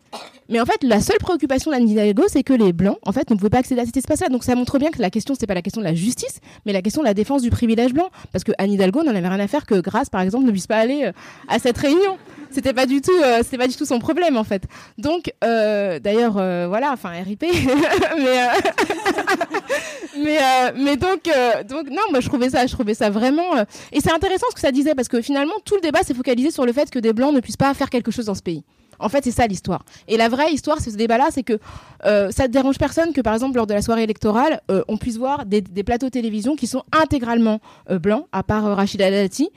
Mais 0.50 0.60
en 0.60 0.64
fait, 0.64 0.82
la 0.82 1.00
seule 1.00 1.18
préoccupation 1.18 1.70
d'Anne 1.70 1.86
Hidalgo, 1.88 2.24
c'est 2.28 2.42
que 2.42 2.54
les 2.54 2.72
blancs, 2.72 2.96
en 3.04 3.12
fait, 3.12 3.28
ne 3.30 3.36
pouvaient 3.36 3.50
pas 3.50 3.58
accéder 3.58 3.82
à 3.82 3.84
cet 3.84 3.98
espace-là. 3.98 4.28
Donc 4.30 4.44
ça 4.44 4.54
montre 4.54 4.78
bien 4.78 4.90
que 4.90 5.00
la 5.02 5.10
question, 5.10 5.34
c'est 5.38 5.46
pas 5.46 5.54
la 5.54 5.60
question 5.60 5.82
de 5.82 5.86
la 5.86 5.94
justice, 5.94 6.40
mais 6.64 6.72
la 6.72 6.80
question 6.80 7.02
de 7.02 7.06
la 7.06 7.12
défense 7.12 7.42
du 7.42 7.50
privilège 7.50 7.92
blanc. 7.92 8.08
Parce 8.32 8.44
que 8.44 8.52
Anne 8.56 8.72
Hidalgo 8.72 9.02
n'en 9.02 9.14
avait 9.14 9.28
rien 9.28 9.40
à 9.40 9.46
faire 9.46 9.66
que 9.66 9.74
Grace, 9.80 10.08
par 10.08 10.22
exemple, 10.22 10.46
ne 10.46 10.50
puisse 10.50 10.66
pas 10.66 10.78
aller 10.78 11.04
euh, 11.04 11.12
à 11.48 11.58
cette 11.58 11.76
réunion. 11.76 12.16
C'était 12.50 12.72
pas 12.72 12.86
du 12.86 13.02
tout, 13.02 13.12
euh, 13.22 13.42
pas 13.58 13.66
du 13.66 13.76
tout 13.76 13.84
son 13.84 13.98
problème, 13.98 14.38
en 14.38 14.44
fait. 14.44 14.62
Donc, 14.96 15.30
euh, 15.44 15.98
d'ailleurs, 15.98 16.32
voilà, 16.32 16.92
enfin, 16.92 17.10
RIP. 17.10 17.42
mais, 18.16 18.48
mais, 20.24 20.38
mais 20.78 20.96
donc, 20.96 21.28
donc, 21.68 21.90
non, 21.90 22.02
moi, 22.10 22.20
je 22.20 22.28
trouvais 22.28 22.48
ça, 22.48 22.66
je 22.66 22.72
trouvais 22.72 22.94
ça 22.94 23.10
vraiment. 23.10 23.54
Et 23.92 24.00
c'est 24.00 24.12
intéressant 24.12 24.46
ce 24.48 24.54
que 24.54 24.62
ça 24.62 24.72
disait 24.72 24.94
parce 24.94 25.08
que 25.08 25.20
finalement, 25.20 25.52
tout 25.66 25.74
le 25.74 25.82
débat 25.82 26.02
s'est 26.02 26.14
focalisé 26.14 26.50
sur 26.50 26.64
le 26.64 26.72
fait 26.72 26.88
que 26.90 26.98
des 26.98 27.12
blancs 27.12 27.34
ne 27.34 27.40
puissent 27.40 27.58
pas 27.58 27.74
faire 27.74 27.90
quelque 27.90 28.10
chose 28.10 28.24
dans 28.24 28.34
ce 28.34 28.42
pays. 28.42 28.64
En 28.98 29.08
fait, 29.08 29.24
c'est 29.24 29.30
ça 29.30 29.46
l'histoire. 29.46 29.84
Et 30.08 30.16
la 30.16 30.28
vraie 30.28 30.52
histoire, 30.52 30.78
c'est 30.80 30.90
ce 30.90 30.96
débat-là, 30.96 31.28
c'est 31.30 31.42
que 31.42 31.58
euh, 32.04 32.30
ça 32.30 32.48
ne 32.48 32.52
dérange 32.52 32.78
personne 32.78 33.12
que, 33.12 33.20
par 33.20 33.34
exemple, 33.34 33.56
lors 33.56 33.66
de 33.66 33.74
la 33.74 33.82
soirée 33.82 34.02
électorale, 34.02 34.60
euh, 34.70 34.82
on 34.88 34.96
puisse 34.96 35.16
voir 35.16 35.46
des, 35.46 35.62
plateaux 35.82 36.10
télévision 36.10 36.56
qui 36.56 36.66
sont 36.66 36.84
intégralement 36.92 37.60
euh, 37.90 37.98
blancs, 37.98 38.26
à 38.32 38.42
part 38.42 38.64
Rachida 38.76 39.10
Dati, 39.10 39.50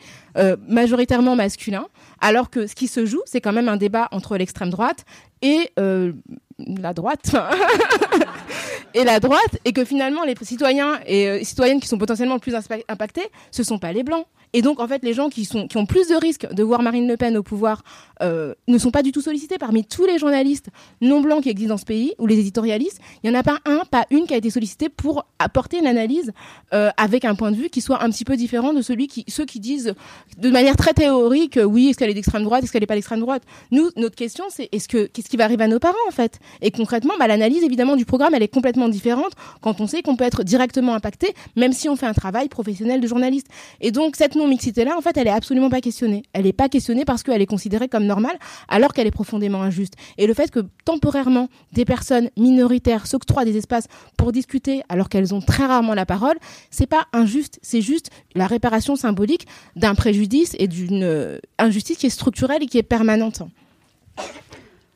majoritairement 0.67 1.35
masculins, 1.35 1.87
alors 2.21 2.49
que 2.49 2.65
ce 2.65 2.73
qui 2.73 2.87
se 2.87 3.05
joue, 3.05 3.21
c'est 3.25 3.41
quand 3.41 3.51
même 3.51 3.67
un 3.67 3.75
débat 3.75 4.07
entre 4.11 4.37
l'extrême 4.37 4.69
droite 4.69 5.03
et 5.41 5.71
la 5.77 6.93
droite. 6.93 7.35
et 8.93 9.03
la 9.03 9.19
droite, 9.19 9.57
et 9.65 9.73
que 9.73 9.83
finalement, 9.83 10.23
les 10.23 10.35
citoyens 10.41 10.99
et 11.05 11.43
citoyennes 11.43 11.81
qui 11.81 11.87
sont 11.89 11.97
potentiellement 11.97 12.35
le 12.35 12.39
plus 12.39 12.55
impactés, 12.87 13.27
ce 13.51 13.63
sont 13.63 13.77
pas 13.77 13.91
les 13.91 14.03
blancs. 14.03 14.25
Et 14.53 14.61
donc, 14.61 14.79
en 14.79 14.87
fait, 14.87 15.03
les 15.03 15.13
gens 15.13 15.29
qui, 15.29 15.45
sont, 15.45 15.67
qui 15.67 15.77
ont 15.77 15.85
plus 15.85 16.09
de 16.09 16.15
risques 16.15 16.51
de 16.51 16.63
voir 16.63 16.81
Marine 16.81 17.07
Le 17.07 17.15
Pen 17.15 17.37
au 17.37 17.43
pouvoir 17.43 17.83
euh, 18.21 18.53
ne 18.67 18.77
sont 18.77 18.91
pas 18.91 19.03
du 19.03 19.11
tout 19.11 19.21
sollicités. 19.21 19.57
Parmi 19.57 19.83
tous 19.83 20.05
les 20.05 20.17
journalistes 20.17 20.67
non 21.01 21.21
blancs 21.21 21.43
qui 21.43 21.49
existent 21.49 21.73
dans 21.73 21.77
ce 21.77 21.85
pays, 21.85 22.13
ou 22.19 22.27
les 22.27 22.39
éditorialistes, 22.39 22.99
il 23.23 23.29
n'y 23.29 23.35
en 23.35 23.39
a 23.39 23.43
pas 23.43 23.59
un, 23.65 23.81
pas 23.89 24.05
une 24.09 24.25
qui 24.25 24.33
a 24.33 24.37
été 24.37 24.49
sollicité 24.49 24.89
pour 24.89 25.25
apporter 25.39 25.79
une 25.79 25.87
analyse 25.87 26.31
euh, 26.73 26.89
avec 26.97 27.25
un 27.25 27.35
point 27.35 27.51
de 27.51 27.55
vue 27.55 27.69
qui 27.69 27.81
soit 27.81 28.03
un 28.03 28.09
petit 28.09 28.25
peu 28.25 28.35
différent 28.35 28.73
de 28.73 28.81
celui 28.81 29.07
qui, 29.07 29.25
ceux 29.27 29.45
qui 29.45 29.59
disent 29.59 29.93
de 30.37 30.49
manière 30.49 30.75
très 30.75 30.93
théorique, 30.93 31.57
euh, 31.57 31.63
oui, 31.63 31.89
est-ce 31.89 31.97
qu'elle 31.97 32.09
est 32.09 32.13
d'extrême 32.13 32.43
droite, 32.43 32.63
est-ce 32.63 32.71
qu'elle 32.71 32.81
n'est 32.81 32.87
pas 32.87 32.95
d'extrême 32.95 33.19
droite? 33.19 33.43
Nous, 33.71 33.89
notre 33.95 34.15
question, 34.15 34.45
c'est 34.49 34.69
est-ce 34.71 34.87
que 34.87 35.05
qu'est-ce 35.05 35.29
qui 35.29 35.37
va 35.37 35.45
arriver 35.45 35.63
à 35.63 35.67
nos 35.67 35.79
parents 35.79 35.95
en 36.07 36.11
fait? 36.11 36.39
Et 36.61 36.71
concrètement, 36.71 37.13
bah, 37.19 37.27
l'analyse 37.27 37.63
évidemment 37.63 37.95
du 37.95 38.05
programme, 38.05 38.33
elle 38.33 38.43
est 38.43 38.47
complètement 38.47 38.89
différente 38.89 39.33
quand 39.61 39.81
on 39.81 39.87
sait 39.87 40.01
qu'on 40.01 40.15
peut 40.15 40.23
être 40.23 40.43
directement 40.43 40.93
impacté, 40.93 41.33
même 41.55 41.73
si 41.73 41.89
on 41.89 41.95
fait 41.95 42.05
un 42.05 42.13
travail 42.13 42.49
professionnel 42.49 43.01
de 43.01 43.07
journaliste. 43.07 43.47
Et 43.79 43.91
donc 43.91 44.15
cette 44.15 44.35
non-mixité-là, 44.35 44.97
en 44.97 45.01
fait, 45.01 45.17
elle 45.17 45.27
est 45.27 45.31
absolument 45.31 45.69
pas 45.69 45.81
questionnée. 45.81 46.23
Elle 46.33 46.43
n'est 46.43 46.53
pas 46.53 46.69
questionnée 46.69 47.05
parce 47.05 47.23
qu'elle 47.23 47.41
est 47.41 47.45
considérée 47.45 47.87
comme 47.87 48.05
normale, 48.11 48.37
alors 48.67 48.93
qu'elle 48.93 49.07
est 49.07 49.17
profondément 49.21 49.61
injuste. 49.61 49.93
Et 50.17 50.27
le 50.27 50.33
fait 50.33 50.51
que 50.51 50.59
temporairement 50.83 51.47
des 51.71 51.85
personnes 51.85 52.29
minoritaires 52.37 53.07
s'octroient 53.07 53.45
des 53.45 53.57
espaces 53.57 53.87
pour 54.17 54.31
discuter, 54.31 54.83
alors 54.89 55.07
qu'elles 55.07 55.33
ont 55.33 55.41
très 55.41 55.65
rarement 55.65 55.93
la 55.93 56.05
parole, 56.05 56.37
c'est 56.69 56.87
pas 56.87 57.07
injuste. 57.13 57.59
C'est 57.61 57.81
juste 57.81 58.09
la 58.35 58.47
réparation 58.47 58.95
symbolique 58.95 59.47
d'un 59.75 59.95
préjudice 59.95 60.55
et 60.59 60.67
d'une 60.67 61.03
euh, 61.03 61.39
injustice 61.57 61.97
qui 61.97 62.07
est 62.07 62.15
structurelle 62.21 62.63
et 62.63 62.67
qui 62.67 62.77
est 62.77 62.83
permanente. 62.97 63.43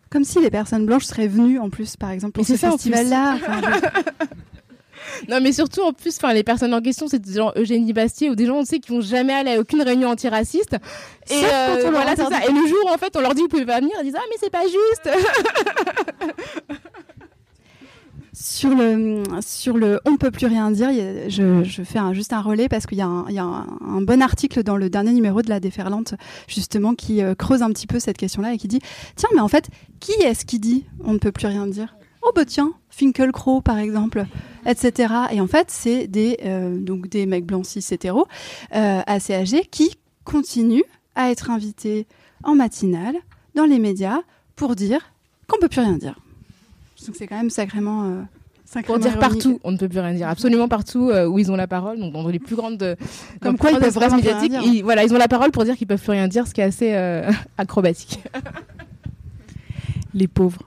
Comme 0.10 0.26
si 0.26 0.42
les 0.42 0.52
personnes 0.52 0.86
blanches 0.86 1.06
seraient 1.06 1.28
venues 1.28 1.60
en 1.60 1.70
plus, 1.70 1.96
par 1.96 2.12
exemple, 2.12 2.34
pour 2.34 2.46
ce 2.46 2.56
festival-là. 2.56 3.38
Non, 5.30 5.40
mais 5.42 5.52
surtout, 5.52 5.82
en 5.82 5.94
plus, 5.94 6.16
enfin, 6.18 6.34
les 6.34 6.44
personnes 6.44 6.74
en 6.74 6.82
question, 6.82 7.08
c'est 7.08 7.20
des 7.20 7.34
gens 7.34 7.52
Eugénie 7.56 7.94
Bastier 7.94 8.30
ou 8.30 8.36
des 8.36 8.46
gens, 8.46 8.58
on 8.58 8.66
sait, 8.66 8.80
qui 8.80 8.92
vont 8.92 9.02
jamais 9.02 9.34
aller 9.34 9.52
à 9.56 9.60
aucune 9.60 9.82
réunion 9.82 10.10
antiraciste. 10.10 10.76
Et 11.30 11.36
voilà, 11.90 12.12
interdit. 12.12 12.36
ça. 12.36 12.46
Et 12.48 12.52
le 12.52 12.68
jour, 12.68 12.90
en 12.94 12.98
fait, 12.98 13.16
on 13.16 13.22
leur 13.22 13.34
dit, 13.36 13.42
vous 13.42 13.48
pouvez 13.48 13.66
pas 13.66 13.80
venir, 13.80 13.94
ils 14.02 14.06
disent, 14.06 14.16
ah, 14.18 14.24
mais 14.30 14.36
c'est 14.40 14.50
pas 14.52 14.64
juste. 14.64 15.10
Sur 18.38 18.72
le, 18.76 19.24
sur 19.40 19.78
le 19.78 20.02
On 20.06 20.12
ne 20.12 20.18
peut 20.18 20.30
plus 20.30 20.46
rien 20.48 20.70
dire, 20.70 20.90
je, 21.30 21.64
je 21.64 21.84
fais 21.84 22.00
un- 22.00 22.12
juste 22.12 22.34
un 22.34 22.42
relais 22.42 22.68
parce 22.68 22.86
qu'il 22.86 22.98
y 22.98 23.02
a, 23.02 23.06
un, 23.08 23.26
il 23.30 23.34
y 23.36 23.40
a 23.40 23.44
un, 23.46 23.66
un 23.88 24.02
bon 24.02 24.22
article 24.22 24.62
dans 24.62 24.76
le 24.76 24.90
dernier 24.90 25.14
numéro 25.14 25.42
de 25.42 25.48
La 25.48 25.62
Déferlante, 25.62 26.16
justement, 26.50 26.96
qui 26.96 27.24
euh, 27.24 27.34
creuse 27.34 27.62
un 27.62 27.70
petit 27.70 27.88
peu 27.88 27.98
cette 27.98 28.18
question-là 28.18 28.54
et 28.54 28.58
qui 28.58 28.68
dit 28.68 28.82
Tiens, 29.16 29.30
mais 29.34 29.40
en 29.40 29.48
fait, 29.48 29.70
qui 30.02 30.12
est-ce 30.22 30.44
qui 30.46 30.60
dit 30.60 30.86
On 31.06 31.14
ne 31.14 31.18
peut 31.18 31.32
plus 31.32 31.48
rien 31.48 31.66
dire? 31.66 31.95
Oh, 32.28 32.32
bah 32.36 32.44
tiens, 32.46 32.74
Finkelkraut, 32.90 33.62
par 33.62 33.78
exemple, 33.78 34.26
etc. 34.66 35.14
Et 35.32 35.40
en 35.42 35.48
fait, 35.48 35.68
c'est 35.70 36.08
des, 36.08 36.38
euh, 36.44 36.76
donc 36.80 37.08
des 37.08 37.26
mecs 37.28 37.46
blancs 37.46 37.66
cis 37.66 37.86
hétéros, 37.92 38.26
euh, 38.76 39.02
assez 39.06 39.34
âgés, 39.36 39.64
qui 39.70 39.96
continuent 40.24 40.82
à 41.16 41.30
être 41.30 41.52
invités 41.52 42.08
en 42.44 42.56
matinale, 42.56 43.16
dans 43.54 43.66
les 43.66 43.78
médias, 43.80 44.20
pour 44.56 44.76
dire 44.76 45.14
qu'on 45.48 45.60
peut 45.60 45.68
plus 45.70 45.82
rien 45.82 45.98
dire. 45.98 46.16
Donc 47.06 47.16
c'est 47.16 47.28
quand 47.28 47.38
même 47.38 47.52
sacrément. 47.52 48.06
euh, 48.06 48.22
Pour 48.86 48.98
dire 48.98 49.12
ironique. 49.12 49.20
partout, 49.20 49.60
on 49.64 49.72
ne 49.72 49.78
peut 49.78 49.88
plus 49.88 50.00
rien 50.00 50.14
dire. 50.14 50.28
Absolument 50.28 50.68
partout 50.68 51.10
euh, 51.12 51.28
où 51.28 51.38
ils 51.38 51.52
ont 51.52 51.56
la 51.56 51.68
parole, 51.68 52.00
donc 52.00 52.12
dans 52.14 52.28
les 52.28 52.40
plus 52.40 52.56
grandes. 52.56 52.82
euh, 52.82 52.96
Comme 53.40 53.58
quoi, 53.60 53.70
ils 53.72 53.78
peuvent 53.78 53.94
vraiment 53.94 54.16
médiatiques, 54.16 54.50
dire. 54.50 54.64
ils- 54.64 54.82
voilà, 54.84 55.04
ils 55.04 55.14
ont 55.14 55.18
la 55.20 55.28
parole 55.28 55.52
pour 55.52 55.64
dire 55.64 55.78
qu'ils 55.78 55.86
peuvent 55.88 56.02
plus 56.02 56.12
rien 56.12 56.28
dire, 56.28 56.48
ce 56.48 56.54
qui 56.56 56.62
est 56.62 56.66
assez 56.66 56.94
euh, 56.96 57.30
acrobatique. 57.60 58.20
les 60.16 60.28
pauvres. 60.28 60.62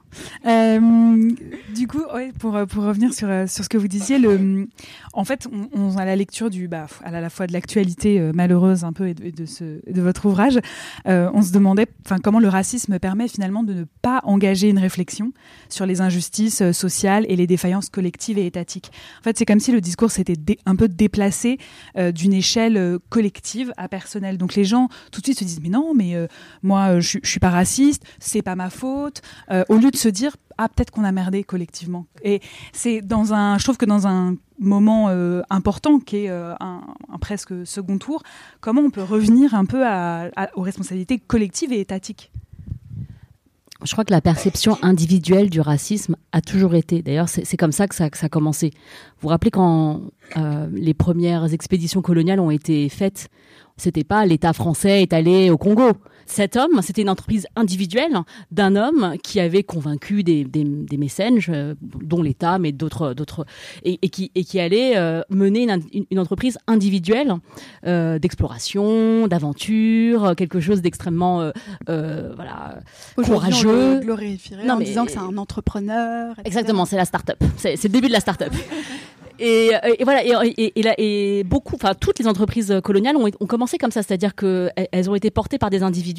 Euh, 0.46 1.30
du 1.74 1.86
coup, 1.86 2.02
pour, 2.38 2.56
euh, 2.56 2.66
pour 2.66 2.84
revenir 2.84 3.12
sur, 3.12 3.28
euh, 3.28 3.46
sur 3.46 3.64
ce 3.64 3.68
que 3.68 3.78
vous 3.78 3.88
disiez, 3.88 4.18
le, 4.18 4.68
en 5.12 5.24
fait, 5.24 5.48
on, 5.52 5.68
on 5.72 5.96
la 5.98 6.16
lecture 6.16 6.48
du, 6.48 6.68
bah, 6.68 6.86
à 7.02 7.10
la 7.10 7.30
fois 7.30 7.46
de 7.46 7.52
l'actualité 7.52 8.20
malheureuse 8.32 8.84
un 8.84 8.92
peu 8.92 9.08
et 9.08 9.14
de, 9.14 9.46
ce, 9.46 9.80
de 9.90 10.00
votre 10.00 10.26
ouvrage, 10.26 10.58
on 11.06 11.42
se 11.42 11.52
demandait 11.52 11.86
comment 12.22 12.38
le 12.38 12.48
racisme 12.48 12.98
permet 12.98 13.26
finalement 13.26 13.62
de 13.62 13.74
ne 13.74 13.84
pas 14.00 14.20
engager 14.24 14.68
une 14.68 14.78
réflexion 14.78 15.32
sur 15.68 15.86
les 15.86 16.00
injustices 16.00 16.70
sociales 16.70 17.26
et 17.28 17.36
les 17.36 17.46
défaillances 17.46 17.88
collectives 17.88 18.38
et 18.38 18.46
étatiques. 18.46 18.90
En 19.20 19.24
fait, 19.24 19.36
c'est 19.36 19.44
comme 19.44 19.60
si 19.60 19.72
le 19.72 19.80
discours 19.80 20.10
s'était 20.10 20.36
un 20.66 20.76
peu 20.76 20.88
déplacé 20.88 21.58
d'une 21.96 22.32
échelle 22.32 22.98
collective 23.08 23.72
à 23.76 23.88
personnelle. 23.88 24.38
Donc 24.38 24.54
les 24.54 24.64
gens 24.64 24.88
tout 25.10 25.20
de 25.20 25.26
suite 25.26 25.40
se 25.40 25.44
disent 25.44 25.60
mais 25.60 25.70
non, 25.70 25.94
mais 25.94 26.14
moi 26.62 27.00
je, 27.00 27.18
je 27.22 27.28
suis 27.28 27.40
pas 27.40 27.50
raciste, 27.50 28.04
c'est 28.20 28.42
pas 28.42 28.54
ma 28.54 28.70
faute. 28.70 29.20
Au 29.68 29.76
lieu 29.76 29.90
de 29.90 29.96
se 29.96 30.07
dire 30.10 30.36
ah 30.58 30.68
peut-être 30.68 30.90
qu'on 30.90 31.04
a 31.04 31.12
merdé 31.12 31.44
collectivement. 31.44 32.06
Et 32.22 32.40
c'est 32.72 33.00
dans 33.00 33.32
un, 33.32 33.58
je 33.58 33.64
trouve 33.64 33.76
que 33.76 33.86
dans 33.86 34.06
un 34.06 34.34
moment 34.58 35.08
euh, 35.08 35.42
important 35.50 36.00
qui 36.00 36.24
est 36.24 36.30
euh, 36.30 36.54
un, 36.60 36.80
presque 37.20 37.66
second 37.66 37.98
tour, 37.98 38.22
comment 38.60 38.82
on 38.82 38.90
peut 38.90 39.02
revenir 39.02 39.54
un 39.54 39.64
peu 39.64 39.84
aux 40.54 40.62
responsabilités 40.62 41.18
collectives 41.18 41.72
et 41.72 41.80
étatiques? 41.80 42.32
Je 43.84 43.92
crois 43.92 44.04
que 44.04 44.12
la 44.12 44.20
perception 44.20 44.76
individuelle 44.82 45.50
du 45.50 45.60
racisme 45.60 46.16
a 46.32 46.40
toujours 46.40 46.74
été. 46.74 47.00
D'ailleurs, 47.00 47.28
c'est 47.28 47.44
c'est 47.44 47.56
comme 47.56 47.70
ça 47.70 47.86
que, 47.86 47.94
ça 47.94 48.10
que 48.10 48.18
ça 48.18 48.26
a 48.26 48.28
commencé. 48.28 48.70
Vous 48.70 49.22
vous 49.22 49.28
rappelez 49.28 49.52
quand 49.52 50.00
euh, 50.36 50.66
les 50.72 50.94
premières 50.94 51.52
expéditions 51.54 52.02
coloniales 52.02 52.40
ont 52.40 52.50
été 52.50 52.88
faites? 52.88 53.28
C'était 53.76 54.02
pas 54.02 54.26
l'État 54.26 54.52
français 54.52 55.02
est 55.02 55.12
allé 55.12 55.50
au 55.50 55.58
Congo. 55.58 55.92
Cet 56.28 56.56
homme, 56.56 56.82
c'était 56.82 57.00
une 57.00 57.08
entreprise 57.08 57.46
individuelle 57.56 58.12
d'un 58.50 58.76
homme 58.76 59.14
qui 59.22 59.40
avait 59.40 59.62
convaincu 59.62 60.22
des, 60.22 60.44
des, 60.44 60.62
des 60.62 60.96
mécènes, 60.98 61.40
euh, 61.48 61.74
dont 61.82 62.22
l'État, 62.22 62.58
mais 62.58 62.70
d'autres, 62.70 63.14
d'autres, 63.14 63.46
et, 63.82 63.98
et, 64.02 64.10
qui, 64.10 64.30
et 64.34 64.44
qui 64.44 64.60
allait 64.60 64.98
euh, 64.98 65.22
mener 65.30 65.62
une, 65.62 66.04
une, 66.10 66.18
entreprise 66.18 66.58
individuelle 66.66 67.34
euh, 67.86 68.18
d'exploration, 68.18 69.26
d'aventure, 69.26 70.34
quelque 70.36 70.60
chose 70.60 70.82
d'extrêmement, 70.82 71.50
euh, 71.88 72.32
voilà, 72.36 72.78
courageux. 73.16 73.96
On 73.96 74.00
glorifierait 74.00 74.66
non, 74.66 74.74
en 74.74 74.78
mais, 74.78 74.84
disant 74.84 75.06
que 75.06 75.12
c'est 75.12 75.18
un 75.18 75.38
entrepreneur. 75.38 76.32
Etc. 76.32 76.42
Exactement, 76.44 76.84
c'est 76.84 76.96
la 76.96 77.06
start-up. 77.06 77.42
C'est, 77.56 77.76
c'est 77.76 77.88
le 77.88 77.94
début 77.94 78.08
de 78.08 78.12
la 78.12 78.20
start-up. 78.20 78.52
Et, 79.40 79.70
et, 80.00 80.02
voilà, 80.02 80.24
et, 80.24 80.48
et, 80.56 80.80
et, 80.80 81.38
et 81.38 81.44
beaucoup, 81.44 81.76
enfin 81.76 81.94
toutes 81.94 82.18
les 82.18 82.26
entreprises 82.26 82.80
coloniales 82.82 83.16
ont, 83.16 83.30
ont 83.38 83.46
commencé 83.46 83.78
comme 83.78 83.92
ça, 83.92 84.02
c'est-à-dire 84.02 84.34
que 84.34 84.68
elles 84.90 85.08
ont 85.08 85.14
été 85.14 85.30
portées 85.30 85.58
par 85.58 85.70
des 85.70 85.84
individus. 85.84 86.17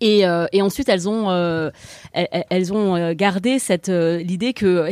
Et, 0.00 0.26
euh, 0.26 0.46
et 0.52 0.62
ensuite, 0.62 0.88
elles 0.88 1.08
ont, 1.08 1.30
euh, 1.30 1.70
elles, 2.12 2.72
ont 2.72 2.96
euh, 2.96 3.14
gardé 3.14 3.58
cette 3.58 3.88
l'idée 3.88 4.52
que 4.52 4.90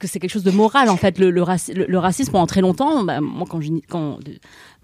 que 0.00 0.06
c'est 0.06 0.18
quelque 0.18 0.30
chose 0.30 0.44
de 0.44 0.50
moral 0.50 0.88
en 0.88 0.96
fait. 0.96 1.18
Le, 1.18 1.30
le, 1.30 1.42
raci 1.42 1.74
le, 1.74 1.84
le 1.84 1.98
racisme 1.98 2.32
pendant 2.32 2.46
très 2.46 2.62
longtemps, 2.62 3.04
bah, 3.04 3.20
moi 3.20 3.46
quand 3.48 3.60
je 3.60 3.70
quand 3.88 4.18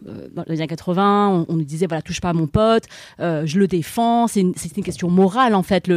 dans 0.03 0.44
les 0.47 0.61
années 0.61 0.66
80, 0.66 1.47
on, 1.49 1.55
nous 1.55 1.64
disait 1.64 1.86
voilà 1.86 2.03
touche 2.03 2.20
pas 2.20 2.30
à 2.30 2.32
mon 2.32 2.47
pote, 2.47 2.84
euh, 3.20 3.47
je 3.47 3.59
le 3.59 3.66
défends, 3.66 4.26
c'est 4.26 4.40
une, 4.40 4.55
question 4.55 5.11
morale 5.11 5.55
en 5.55 5.62
fait. 5.62 5.90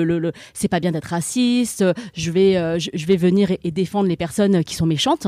C'est 0.54 0.68
pas 0.68 0.80
bien 0.80 0.92
d'être 0.92 1.06
raciste, 1.06 1.84
je 2.14 2.32
vais 2.32 2.58
euh, 2.58 2.80
je, 2.80 3.06
vais 3.06 3.18
venir 3.18 3.52
et, 3.64 3.72
défendre 3.72 4.08
les 4.08 4.16
personnes 4.16 4.64
qui 4.64 4.76
sont 4.76 4.86
méchantes. 4.86 5.28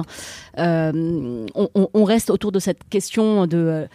Euh, 0.58 1.46
on, 1.56 2.04
reste 2.04 2.30
autour 2.30 2.52
de 2.52 2.60
cette 2.60 2.88
question 2.90 3.46
de 3.46 3.58
euh, 3.58 3.86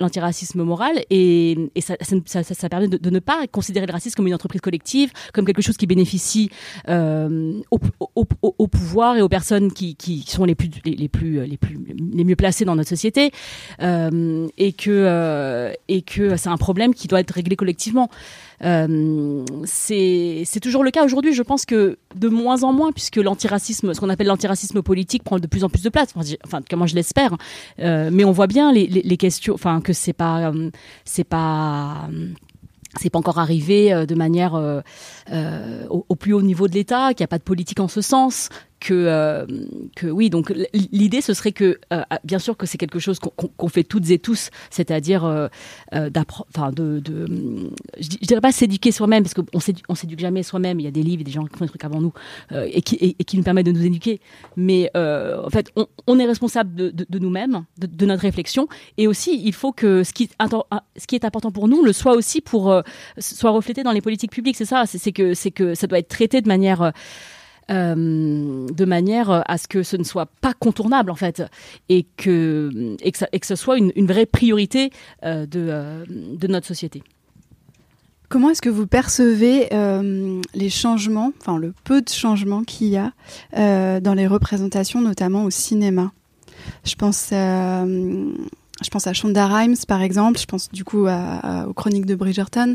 l'antiracisme 0.00 0.62
moral 0.62 1.02
et, 1.10 1.70
ça, 1.80 2.68
permet 2.68 2.88
de, 2.88 3.10
ne 3.10 3.18
pas 3.18 3.46
considérer 3.50 3.86
le 3.86 3.92
racisme 3.92 4.16
comme 4.16 4.26
une 4.26 4.34
entreprise 4.34 4.60
collective, 4.60 5.12
comme 5.32 5.44
quelque 5.44 5.62
chose 5.62 5.76
qui 5.76 5.86
bénéficie 5.86 6.50
euh, 6.88 7.60
au, 7.70 8.66
pouvoir 8.66 9.16
et 9.16 9.22
aux 9.22 9.28
personnes 9.28 9.72
qui, 9.72 10.24
sont 10.26 10.44
les 10.44 10.54
plus 10.54 10.70
les, 10.84 11.08
plus 11.08 11.44
les 11.46 11.56
plus 11.56 11.78
les 12.12 12.24
mieux 12.24 12.36
placées 12.36 12.64
dans 12.64 12.76
notre 12.76 12.88
société. 12.88 13.30
Euh, 13.80 13.93
euh, 13.94 14.48
et 14.58 14.72
que 14.72 14.90
euh, 14.90 15.72
et 15.88 16.02
que 16.02 16.36
c'est 16.36 16.48
un 16.48 16.56
problème 16.56 16.94
qui 16.94 17.08
doit 17.08 17.20
être 17.20 17.30
réglé 17.30 17.56
collectivement. 17.56 18.10
Euh, 18.62 19.44
c'est 19.64 20.60
toujours 20.62 20.84
le 20.84 20.90
cas 20.90 21.04
aujourd'hui. 21.04 21.34
Je 21.34 21.42
pense 21.42 21.64
que 21.64 21.98
de 22.14 22.28
moins 22.28 22.62
en 22.62 22.72
moins, 22.72 22.92
puisque 22.92 23.16
l'antiracisme, 23.16 23.94
ce 23.94 24.00
qu'on 24.00 24.08
appelle 24.08 24.26
l'antiracisme 24.26 24.82
politique, 24.82 25.22
prend 25.22 25.38
de 25.38 25.46
plus 25.46 25.64
en 25.64 25.68
plus 25.68 25.82
de 25.82 25.88
place. 25.88 26.08
Enfin, 26.44 26.60
comment 26.68 26.86
je 26.86 26.94
l'espère. 26.94 27.36
Euh, 27.80 28.10
mais 28.12 28.24
on 28.24 28.32
voit 28.32 28.46
bien 28.46 28.72
les, 28.72 29.16
questions. 29.16 29.54
Enfin, 29.54 29.80
que 29.80 29.92
c'est 29.92 30.12
pas, 30.12 30.52
c'est 31.04 31.24
pas 31.24 32.08
c'est 33.00 33.10
pas 33.10 33.18
encore 33.18 33.38
arrivé 33.38 34.06
de 34.06 34.14
manière 34.14 34.54
au, 35.90 36.06
au, 36.08 36.14
plus 36.14 36.32
haut 36.32 36.42
niveau 36.42 36.68
de 36.68 36.74
l'État, 36.74 37.08
qu'il 37.08 37.22
n'y 37.22 37.24
a 37.24 37.28
pas 37.28 37.38
de 37.38 37.42
politique 37.42 37.80
en 37.80 37.88
ce 37.88 38.00
sens, 38.00 38.50
que, 38.84 38.92
euh, 38.92 39.46
que 39.96 40.06
oui, 40.06 40.28
donc 40.28 40.52
l'idée 40.92 41.22
ce 41.22 41.32
serait 41.32 41.52
que, 41.52 41.78
euh, 41.92 42.02
bien 42.22 42.38
sûr 42.38 42.54
que 42.54 42.66
c'est 42.66 42.76
quelque 42.76 42.98
chose 42.98 43.18
qu'on 43.18 43.30
qu 43.30 43.68
fait 43.70 43.82
toutes 43.82 44.10
et 44.10 44.18
tous, 44.18 44.50
c'est-à-dire 44.68 45.24
euh, 45.24 45.48
enfin 46.54 46.70
de, 46.70 46.98
de, 46.98 47.26
je, 47.98 48.08
dirais 48.26 48.42
pas 48.42 48.52
s'éduquer 48.52 48.92
soi-même 48.92 49.22
parce 49.22 49.32
qu'on 49.32 49.46
on 49.88 49.94
s'éduque 49.94 50.20
jamais 50.20 50.42
soi-même. 50.42 50.80
Il 50.80 50.84
y 50.84 50.86
a 50.86 50.90
des 50.90 51.02
livres, 51.02 51.24
des 51.24 51.30
gens 51.30 51.44
qui 51.46 51.56
font 51.56 51.64
des 51.64 51.70
trucs 51.70 51.84
avant 51.84 52.02
nous 52.02 52.12
et 52.52 52.82
qui, 52.82 53.36
nous 53.36 53.42
permettent 53.42 53.66
de 53.66 53.72
nous 53.72 53.86
éduquer. 53.86 54.20
Mais 54.56 54.90
en 54.94 55.50
fait, 55.50 55.72
on, 56.06 56.18
est 56.18 56.26
responsable 56.26 56.74
de, 56.74 57.18
nous-mêmes, 57.18 57.64
de, 57.78 58.06
notre 58.06 58.22
réflexion, 58.22 58.68
et 58.98 59.06
aussi 59.06 59.40
il 59.42 59.54
faut 59.54 59.72
que 59.72 60.04
ce 60.04 60.12
qui, 60.12 60.28
ce 60.28 61.06
qui 61.06 61.14
est 61.14 61.24
important 61.24 61.50
pour 61.52 61.68
nous 61.68 61.82
le 61.82 61.94
soit 61.94 62.14
aussi 62.14 62.42
pour 62.42 62.82
soit 63.18 63.50
reflété 63.50 63.82
dans 63.82 63.92
les 63.92 64.02
politiques 64.02 64.32
publiques. 64.32 64.56
C'est 64.56 64.66
ça, 64.66 64.84
c'est 64.86 65.12
que 65.12 65.32
c'est 65.32 65.50
que 65.50 65.74
ça 65.74 65.86
doit 65.86 65.98
être 65.98 66.08
traité 66.08 66.42
de 66.42 66.48
manière 66.48 66.92
euh, 67.70 68.66
de 68.68 68.84
manière 68.84 69.42
à 69.46 69.56
ce 69.56 69.68
que 69.68 69.82
ce 69.82 69.96
ne 69.96 70.04
soit 70.04 70.26
pas 70.40 70.52
contournable 70.52 71.10
en 71.10 71.14
fait 71.14 71.42
et 71.88 72.04
que, 72.16 72.96
et 73.00 73.10
que, 73.10 73.38
que 73.38 73.46
ce 73.46 73.56
soit 73.56 73.78
une, 73.78 74.06
vraie 74.06 74.26
priorité 74.26 74.90
euh, 75.24 75.46
de, 75.46 75.66
euh, 75.70 76.04
de 76.08 76.46
notre 76.46 76.66
société. 76.66 77.02
Comment 78.28 78.50
est-ce 78.50 78.62
que 78.62 78.70
vous 78.70 78.86
percevez 78.86 79.68
les 80.54 80.70
changements, 80.70 81.32
enfin 81.40 81.56
le 81.56 81.72
peu 81.84 82.02
de 82.02 82.08
changements 82.08 82.64
qu'il 82.64 82.88
y 82.88 82.96
a 82.96 83.12
dans 84.00 84.14
les 84.14 84.26
représentations, 84.26 85.00
notamment 85.00 85.44
au 85.44 85.50
cinéma? 85.50 86.10
Je 86.84 86.96
pense 86.96 87.32
je 88.84 88.90
pense 88.90 89.06
à 89.06 89.12
Shonda 89.12 89.46
Rhimes 89.46 89.76
par 89.88 90.02
exemple, 90.02 90.38
je 90.38 90.46
pense 90.46 90.70
du 90.70 90.84
coup 90.84 91.06
aux 91.06 91.72
chroniques 91.74 92.06
de 92.06 92.14
Bridgerton, 92.14 92.74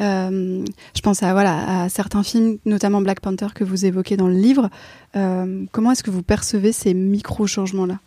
euh, 0.00 0.64
je 0.94 1.00
pense 1.00 1.22
à 1.22 1.32
voilà 1.32 1.88
certains 1.88 2.22
films, 2.22 2.58
notamment 2.64 3.00
Black 3.00 3.20
Panther 3.20 3.48
que 3.54 3.64
vous 3.64 3.86
évoquez 3.86 4.16
dans 4.16 4.28
le 4.28 4.34
livre. 4.34 4.70
Euh, 5.16 5.64
comment 5.72 5.92
est-ce 5.92 6.02
que 6.02 6.10
vous 6.10 6.22
percevez 6.22 6.72
ces 6.72 6.94
micro 6.94 7.46
changements 7.46 7.86
là 7.86 7.98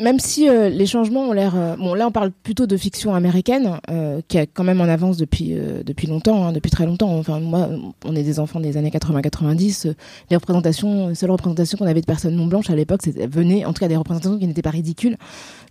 même 0.00 0.18
si 0.18 0.48
euh, 0.48 0.68
les 0.68 0.86
changements 0.86 1.28
ont 1.28 1.32
l'air 1.32 1.54
euh, 1.56 1.76
bon 1.76 1.94
là 1.94 2.06
on 2.06 2.10
parle 2.10 2.30
plutôt 2.30 2.66
de 2.66 2.76
fiction 2.76 3.14
américaine 3.14 3.78
euh, 3.90 4.20
qui 4.28 4.38
est 4.38 4.46
quand 4.46 4.64
même 4.64 4.80
en 4.80 4.84
avance 4.84 5.16
depuis 5.16 5.54
depuis 5.84 6.06
longtemps 6.06 6.46
hein, 6.46 6.52
depuis 6.52 6.70
très 6.70 6.86
longtemps 6.86 7.16
enfin 7.16 7.40
moi 7.40 7.68
on 8.04 8.16
est 8.16 8.22
des 8.22 8.40
enfants 8.40 8.60
des 8.60 8.76
années 8.76 8.90
80 8.90 9.22
90 9.22 9.86
euh, 9.86 9.94
les 10.30 10.36
représentations 10.36 11.08
les 11.08 11.14
seules 11.14 11.30
représentations 11.30 11.78
qu'on 11.78 11.86
avait 11.86 12.00
de 12.00 12.06
personnes 12.06 12.34
non 12.34 12.46
blanches 12.46 12.70
à 12.70 12.76
l'époque 12.76 13.02
venaient 13.06 13.64
en 13.64 13.72
tout 13.72 13.80
cas 13.80 13.88
des 13.88 13.96
représentations 13.96 14.38
qui 14.38 14.46
n'étaient 14.46 14.62
pas 14.62 14.70
ridicules 14.70 15.16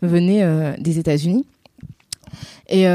venaient 0.02 0.44
des 0.80 1.00
États-Unis 1.00 1.46
et 2.68 2.86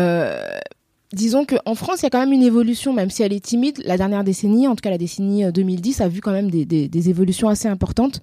disons 1.12 1.44
qu'en 1.46 1.74
France, 1.74 2.00
il 2.00 2.02
y 2.04 2.06
a 2.06 2.10
quand 2.10 2.20
même 2.20 2.32
une 2.32 2.42
évolution, 2.42 2.92
même 2.92 3.08
si 3.08 3.22
elle 3.22 3.32
est 3.32 3.40
timide. 3.40 3.80
La 3.84 3.96
dernière 3.96 4.24
décennie, 4.24 4.66
en 4.66 4.74
tout 4.74 4.82
cas 4.82 4.90
la 4.90 4.98
décennie 4.98 5.50
2010, 5.50 6.00
a 6.00 6.08
vu 6.08 6.20
quand 6.20 6.32
même 6.32 6.50
des, 6.50 6.64
des 6.64 7.08
évolutions 7.08 7.48
assez 7.48 7.68
importantes. 7.68 8.20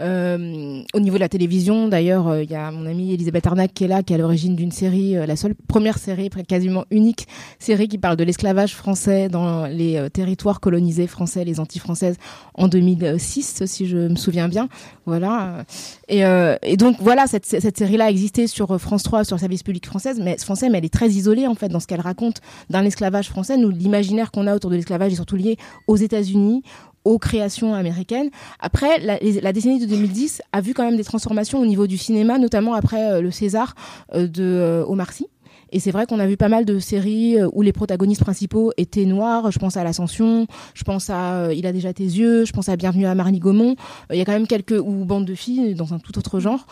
Euh, 0.00 0.82
au 0.92 1.00
niveau 1.00 1.16
de 1.16 1.20
la 1.20 1.28
télévision, 1.28 1.88
d'ailleurs, 1.88 2.26
il 2.36 2.40
euh, 2.40 2.44
y 2.44 2.54
a 2.54 2.70
mon 2.70 2.86
amie 2.86 3.14
Elisabeth 3.14 3.46
Arnac 3.46 3.72
qui 3.72 3.84
est 3.84 3.88
là, 3.88 4.02
qui 4.02 4.12
est 4.12 4.16
à 4.16 4.18
l'origine 4.18 4.54
d'une 4.54 4.72
série, 4.72 5.16
euh, 5.16 5.24
la 5.26 5.36
seule 5.36 5.54
première 5.54 5.98
série, 5.98 6.28
quasiment 6.46 6.84
unique 6.90 7.26
série 7.58 7.88
qui 7.88 7.96
parle 7.96 8.16
de 8.16 8.24
l'esclavage 8.24 8.74
français 8.74 9.28
dans 9.28 9.66
les 9.66 9.96
euh, 9.96 10.08
territoires 10.10 10.60
colonisés 10.60 11.06
français, 11.06 11.44
les 11.44 11.60
anti-françaises, 11.60 12.16
en 12.54 12.68
2006, 12.68 13.64
si 13.64 13.86
je 13.86 13.96
me 13.96 14.16
souviens 14.16 14.48
bien. 14.48 14.68
Voilà. 15.06 15.64
Et, 16.08 16.76
donc 16.76 16.96
voilà, 17.00 17.26
cette, 17.26 17.46
cette 17.46 17.78
série-là 17.78 18.10
existait 18.10 18.46
sur 18.46 18.80
France 18.80 19.02
3, 19.02 19.24
sur 19.24 19.36
le 19.36 19.40
service 19.40 19.62
public 19.62 19.86
française, 19.86 20.20
mais 20.22 20.36
français, 20.38 20.68
mais 20.68 20.78
elle 20.78 20.84
est 20.84 20.92
très 20.92 21.08
isolée 21.08 21.46
en 21.46 21.54
fait 21.54 21.68
dans 21.68 21.80
ce 21.80 21.86
qu'elle 21.86 22.00
raconte 22.00 22.40
d'un 22.70 22.84
esclavage 22.84 23.28
français. 23.28 23.56
Nous, 23.56 23.70
l'imaginaire 23.70 24.30
qu'on 24.30 24.46
a 24.46 24.54
autour 24.54 24.70
de 24.70 24.76
l'esclavage 24.76 25.12
est 25.12 25.16
surtout 25.16 25.36
lié 25.36 25.56
aux 25.86 25.96
États-Unis, 25.96 26.62
aux 27.06 27.18
créations 27.18 27.72
américaines. 27.72 28.30
Après, 28.58 28.98
la, 28.98 29.18
la, 29.20 29.52
décennie 29.52 29.78
de 29.78 29.86
2010 29.86 30.42
a 30.52 30.60
vu 30.60 30.74
quand 30.74 30.84
même 30.84 30.96
des 30.96 31.04
transformations 31.04 31.60
au 31.60 31.66
niveau 31.66 31.86
du 31.86 31.96
cinéma, 31.96 32.38
notamment 32.38 32.74
après 32.74 33.12
euh, 33.12 33.20
le 33.20 33.30
César 33.30 33.74
euh, 34.12 34.26
de 34.26 34.42
euh, 34.42 34.84
Omar 34.86 35.12
Sy. 35.12 35.26
Et 35.70 35.78
c'est 35.80 35.92
vrai 35.92 36.06
qu'on 36.06 36.18
a 36.18 36.26
vu 36.26 36.36
pas 36.36 36.48
mal 36.48 36.64
de 36.64 36.78
séries 36.78 37.36
où 37.52 37.60
les 37.60 37.72
protagonistes 37.72 38.22
principaux 38.22 38.72
étaient 38.76 39.04
noirs. 39.04 39.50
Je 39.50 39.58
pense 39.58 39.76
à 39.76 39.82
l'Ascension, 39.82 40.46
je 40.74 40.84
pense 40.84 41.10
à 41.10 41.52
Il 41.52 41.66
a 41.66 41.72
déjà 41.72 41.92
tes 41.92 42.04
yeux, 42.04 42.44
je 42.44 42.52
pense 42.52 42.68
à 42.68 42.76
Bienvenue 42.76 43.04
à 43.04 43.16
Marly 43.16 43.40
Gaumont. 43.40 43.74
Il 44.12 44.16
y 44.16 44.20
a 44.20 44.24
quand 44.24 44.32
même 44.32 44.46
quelques 44.46 44.80
ou 44.80 45.04
Bande 45.04 45.24
de 45.24 45.34
filles 45.34 45.74
dans 45.74 45.92
un 45.92 45.98
tout 45.98 46.16
autre 46.18 46.38
genre. 46.38 46.66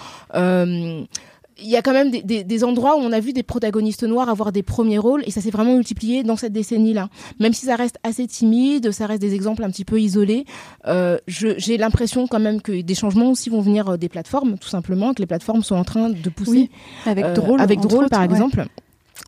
Il 1.63 1.69
y 1.69 1.77
a 1.77 1.83
quand 1.83 1.93
même 1.93 2.11
des, 2.11 2.23
des, 2.23 2.43
des, 2.43 2.65
endroits 2.65 2.97
où 2.97 3.01
on 3.01 3.13
a 3.13 3.21
vu 3.21 3.33
des 3.33 3.45
protagonistes 3.45 4.03
noirs 4.03 4.29
avoir 4.29 4.51
des 4.51 4.63
premiers 4.63 4.99
rôles 4.99 5.23
et 5.27 5.31
ça 5.31 5.41
s'est 5.41 5.51
vraiment 5.51 5.75
multiplié 5.75 6.25
dans 6.25 6.37
cette 6.37 6.53
décennie-là. 6.53 7.09
Même 7.39 7.53
si 7.53 7.67
ça 7.67 7.77
reste 7.77 7.99
assez 8.03 8.27
timide, 8.27 8.91
ça 8.91 9.07
reste 9.07 9.21
des 9.21 9.35
exemples 9.35 9.63
un 9.63 9.71
petit 9.71 9.85
peu 9.85 10.01
isolés, 10.01 10.47
euh, 10.87 11.19
j'ai 11.29 11.77
l'impression 11.77 12.27
quand 12.27 12.41
même 12.41 12.61
que 12.61 12.83
des 12.83 12.95
changements 12.95 13.31
aussi 13.31 13.51
vont 13.51 13.61
venir 13.61 13.91
euh, 13.91 13.97
des 13.97 14.09
plateformes, 14.09 14.59
tout 14.59 14.69
simplement, 14.69 15.15
que 15.15 15.23
les 15.23 15.27
plateformes 15.27 15.63
sont 15.63 15.77
en 15.77 15.85
train 15.85 16.11
de 16.11 16.29
pousser. 16.29 16.51
Oui, 16.51 16.71
avec 17.07 17.25
euh, 17.25 17.35
Drôle, 17.35 17.61
avec 17.61 17.81
Drôle 17.81 18.05
autres, 18.05 18.11
par 18.11 18.21
ouais. 18.21 18.27
exemple. 18.27 18.67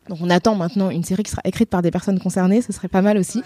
Donc 0.09 0.19
on 0.21 0.29
attend 0.29 0.55
maintenant 0.55 0.89
une 0.89 1.03
série 1.03 1.23
qui 1.23 1.31
sera 1.31 1.41
écrite 1.45 1.69
par 1.69 1.81
des 1.81 1.91
personnes 1.91 2.19
concernées, 2.19 2.61
ce 2.61 2.73
serait 2.73 2.87
pas 2.87 3.01
mal 3.01 3.17
aussi. 3.17 3.39
Ouais 3.39 3.43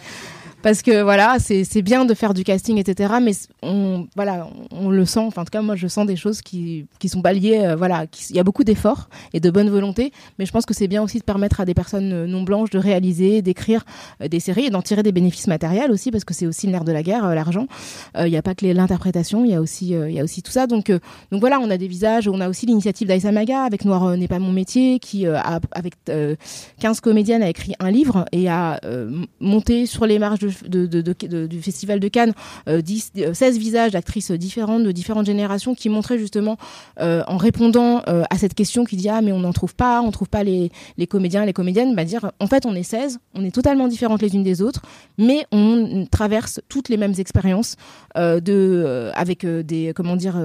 parce 0.61 0.81
que 0.81 1.01
voilà, 1.01 1.37
c'est 1.39 1.81
bien 1.81 2.05
de 2.05 2.13
faire 2.13 2.33
du 2.33 2.43
casting, 2.43 2.77
etc. 2.77 3.13
Mais 3.21 3.31
on, 3.63 4.07
voilà, 4.15 4.47
on 4.71 4.89
le 4.89 5.05
sent. 5.05 5.19
Enfin, 5.19 5.41
en 5.41 5.45
tout 5.45 5.51
cas, 5.51 5.61
moi, 5.61 5.75
je 5.75 5.87
sens 5.87 6.05
des 6.05 6.15
choses 6.15 6.41
qui, 6.41 6.85
qui 6.99 7.09
sont 7.09 7.21
pas 7.21 7.33
liées. 7.33 7.61
Euh, 7.63 7.75
voilà, 7.75 8.05
il 8.29 8.35
y 8.35 8.39
a 8.39 8.43
beaucoup 8.43 8.63
d'efforts 8.63 9.09
et 9.33 9.39
de 9.39 9.49
bonne 9.49 9.69
volonté, 9.69 10.11
mais 10.37 10.45
je 10.45 10.51
pense 10.51 10.65
que 10.65 10.73
c'est 10.73 10.87
bien 10.87 11.01
aussi 11.01 11.19
de 11.19 11.23
permettre 11.23 11.61
à 11.61 11.65
des 11.65 11.73
personnes 11.73 12.25
non 12.25 12.43
blanches 12.43 12.69
de 12.69 12.77
réaliser, 12.77 13.41
d'écrire 13.41 13.83
euh, 14.21 14.27
des 14.27 14.39
séries 14.39 14.65
et 14.65 14.69
d'en 14.69 14.81
tirer 14.81 15.03
des 15.03 15.11
bénéfices 15.11 15.47
matériels 15.47 15.91
aussi, 15.91 16.11
parce 16.11 16.23
que 16.23 16.33
c'est 16.33 16.45
aussi 16.45 16.67
le 16.67 16.73
nerf 16.73 16.83
de 16.83 16.91
la 16.91 17.03
guerre, 17.03 17.25
euh, 17.25 17.33
l'argent. 17.33 17.67
Il 18.17 18.29
n'y 18.29 18.37
a 18.37 18.41
pas 18.41 18.55
que 18.55 18.65
l'interprétation, 18.65 19.45
il 19.45 19.51
y 19.51 19.55
a 19.55 19.61
aussi, 19.61 19.89
y 19.89 20.19
a 20.19 20.23
aussi 20.23 20.41
tout 20.41 20.51
ça. 20.51 20.67
Donc, 20.67 20.91
donc 21.31 21.39
voilà, 21.39 21.59
on 21.59 21.69
a 21.69 21.77
des 21.77 21.87
visages. 21.87 22.27
On 22.27 22.39
a 22.39 22.49
aussi 22.49 22.65
l'initiative 22.65 23.07
d'Aïssa 23.07 23.31
Maga 23.31 23.63
avec 23.63 23.85
Noir 23.85 24.15
n'est 24.17 24.27
pas 24.27 24.39
mon 24.39 24.51
métier, 24.51 24.99
qui 24.99 25.25
avec 25.25 25.95
15 26.79 26.99
comédiennes 27.01 27.41
a 27.41 27.49
écrit 27.49 27.73
un 27.79 27.89
livre 27.89 28.25
et 28.31 28.49
a 28.49 28.79
monté 29.39 29.85
sur 29.85 30.05
les 30.05 30.19
marges 30.19 30.39
de 30.39 30.50
du 30.67 31.61
Festival 31.61 31.99
de 31.99 32.07
Cannes 32.07 32.33
10, 32.67 33.11
16 33.33 33.57
visages 33.57 33.91
d'actrices 33.91 34.31
différentes, 34.31 34.83
de 34.83 34.91
différentes 34.91 35.25
générations, 35.25 35.75
qui 35.75 35.89
montraient 35.89 36.17
justement, 36.17 36.57
en 36.99 37.37
répondant 37.37 37.99
à 38.05 38.37
cette 38.37 38.53
question 38.53 38.85
qui 38.85 38.95
dit 38.95 39.09
Ah, 39.09 39.21
mais 39.21 39.31
on 39.31 39.39
n'en 39.39 39.53
trouve 39.53 39.75
pas, 39.75 40.01
on 40.01 40.11
trouve 40.11 40.29
pas 40.29 40.43
les, 40.43 40.71
les 40.97 41.07
comédiens, 41.07 41.45
les 41.45 41.53
comédiennes, 41.53 41.95
bah 41.95 42.05
dire 42.05 42.31
En 42.39 42.47
fait, 42.47 42.65
on 42.65 42.75
est 42.75 42.83
16, 42.83 43.19
on 43.35 43.43
est 43.43 43.51
totalement 43.51 43.87
différentes 43.87 44.21
les 44.21 44.33
unes 44.35 44.43
des 44.43 44.61
autres, 44.61 44.81
mais 45.17 45.45
on 45.51 46.05
traverse 46.09 46.61
toutes 46.69 46.89
les 46.89 46.97
mêmes 46.97 47.15
expériences 47.17 47.75
de, 48.15 49.11
avec 49.13 49.45
des, 49.45 49.93
comment 49.95 50.15
dire, 50.15 50.37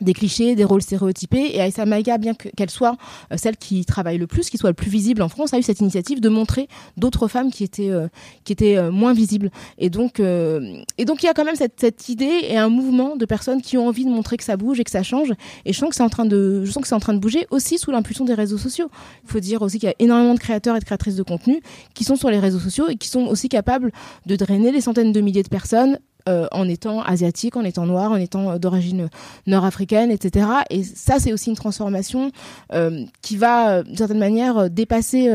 des 0.00 0.12
clichés, 0.12 0.54
des 0.54 0.64
rôles 0.64 0.82
stéréotypés. 0.82 1.54
Et 1.54 1.60
Aïssa 1.60 1.86
Maïga, 1.86 2.18
bien 2.18 2.34
qu'elle 2.34 2.70
soit 2.70 2.96
euh, 3.32 3.36
celle 3.36 3.56
qui 3.56 3.84
travaille 3.84 4.18
le 4.18 4.26
plus, 4.26 4.50
qui 4.50 4.58
soit 4.58 4.70
le 4.70 4.74
plus 4.74 4.90
visible 4.90 5.22
en 5.22 5.28
France, 5.28 5.54
a 5.54 5.58
eu 5.58 5.62
cette 5.62 5.80
initiative 5.80 6.20
de 6.20 6.28
montrer 6.28 6.68
d'autres 6.96 7.28
femmes 7.28 7.50
qui 7.50 7.64
étaient 7.64 7.90
euh, 7.90 8.08
qui 8.44 8.52
étaient 8.52 8.76
euh, 8.76 8.90
moins 8.90 9.12
visibles. 9.12 9.50
Et 9.78 9.90
donc 9.90 10.20
et 10.20 11.04
donc 11.04 11.22
il 11.22 11.26
y 11.26 11.28
a 11.28 11.34
quand 11.34 11.44
même 11.44 11.56
cette, 11.56 11.80
cette 11.80 12.08
idée 12.08 12.40
et 12.42 12.56
un 12.56 12.68
mouvement 12.68 13.16
de 13.16 13.24
personnes 13.24 13.62
qui 13.62 13.76
ont 13.76 13.88
envie 13.88 14.04
de 14.04 14.10
montrer 14.10 14.36
que 14.36 14.44
ça 14.44 14.56
bouge 14.56 14.80
et 14.80 14.84
que 14.84 14.90
ça 14.90 15.02
change. 15.02 15.32
Et 15.64 15.72
je 15.72 15.78
sens 15.78 15.90
que 15.90 15.96
c'est 15.96 16.02
en 16.02 16.08
train 16.08 16.24
de 16.24 16.64
je 16.64 16.70
sens 16.70 16.82
que 16.82 16.88
c'est 16.88 16.94
en 16.94 17.00
train 17.00 17.14
de 17.14 17.18
bouger 17.18 17.46
aussi 17.50 17.78
sous 17.78 17.90
l'impulsion 17.90 18.24
des 18.24 18.34
réseaux 18.34 18.58
sociaux. 18.58 18.88
Il 19.24 19.30
faut 19.30 19.40
dire 19.40 19.62
aussi 19.62 19.78
qu'il 19.78 19.88
y 19.88 19.92
a 19.92 19.96
énormément 19.98 20.34
de 20.34 20.38
créateurs 20.40 20.76
et 20.76 20.80
de 20.80 20.84
créatrices 20.84 21.16
de 21.16 21.22
contenu 21.22 21.60
qui 21.94 22.04
sont 22.04 22.16
sur 22.16 22.30
les 22.30 22.38
réseaux 22.38 22.58
sociaux 22.58 22.88
et 22.88 22.96
qui 22.96 23.08
sont 23.08 23.26
aussi 23.26 23.48
capables 23.48 23.92
de 24.26 24.36
drainer 24.36 24.72
des 24.72 24.80
centaines 24.80 25.12
de 25.12 25.20
milliers 25.20 25.42
de 25.42 25.48
personnes 25.48 25.98
euh, 26.28 26.46
en 26.50 26.68
étant 26.68 27.02
asiatique, 27.02 27.56
en 27.56 27.62
étant 27.62 27.86
noir, 27.86 28.10
en 28.10 28.16
étant 28.16 28.50
euh, 28.50 28.58
d'origine 28.58 29.08
nord-africaine, 29.46 30.10
etc. 30.10 30.48
Et 30.70 30.82
ça, 30.82 31.20
c'est 31.20 31.32
aussi 31.32 31.50
une 31.50 31.56
transformation 31.56 32.32
euh, 32.72 33.04
qui 33.22 33.36
va, 33.36 33.84
d'une 33.84 33.96
certaine 33.96 34.18
manière, 34.18 34.68
dépasser 34.68 35.30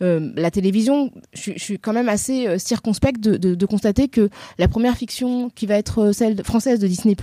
la 0.00 0.50
télévision. 0.50 1.10
Je, 1.32 1.52
suis 1.56 1.78
quand 1.78 1.92
même 1.92 2.08
assez 2.08 2.58
circonspecte 2.58 3.20
de, 3.20 3.36
de, 3.36 3.66
constater 3.66 4.08
que 4.08 4.28
la 4.58 4.68
première 4.68 4.96
fiction 4.96 5.50
qui 5.50 5.66
va 5.66 5.76
être 5.76 6.12
celle 6.12 6.42
française 6.44 6.78
de 6.78 6.86
Disney+, 6.86 7.16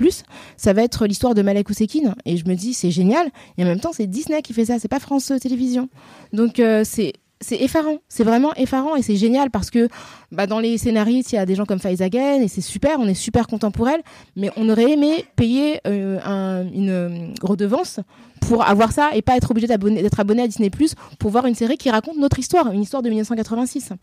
ça 0.58 0.74
va 0.74 0.84
être 0.84 1.06
l'histoire 1.06 1.34
de 1.34 1.42
Malek 1.42 1.70
Ousekine. 1.70 2.16
Et 2.26 2.38
je 2.38 2.46
me 2.46 2.56
dis, 2.56 2.74
c'est 2.74 2.92
génial. 2.92 3.30
Et 3.58 3.64
en 3.64 3.68
même 3.68 3.80
temps, 3.80 3.94
c'est 3.94 4.08
Disney 4.08 4.42
qui 4.42 4.54
fait 4.54 4.66
ça, 4.66 4.80
c'est 4.80 4.88
pas 4.88 5.00
France 5.00 5.32
Télévisions. 5.42 5.90
Donc, 6.34 6.62
c'est 6.84 7.14
c'est 7.44 7.62
effarant, 7.62 7.98
c'est 8.08 8.24
vraiment 8.24 8.54
effarant 8.56 8.96
et 8.96 9.02
c'est 9.02 9.16
génial 9.16 9.52
parce 9.52 9.70
que 9.70 9.88
bah, 10.32 10.48
dans 10.48 10.60
les 10.60 10.78
scénaristes, 10.78 11.32
il 11.32 11.36
y 11.36 11.38
a 11.38 11.46
des 11.46 11.56
gens 11.56 11.66
comme 11.66 11.80
Faiza 11.80 12.08
et 12.08 12.48
c'est 12.48 12.62
super, 12.62 13.00
on 13.00 13.08
est 13.08 13.14
super 13.14 13.48
content 13.48 13.72
pour 13.72 13.88
elle, 13.88 14.02
mais 14.36 14.50
on 14.58 14.70
aurait 14.70 14.92
aimé 14.92 15.26
payer 15.36 15.80
euh, 15.88 16.64
une 16.74 16.90
euh, 16.90 17.28
redevance 17.42 18.00
pour 18.42 18.68
avoir 18.68 18.92
ça 18.92 19.12
et 19.14 19.22
pas 19.22 19.38
être 19.38 19.52
obligé 19.52 19.68
d'être 19.68 20.20
abonné 20.20 20.44
à 20.44 20.48
Disney 20.48 20.70
Plus 20.70 20.96
pour 21.20 21.32
voir 21.32 21.46
une 21.46 21.56
série 21.56 21.78
qui 21.78 21.90
raconte 21.90 22.18
notre 22.18 22.40
histoire, 22.40 22.72
une 22.72 22.82
histoire 22.82 23.04
de 23.04 23.10
1986. 23.10 23.94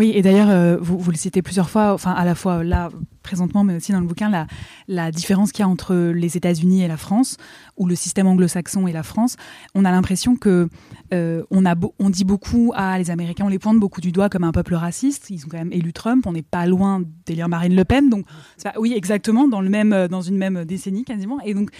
Oui, 0.00 0.12
et 0.14 0.22
d'ailleurs, 0.22 0.48
euh, 0.48 0.78
vous, 0.80 1.10
le 1.10 1.16
citez 1.18 1.42
plusieurs 1.42 1.68
fois, 1.68 1.92
enfin 1.92 2.12
à 2.12 2.24
la 2.24 2.34
fois 2.34 2.64
là 2.64 2.88
présentement, 3.22 3.64
mais 3.64 3.76
aussi 3.76 3.92
dans 3.92 4.00
le 4.00 4.06
bouquin, 4.06 4.46
la, 4.88 5.10
différence 5.10 5.52
qu'il 5.52 5.62
y 5.62 5.66
a 5.66 5.68
entre 5.68 5.94
les 5.94 6.38
États-Unis 6.38 6.82
et 6.82 6.88
la 6.88 6.96
France, 6.96 7.36
ou 7.76 7.86
le 7.86 7.94
système 7.94 8.26
anglo-saxon 8.26 8.86
et 8.86 8.92
la 8.92 9.02
France. 9.02 9.36
On 9.74 9.84
a 9.84 9.90
l'impression 9.90 10.36
que 10.36 10.70
euh, 11.12 11.42
on, 11.50 12.08
dit 12.08 12.24
beaucoup 12.24 12.72
à 12.74 12.98
les 12.98 13.10
Américains, 13.10 13.44
on 13.44 13.50
les 13.50 13.58
pointe 13.58 13.78
beaucoup 13.78 14.00
du 14.00 14.10
doigt 14.10 14.30
comme 14.30 14.42
un 14.42 14.52
peuple 14.52 14.74
raciste. 14.74 15.28
Ils 15.28 15.44
ont 15.44 15.48
quand 15.50 15.58
même 15.58 15.72
élu 15.72 15.92
Trump. 15.92 16.26
On 16.26 16.32
n'est 16.32 16.40
pas 16.40 16.64
loin 16.64 17.02
d'élire 17.26 17.50
Marine 17.50 17.76
Le 17.76 17.84
Pen, 17.84 18.08
donc 18.08 18.24
oui, 18.78 18.94
exactement, 18.96 19.48
dans 19.48 19.60
une 19.60 20.38
même 20.38 20.64
décennie 20.64 21.04
quasiment. 21.04 21.42
Et 21.42 21.52
donc 21.52 21.72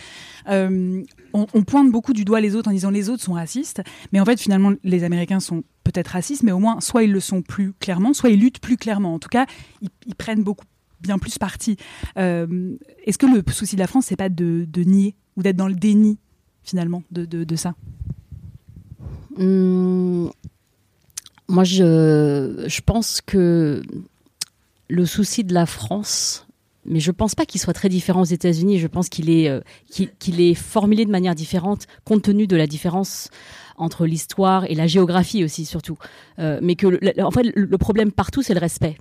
euh, 0.51 1.03
on 1.33 1.62
pointe 1.62 1.91
beaucoup 1.91 2.12
du 2.12 2.27
doigt 2.27 2.43
les 2.43 2.55
autres 2.55 2.68
en 2.68 2.73
disant 2.73 2.91
les 2.91 3.09
autres 3.09 3.23
sont 3.23 3.33
racistes, 3.33 3.83
mais 4.12 4.21
en 4.21 4.27
fait 4.27 4.39
finalement 4.39 4.73
les 4.85 5.05
Américains 5.05 5.41
sont 5.41 5.62
peut-être 5.91 6.09
racistes, 6.09 6.43
mais 6.43 6.53
au 6.53 6.59
moins 6.59 6.80
soit 6.80 7.03
ils 7.03 7.12
le 7.12 7.20
sont 7.20 7.43
plus 7.43 7.72
clairement, 7.72 8.14
soit 8.14 8.30
ils 8.30 8.41
luttent 8.41 8.61
plus 8.61 8.76
clairement. 8.76 9.14
En 9.14 9.18
tout 9.18 9.28
cas, 9.28 9.47
ils, 9.80 10.14
prennent 10.14 10.43
beaucoup 10.43 10.64
bien 11.01 11.18
plus 11.18 11.38
parti. 11.38 11.76
Euh, 12.18 12.76
est-ce 13.05 13.18
que 13.18 13.26
le 13.26 13.43
souci 13.53 13.76
de 13.76 13.80
la 13.80 13.86
France, 13.86 14.07
c'est 14.07 14.16
pas 14.16 14.28
de, 14.28 14.66
nier 14.84 15.14
ou 15.36 15.43
d'être 15.43 15.57
dans 15.57 15.68
le 15.68 15.74
déni 15.74 16.18
finalement 16.62 17.03
de, 17.11 17.24
de, 17.24 17.57
ça? 17.57 17.74
Hum, 19.38 20.30
Moi, 21.49 21.64
je, 21.64 22.80
pense 22.82 23.20
que 23.20 23.82
le 24.88 25.07
souci 25.07 25.45
de 25.45 25.55
la 25.55 25.66
France, 25.66 26.47
mais 26.84 27.01
je 27.01 27.11
pense 27.11 27.34
pas 27.34 27.47
qu'il 27.47 27.61
soit 27.61 27.72
très 27.72 27.88
différent 27.88 28.22
aux 28.22 28.24
États-Unis. 28.24 28.78
Je 28.78 28.86
pense 28.86 29.09
qu'il 29.09 29.30
est, 29.30 29.49
euh, 29.49 29.61
qu'il 29.88 30.41
est 30.41 30.55
formulé 30.55 31.05
de 31.05 31.11
manière 31.11 31.34
différente 31.34 31.86
compte 32.05 32.22
tenu 32.22 32.47
de 32.47 32.57
la 32.57 32.66
différence 32.66 33.30
entre 33.81 34.07
l'histoire 34.07 34.64
et 34.70 34.74
la 34.74 34.87
géographie 34.87 35.45
aussi 35.45 35.64
surtout. 35.64 35.97
Euh, 36.39 36.59
mais 36.62 36.76
que 36.76 37.20
en 37.22 37.31
fait 37.31 37.53
le 37.55 37.78
problème 37.78 38.12
partout 38.12 38.43
c'est 38.43 38.55
le 38.55 38.61
respect. 38.61 38.97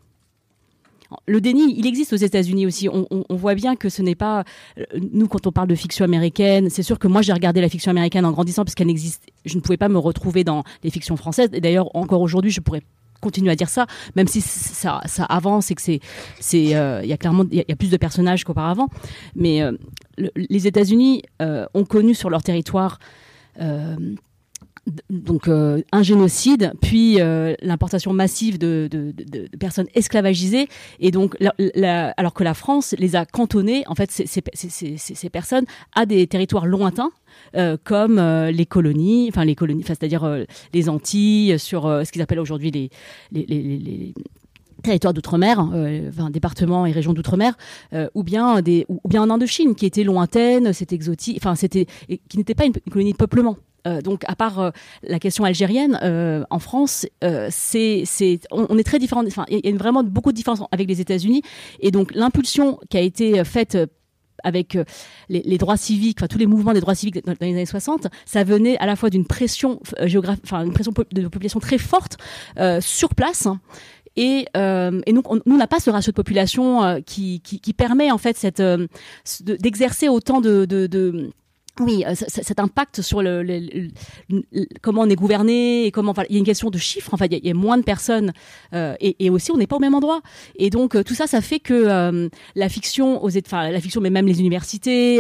Le 1.28 1.42
déni, 1.42 1.74
il 1.78 1.88
existe 1.88 2.14
aux 2.14 2.18
États-Unis 2.18 2.68
aussi. 2.68 2.88
On, 2.90 3.36
voit 3.36 3.56
bien 3.56 3.76
que 3.76 3.90
ce 3.90 4.02
n'est 4.02 4.16
pas 4.16 4.44
euh, 4.78 4.84
nous 5.12 5.28
quand 5.28 5.48
on 5.48 5.52
parle 5.52 5.68
de 5.68 5.76
fiction 5.76 6.06
américaine. 6.06 6.70
C'est 6.70 6.84
sûr 6.84 7.00
que 7.00 7.08
moi 7.08 7.22
j'ai 7.22 7.34
regardé 7.34 7.62
la 7.62 7.70
fiction 7.70 7.90
américaine 7.90 8.26
en 8.26 8.32
grandissant 8.32 8.64
parce 8.64 8.76
qu'elle 8.76 8.88
n'existe. 8.88 9.24
Je 9.46 9.56
ne 9.56 9.62
pouvais 9.62 9.78
pas 9.78 9.90
me 9.90 9.98
retrouver 9.98 10.44
dans 10.44 10.64
les 10.84 10.92
fictions 10.92 11.18
françaises. 11.18 11.50
Et 11.54 11.62
d'ailleurs 11.62 11.96
encore 11.96 12.22
aujourd'hui, 12.22 12.52
je 12.52 12.62
pourrais 12.62 12.84
continuer 13.22 13.52
à 13.52 13.56
dire 13.56 13.70
ça, 13.70 13.86
même 14.16 14.28
si 14.28 14.40
ça, 14.40 15.02
avance 15.28 15.72
et 15.72 15.76
que 15.76 15.82
c'est, 15.82 16.00
euh, 16.56 17.02
y 17.04 17.12
a 17.12 17.18
clairement, 17.18 17.44
il 17.52 17.66
y, 17.68 17.72
a 17.72 17.76
plus 17.76 17.90
de 17.90 17.98
personnages 17.98 18.46
qu'auparavant. 18.46 18.88
Mais 19.36 19.62
les 20.18 20.68
États-Unis 20.68 21.24
ont 21.40 21.86
connu 21.86 22.14
sur 22.14 22.30
leur 22.30 22.44
territoire 22.44 23.00
donc 25.10 25.48
euh, 25.48 25.82
un 25.92 26.04
génocide, 26.04 26.74
puis 26.82 27.20
euh, 27.20 27.56
l'importation 27.62 28.14
massive 28.14 28.58
de, 28.58 28.90
personnes 29.60 29.88
esclavagisées, 29.96 30.68
et 31.00 31.12
donc 31.12 31.36
alors 32.18 32.34
que 32.34 32.44
la 32.44 32.54
France 32.54 32.96
les 32.98 33.16
a 33.16 33.26
cantonnées, 33.26 33.84
en 33.88 33.96
fait, 33.96 34.12
ces, 34.12 35.30
personnes 35.30 35.66
à 35.96 36.06
des 36.06 36.28
territoires 36.28 36.66
lointains. 36.66 37.12
Euh, 37.56 37.78
comme 37.84 38.20
les 38.20 38.66
colonies, 38.66 39.28
enfin 39.30 39.46
les 39.46 39.56
colonies, 39.56 39.84
c'est-à-dire 39.86 40.28
les 40.74 40.90
Antilles, 40.90 41.60
sur 41.60 41.84
ce 41.84 42.12
qu'ils 42.12 42.22
appellent 42.22 42.40
aujourd'hui 42.40 42.90
les, 43.32 44.14
territoires 44.84 45.14
d'outre-mer, 45.14 45.60
enfin, 45.60 46.30
départements 46.32 46.86
et 46.86 46.92
régions 46.92 47.14
d'outre-mer, 47.14 47.56
ou 48.16 48.24
bien 48.24 48.62
des, 48.62 48.86
ou, 48.90 49.08
bien 49.08 49.22
en 49.22 49.30
Indochine, 49.30 49.76
qui 49.76 49.86
était 49.86 50.04
lointaine, 50.04 50.74
c'était 50.74 50.96
exotique, 50.96 51.38
enfin 51.40 51.56
c'était, 51.56 51.86
qui 52.28 52.38
n'était 52.38 52.56
pas 52.56 52.66
une, 52.66 52.74
colonie 52.74 53.12
de 53.12 53.18
peuplement. 53.18 53.58
Euh, 53.88 54.02
donc, 54.02 54.24
à 54.28 54.36
part 54.36 54.60
euh, 54.60 54.72
la 55.04 55.20
question 55.20 55.44
algérienne, 55.44 56.00
euh, 56.04 56.44
en 56.50 56.60
France, 56.60 57.06
c'est, 57.50 58.04
c'est, 58.06 58.40
on, 58.52 58.78
est 58.78 58.84
très 58.84 59.00
différent. 59.00 59.24
Enfin, 59.26 59.46
il 59.50 59.66
y 59.66 59.74
a 59.74 59.78
vraiment 59.78 60.04
beaucoup 60.04 60.32
de 60.32 60.38
différences 60.38 60.62
avec 60.72 60.88
les 60.88 61.02
États-Unis. 61.02 61.42
Et 61.80 61.92
donc, 61.92 62.14
l'impulsion 62.14 62.80
qui 62.90 62.98
a 62.98 63.02
été 63.02 63.44
faite 63.44 63.78
avec 64.44 64.78
les, 65.28 65.58
droits 65.58 65.76
civiques, 65.76 66.18
enfin 66.20 66.28
tous 66.28 66.38
les 66.38 66.46
mouvements 66.46 66.74
des 66.74 66.80
droits 66.80 66.96
civiques 66.96 67.26
dans, 67.26 67.36
les 67.42 67.52
années 67.52 67.66
60, 67.66 68.08
ça 68.26 68.44
venait 68.46 68.78
à 68.78 68.86
la 68.86 68.96
fois 68.96 69.10
d'une 69.10 69.26
pression 69.26 69.82
géographique, 70.04 70.46
enfin 70.46 70.64
une 70.64 70.72
pression 70.72 70.94
de 71.12 71.28
population 71.28 71.60
très 71.60 71.78
forte 71.78 72.18
sur 72.80 73.16
place. 73.16 73.48
Et, 74.16 74.46
et, 74.56 75.14
donc, 75.14 75.26
nous, 75.30 75.56
on 75.56 75.58
n'a 75.58 75.68
pas 75.68 75.80
ce 75.80 75.90
ratio 75.90 76.12
de 76.12 76.16
population 76.16 77.02
qui, 77.06 77.42
qui, 77.42 77.74
permet 77.74 78.12
en 78.12 78.18
fait 78.18 78.38
cette 78.38 78.64
d'exercer 79.42 80.08
autant 80.08 80.40
de 80.40 80.66
oui, 81.80 82.04
euh, 82.06 82.14
cet 82.16 82.60
impact 82.60 83.02
sur 83.02 83.22
le, 83.22 83.90
comment 84.82 85.02
on 85.02 85.10
est 85.10 85.16
gouverné 85.16 85.86
et 85.86 85.92
comment. 85.92 86.12
Enfin, 86.12 86.24
il 86.30 86.34
y 86.34 86.36
a 86.36 86.40
une 86.40 86.46
question 86.46 86.70
de 86.70 86.78
chiffres. 86.78 87.12
Enfin, 87.14 87.26
il 87.30 87.46
y 87.46 87.50
a, 87.50 87.54
moins 87.54 87.78
de 87.78 87.84
personnes 87.84 88.34
euh, 88.74 88.96
et, 89.00 89.30
aussi 89.30 89.52
on 89.52 89.58
n'est 89.58 89.68
pas 89.68 89.78
au 89.78 89.80
même 89.80 89.96
endroit. 89.96 90.22
Et 90.56 90.70
donc 90.70 90.96
euh, 90.96 91.04
tout 91.04 91.16
ça, 91.16 91.28
ça 91.28 91.42
fait 91.42 91.60
que 91.60 92.30
la 92.56 92.70
fiction, 92.70 93.24
aux, 93.24 93.38
enfin 93.38 93.70
la 93.70 93.80
fiction, 93.80 94.02
mais 94.02 94.10
même 94.10 94.28
les 94.28 94.40
universités, 94.40 95.20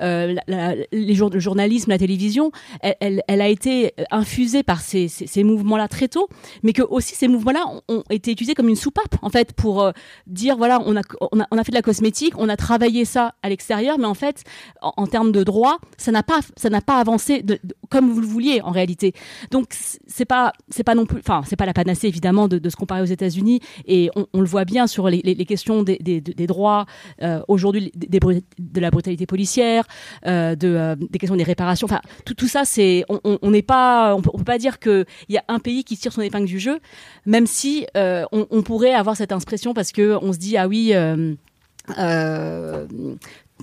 les 0.00 1.14
jour, 1.14 1.30
le 1.30 1.40
journalisme, 1.40 1.90
la 1.90 1.98
télévision, 1.98 2.50
elle, 2.82 3.22
elle, 3.26 3.40
a 3.40 3.48
été 3.48 3.92
infusée 4.10 4.62
par 4.62 4.80
ces, 4.80 5.08
ces, 5.08 5.44
mouvements-là 5.44 5.88
très 5.88 6.08
tôt, 6.08 6.28
mais 6.62 6.72
que 6.72 6.82
aussi 6.82 7.14
ces 7.14 7.28
mouvements-là 7.28 7.64
ont, 7.88 8.02
été 8.10 8.32
utilisés 8.32 8.54
comme 8.54 8.68
une 8.68 8.76
soupape 8.76 9.16
en 9.22 9.30
fait 9.30 9.52
pour 9.52 9.92
dire 10.26 10.56
voilà, 10.56 10.80
on 10.86 10.96
a, 10.96 11.02
on 11.32 11.40
a, 11.40 11.46
on 11.50 11.58
a 11.58 11.64
fait 11.64 11.72
de 11.72 11.76
la 11.76 11.82
cosmétique, 11.82 12.34
on 12.38 12.48
a 12.48 12.56
travaillé 12.56 13.04
ça 13.04 13.34
à 13.42 13.48
l'extérieur, 13.48 13.98
mais 13.98 14.06
en 14.06 14.14
fait, 14.14 14.44
en, 14.80 14.92
en 14.96 15.06
termes 15.06 15.32
de 15.32 15.42
droit 15.42 15.78
ça 15.98 16.12
n'a 16.12 16.22
pas 16.22 16.40
ça 16.56 16.70
n'a 16.70 16.80
pas 16.80 16.98
avancé 16.98 17.44
comme 17.90 18.10
vous 18.10 18.20
le 18.20 18.26
vouliez 18.26 18.60
en 18.62 18.70
réalité. 18.70 19.12
Donc 19.50 19.66
c'est 20.06 20.24
pas 20.24 20.52
c'est 20.68 20.84
pas 20.84 20.94
non 20.94 21.06
plus 21.06 21.18
enfin 21.18 21.42
c'est 21.46 21.56
pas 21.56 21.66
la 21.66 21.74
panacée 21.74 22.06
évidemment 22.06 22.48
de, 22.48 22.58
de 22.58 22.70
se 22.70 22.76
comparer 22.76 23.02
aux 23.02 23.06
États-Unis 23.06 23.60
et 23.86 24.10
on, 24.14 24.40
le 24.40 24.46
voit 24.46 24.64
bien 24.64 24.86
sur 24.86 25.08
les, 25.08 25.22
questions 25.44 25.82
des, 25.82 26.20
droits 26.46 26.86
euh, 27.22 27.40
aujourd'hui 27.48 27.92
de 27.94 28.80
la 28.80 28.90
brutalité 28.90 29.26
policière, 29.26 29.84
euh, 30.26 30.54
euh, 30.62 30.96
des 30.96 31.18
questions 31.18 31.36
des 31.36 31.44
réparations. 31.44 31.86
Enfin 31.86 32.00
tout, 32.24 32.34
tout 32.34 32.48
ça 32.48 32.64
c'est 32.64 33.04
on 33.08 33.50
n'est 33.50 33.62
pas 33.62 34.14
on 34.14 34.22
peut, 34.22 34.44
pas 34.44 34.58
dire 34.58 34.78
que 34.78 35.04
il 35.28 35.34
y 35.34 35.38
a 35.38 35.44
un 35.48 35.58
pays 35.58 35.82
qui 35.84 35.96
tire 35.96 36.12
son 36.12 36.22
épingle 36.22 36.46
du 36.46 36.60
jeu, 36.60 36.78
même 37.26 37.46
si 37.46 37.86
on, 37.94 38.62
pourrait 38.62 38.94
avoir 38.94 39.16
cette 39.16 39.32
impression 39.32 39.74
parce 39.74 39.92
que 39.92 40.16
on 40.22 40.32
se 40.32 40.38
dit 40.38 40.56
ah 40.56 40.68
oui. 40.68 40.92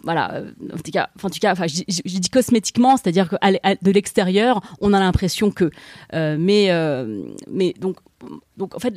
Voilà, 0.06 0.36
euh, 0.36 0.52
en 0.72 0.78
tout 0.78 0.92
cas, 0.92 1.10
en 1.22 1.30
tout 1.30 1.40
cas, 1.40 1.52
enfin, 1.52 1.66
je, 1.68 1.84
dis 1.84 2.30
cosmétiquement, 2.30 2.96
c'est-à-dire 2.96 3.28
que 3.28 3.36
de 3.84 3.92
l'extérieur, 3.92 4.62
on 4.80 4.94
a 4.94 5.00
l'impression 5.00 5.50
que, 5.50 5.72
euh, 6.14 6.38
mais, 6.40 6.68
euh, 6.70 7.24
mais 7.50 7.74
donc, 7.74 7.98
donc 8.56 8.76
en 8.76 8.80
fait, 8.80 8.94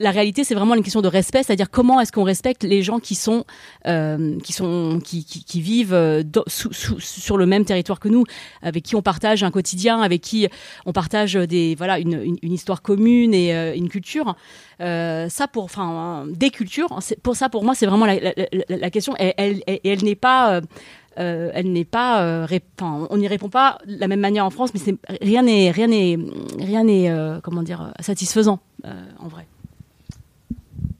la 0.00 0.10
réalité, 0.10 0.42
c'est 0.42 0.54
vraiment 0.54 0.74
une 0.74 0.82
question 0.82 1.02
de 1.02 1.08
respect, 1.08 1.44
c'est-à-dire 1.44 1.70
comment 1.70 2.00
est-ce 2.00 2.10
qu'on 2.10 2.24
respecte 2.24 2.64
les 2.64 2.82
gens 2.82 2.98
qui 2.98 3.14
sont, 3.14 3.44
euh, 3.86 4.38
qui 4.40 4.52
sont, 4.52 4.98
qui, 5.02 5.60
vivent 5.60 5.94
euh, 5.94 6.22
sur 6.48 7.36
le 7.36 7.46
même 7.46 7.64
territoire 7.64 8.00
que 8.00 8.08
nous, 8.08 8.24
avec 8.60 8.82
qui 8.82 8.96
on 8.96 9.02
partage 9.02 9.44
un 9.44 9.52
quotidien, 9.52 10.00
avec 10.00 10.20
qui 10.20 10.48
on 10.84 10.92
partage 10.92 11.34
des, 11.34 11.76
voilà, 11.76 12.00
une, 12.00 12.36
histoire 12.42 12.82
commune 12.82 13.34
et 13.34 13.54
euh, 13.54 13.74
une 13.76 13.88
culture. 13.88 14.34
Ça 14.80 15.48
pour, 15.52 15.64
enfin, 15.64 16.26
des 16.28 16.50
cultures. 16.50 16.98
Pour 17.22 17.36
ça, 17.36 17.48
pour 17.48 17.64
moi, 17.64 17.76
c'est 17.76 17.86
vraiment 17.86 18.06
la, 18.06 18.90
question. 18.90 19.14
Et 19.20 19.32
elle, 19.36 19.62
elle, 19.66 20.02
n'est 20.02 20.16
pas. 20.16 20.60
elle 21.16 21.72
n'est 21.72 21.84
pas, 21.84 22.46
on 22.82 23.16
n'y 23.16 23.28
répond 23.28 23.48
pas 23.48 23.78
de 23.86 23.96
la 23.96 24.08
même 24.08 24.20
manière 24.20 24.44
en 24.44 24.50
France, 24.50 24.72
mais 24.74 24.96
rien 25.20 25.42
n'est, 25.42 25.70
rien 25.70 25.86
n'est, 25.86 26.18
rien 26.58 26.82
n'est, 26.82 27.38
comment 27.44 27.62
dire, 27.62 27.92
satisfaisant 28.00 28.58
en 28.84 29.28
vrai. 29.28 29.46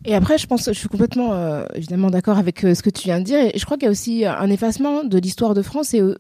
Et 0.07 0.14
après, 0.14 0.36
je 0.36 0.46
pense, 0.46 0.66
je 0.66 0.72
suis 0.72 0.88
complètement 0.88 1.32
euh, 1.32 1.64
évidemment 1.74 2.11
d'accord 2.11 2.36
avec 2.36 2.64
euh, 2.64 2.74
ce 2.74 2.82
que 2.82 2.90
tu 2.90 3.05
viens 3.05 3.20
de 3.20 3.24
dire. 3.24 3.38
Et 3.38 3.59
je 3.59 3.64
crois 3.64 3.76
qu'il 3.76 3.86
y 3.86 3.88
a 3.88 3.90
aussi 3.90 4.26
un 4.26 4.50
effacement 4.50 5.02
de 5.02 5.18
l'histoire 5.18 5.55
de 5.55 5.62
France 5.62 5.94
et, 5.94 6.00
euh, 6.00 6.14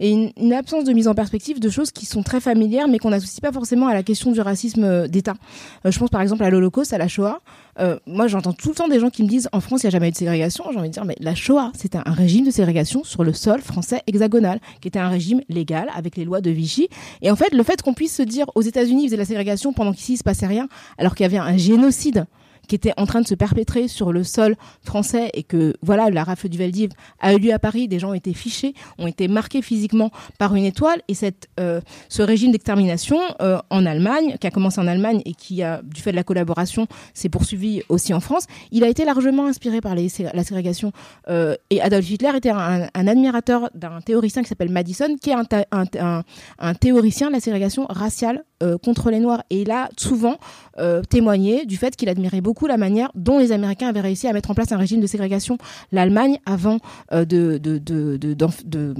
une, 0.00 0.52
absence 0.52 0.84
de 0.84 0.92
mise 0.92 1.08
en 1.08 1.14
perspective 1.14 1.60
de 1.60 1.68
choses 1.68 1.90
qui 1.90 2.06
sont 2.06 2.22
très 2.22 2.40
familières, 2.40 2.88
mais 2.88 2.98
qu'on 2.98 3.10
n'associe 3.10 3.40
pas 3.40 3.52
forcément 3.52 3.88
à 3.88 3.94
la 3.94 4.02
question 4.02 4.32
du 4.32 4.40
racisme 4.40 4.84
euh, 4.84 5.08
d'État. 5.08 5.34
Euh, 5.84 5.90
je 5.90 5.98
pense 5.98 6.10
par 6.10 6.20
exemple 6.20 6.44
à 6.44 6.50
l'Holocauste, 6.50 6.92
à 6.92 6.98
la 6.98 7.08
Shoah. 7.08 7.40
Euh, 7.80 7.98
moi, 8.06 8.26
j'entends 8.26 8.52
tout 8.52 8.70
le 8.70 8.74
temps 8.74 8.88
des 8.88 9.00
gens 9.00 9.10
qui 9.10 9.22
me 9.22 9.28
disent 9.28 9.48
en 9.52 9.60
France, 9.60 9.82
il 9.82 9.86
n'y 9.86 9.88
a 9.88 9.90
jamais 9.90 10.08
eu 10.08 10.12
de 10.12 10.16
ségrégation. 10.16 10.64
J'ai 10.72 10.78
envie 10.78 10.88
de 10.88 10.94
dire, 10.94 11.04
mais 11.04 11.16
la 11.20 11.34
Shoah, 11.34 11.72
c'était 11.74 11.98
un 12.04 12.12
régime 12.12 12.44
de 12.44 12.50
ségrégation 12.50 13.04
sur 13.04 13.24
le 13.24 13.32
sol 13.32 13.60
français 13.60 14.02
hexagonal, 14.06 14.60
qui 14.80 14.88
était 14.88 14.98
un 14.98 15.08
régime 15.08 15.40
légal 15.48 15.88
avec 15.94 16.16
les 16.16 16.24
lois 16.24 16.40
de 16.40 16.50
Vichy. 16.50 16.88
Et 17.22 17.30
en 17.30 17.36
fait, 17.36 17.52
le 17.52 17.62
fait 17.62 17.82
qu'on 17.82 17.94
puisse 17.94 18.14
se 18.14 18.22
dire 18.22 18.46
aux 18.54 18.62
États-Unis, 18.62 19.04
ils 19.04 19.08
faisaient 19.08 19.16
la 19.16 19.24
ségrégation 19.24 19.72
pendant 19.72 19.92
qu'ici, 19.92 20.14
il 20.14 20.18
se 20.18 20.24
passait 20.24 20.46
rien, 20.46 20.68
alors 20.98 21.14
qu'il 21.14 21.24
y 21.24 21.26
avait 21.26 21.38
un 21.38 21.56
génocide 21.56 22.26
qui 22.68 22.74
était 22.76 22.92
en 22.96 23.06
train 23.06 23.20
de 23.20 23.26
se 23.26 23.34
perpétrer 23.34 23.88
sur 23.88 24.12
le 24.12 24.22
sol 24.22 24.54
français 24.84 25.30
et 25.34 25.42
que 25.42 25.74
voilà 25.82 26.10
la 26.10 26.22
rafle 26.22 26.48
du 26.48 26.58
Veldiv 26.58 26.90
a 27.20 27.34
eu 27.34 27.38
lieu 27.38 27.52
à 27.52 27.58
Paris, 27.58 27.88
des 27.88 27.98
gens 27.98 28.10
ont 28.10 28.14
été 28.14 28.32
fichés, 28.34 28.74
ont 28.98 29.06
été 29.06 29.26
marqués 29.26 29.62
physiquement 29.62 30.10
par 30.38 30.54
une 30.54 30.64
étoile 30.64 31.02
et 31.08 31.14
cette 31.14 31.48
euh, 31.58 31.80
ce 32.08 32.22
régime 32.22 32.52
d'extermination 32.52 33.18
euh, 33.40 33.58
en 33.70 33.86
Allemagne 33.86 34.36
qui 34.40 34.46
a 34.46 34.50
commencé 34.50 34.80
en 34.80 34.86
Allemagne 34.86 35.22
et 35.24 35.34
qui 35.34 35.62
a 35.62 35.82
du 35.82 36.00
fait 36.00 36.12
de 36.12 36.16
la 36.16 36.24
collaboration 36.24 36.86
s'est 37.14 37.28
poursuivi 37.28 37.82
aussi 37.88 38.14
en 38.14 38.20
France, 38.20 38.46
il 38.70 38.84
a 38.84 38.88
été 38.88 39.04
largement 39.04 39.46
inspiré 39.46 39.80
par 39.80 39.94
la 39.94 40.44
ségrégation 40.44 40.92
euh, 41.28 41.56
et 41.70 41.80
Adolf 41.80 42.08
Hitler 42.08 42.32
était 42.36 42.50
un, 42.50 42.88
un 42.94 43.06
admirateur 43.06 43.70
d'un 43.74 44.00
théoricien 44.00 44.42
qui 44.42 44.48
s'appelle 44.48 44.70
Madison 44.70 45.16
qui 45.20 45.30
est 45.30 45.34
un, 45.34 45.44
un, 45.72 46.22
un, 46.58 46.74
théoricien 46.74 47.28
de 47.28 47.32
la 47.34 47.40
ségrégation 47.40 47.86
raciale 47.88 48.44
contre 48.82 49.10
les 49.10 49.20
noirs 49.20 49.42
et 49.50 49.62
il 49.62 49.70
a 49.70 49.88
souvent 49.96 50.38
euh, 50.78 51.02
témoigné 51.02 51.66
du 51.66 51.76
fait 51.76 51.96
qu'il 51.96 52.08
admirait 52.08 52.40
beaucoup 52.40 52.66
la 52.66 52.76
manière 52.76 53.10
dont 53.14 53.38
les 53.38 53.52
Américains 53.52 53.88
avaient 53.88 54.00
réussi 54.00 54.26
à 54.26 54.32
mettre 54.32 54.50
en 54.50 54.54
place 54.54 54.72
un 54.72 54.76
régime 54.76 55.00
de 55.00 55.06
ségrégation. 55.06 55.58
L'Allemagne, 55.92 56.38
avant 56.46 56.78
euh, 57.12 57.24
de, 57.24 57.58
de, 57.58 57.78
de, 57.78 58.16
de, 58.16 58.94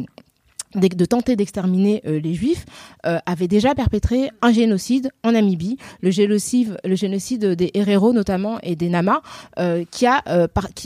de 0.74 1.04
tenter 1.04 1.36
d'exterminer 1.36 2.02
euh, 2.06 2.20
les 2.20 2.34
juifs 2.34 2.66
euh, 3.06 3.18
avait 3.26 3.48
déjà 3.48 3.74
perpétré 3.74 4.30
un 4.42 4.52
génocide 4.52 5.10
en 5.24 5.32
Namibie 5.32 5.78
le 6.02 6.10
génocide 6.10 7.44
des 7.54 7.70
Herero 7.74 8.12
notamment 8.12 8.58
et 8.62 8.76
des 8.76 8.88
Nama 8.88 9.22
euh, 9.58 9.84
qui 9.90 10.06
a 10.06 10.22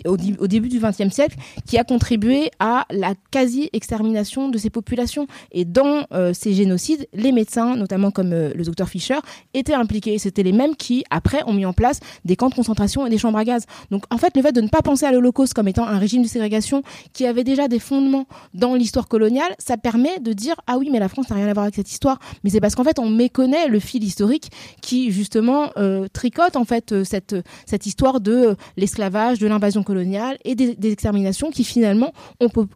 au, 0.07 0.13
au, 0.15 0.47
début 0.47 0.69
du 0.69 0.79
XXe 0.79 1.13
siècle 1.13 1.37
qui 1.67 1.79
a 1.79 1.85
contribué 1.85 2.51
à 2.61 2.87
la 2.91 3.15
quasi 3.31 3.71
extermination 3.73 4.49
de 4.49 4.59
ces 4.59 4.71
populations. 4.71 5.27
Et 5.53 5.65
dans 5.65 6.07
ces 6.33 6.55
génocides 6.55 7.09
les 7.13 7.33
médecins 7.33 7.77
notamment 7.77 8.11
comme 8.11 8.31
le 8.31 8.65
docteur 8.65 8.89
Fischer 8.89 9.19
étaient 9.55 9.75
impliqués. 9.75 10.19
C'était 10.19 10.43
les 10.43 10.53
mêmes 10.53 10.77
qui 10.77 11.05
après 11.11 11.43
ont 11.47 11.53
mis 11.53 11.67
en 11.67 11.73
place 11.73 12.01
des 12.25 12.37
camps 12.37 12.49
de 12.49 12.55
concentration 12.55 13.07
et 13.07 13.11
des 13.11 13.19
chambres 13.19 13.39
à 13.39 13.45
gaz. 13.45 13.67
Donc 13.91 14.05
en 14.11 14.19
fait 14.19 14.37
le 14.37 14.43
fait 14.43 14.53
de 14.53 14.61
ne 14.61 14.69
pas 14.69 14.83
penser 14.83 15.07
à 15.07 15.13
l'Holocauste 15.13 15.55
comme 15.55 15.69
étant 15.69 15.87
un 15.87 15.99
régime 15.99 16.23
de 16.23 16.29
ségrégation 16.29 16.83
qui 17.13 17.27
avait 17.27 17.45
déjà 17.45 17.69
des 17.69 17.79
fondements 17.79 18.27
dans 18.55 18.75
l'histoire 18.75 19.09
coloniale 19.09 19.55
ça 19.59 19.72
permet 19.77 20.19
de 20.21 20.33
dire 20.33 20.55
ah 20.67 20.79
oui 20.79 20.89
mais 20.91 20.99
la 20.99 21.09
France 21.09 21.31
n'a 21.31 21.37
rien 21.37 21.49
à 21.49 21.53
voir 21.53 21.65
avec 21.65 21.75
cette 21.75 21.91
histoire. 21.91 22.19
Mais 22.45 22.51
c'est 22.51 22.61
parce 22.61 22.75
qu'en 22.75 22.85
fait 22.85 22.99
on 22.99 23.09
méconnaît 23.09 23.69
le 23.69 23.79
fil 23.79 24.03
historique 24.03 24.51
qui 24.81 25.11
justement 25.13 25.71
euh, 25.77 26.07
tricote 26.13 26.57
en 26.57 26.65
fait 26.65 27.05
cette 27.05 27.37
cette 27.67 27.87
histoire 27.87 28.21
de 28.21 28.33
euh, 28.33 28.55
l'esclavage 28.77 29.39
de 29.39 29.47
l'invasion 29.47 29.83
coloniale 29.83 30.39
et 30.45 30.55
des, 30.55 30.77
exterminations 30.93 31.51
qui 31.51 31.65
finalement 31.65 32.13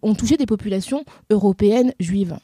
ont 0.03 0.15
touché 0.15 0.37
des 0.37 0.47
populations 0.47 1.05
européennes 1.31 1.93
juives 2.01 2.39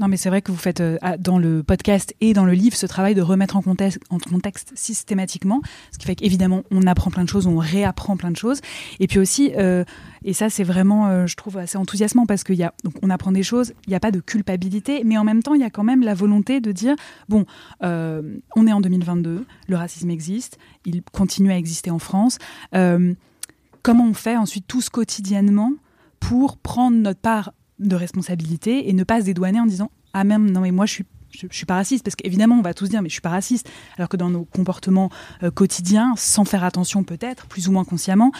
non, 0.00 0.08
mais 0.08 0.16
c'est 0.16 0.28
vrai 0.28 0.42
que 0.42 0.50
vous 0.50 0.58
faites 0.58 0.80
euh, 0.80 0.98
dans 1.18 1.38
le 1.38 1.62
podcast 1.62 2.14
et 2.20 2.32
dans 2.32 2.44
le 2.44 2.52
livre 2.52 2.76
ce 2.76 2.86
travail 2.86 3.14
de 3.14 3.22
remettre 3.22 3.56
en 3.56 3.62
contexte, 3.62 4.00
en 4.10 4.18
contexte 4.18 4.72
systématiquement, 4.74 5.60
ce 5.92 5.98
qui 5.98 6.06
fait 6.06 6.16
qu'évidemment 6.16 6.62
on 6.70 6.86
apprend 6.86 7.10
plein 7.10 7.24
de 7.24 7.28
choses, 7.28 7.46
on 7.46 7.58
réapprend 7.58 8.16
plein 8.16 8.30
de 8.30 8.36
choses, 8.36 8.60
et 9.00 9.06
puis 9.06 9.18
aussi, 9.18 9.52
euh, 9.56 9.84
et 10.24 10.32
ça 10.32 10.50
c'est 10.50 10.64
vraiment, 10.64 11.06
euh, 11.08 11.26
je 11.26 11.36
trouve 11.36 11.58
assez 11.58 11.78
enthousiasmant 11.78 12.26
parce 12.26 12.44
qu'il 12.44 12.56
y 12.56 12.64
a, 12.64 12.74
donc 12.82 12.94
on 13.02 13.10
apprend 13.10 13.32
des 13.32 13.42
choses, 13.42 13.72
il 13.86 13.90
n'y 13.90 13.96
a 13.96 14.00
pas 14.00 14.10
de 14.10 14.20
culpabilité, 14.20 15.02
mais 15.04 15.16
en 15.16 15.24
même 15.24 15.42
temps 15.42 15.54
il 15.54 15.60
y 15.60 15.64
a 15.64 15.70
quand 15.70 15.84
même 15.84 16.02
la 16.02 16.14
volonté 16.14 16.60
de 16.60 16.72
dire 16.72 16.96
bon, 17.28 17.44
on 17.80 18.66
est 18.66 18.72
en 18.72 18.80
2022, 18.80 19.44
le 19.68 19.76
racisme 19.76 20.10
existe, 20.10 20.58
il 20.84 21.02
continue 21.12 21.52
à 21.52 21.58
exister 21.58 21.90
en 21.90 21.98
France. 21.98 22.38
Comment 22.72 24.06
on 24.06 24.14
fait 24.14 24.36
ensuite 24.36 24.66
tous 24.66 24.88
quotidiennement 24.88 25.72
pour 26.18 26.56
prendre 26.56 26.96
notre 26.96 27.20
part 27.20 27.52
de 27.78 27.96
responsabilité 27.96 28.88
et 28.88 28.92
ne 28.92 29.04
pas 29.04 29.20
se 29.20 29.26
dédouaner 29.26 29.60
en 29.60 29.66
disant 29.66 29.90
ah 30.12 30.24
même 30.24 30.50
non 30.50 30.60
mais 30.60 30.70
moi 30.70 30.86
je 30.86 30.92
suis 30.92 31.04
je, 31.30 31.48
je 31.50 31.56
suis 31.56 31.66
pas 31.66 31.74
raciste 31.74 32.04
parce 32.04 32.14
qu'évidemment 32.14 32.56
on 32.56 32.62
va 32.62 32.74
tous 32.74 32.88
dire 32.88 33.02
mais 33.02 33.08
je 33.08 33.14
suis 33.14 33.20
pas 33.20 33.30
raciste 33.30 33.68
alors 33.96 34.08
que 34.08 34.16
dans 34.16 34.30
nos 34.30 34.44
comportements 34.44 35.10
euh, 35.42 35.50
quotidiens 35.50 36.14
sans 36.16 36.44
faire 36.44 36.62
attention 36.62 37.02
peut-être 37.02 37.46
plus 37.46 37.66
ou 37.66 37.72
moins 37.72 37.84
consciemment 37.84 38.30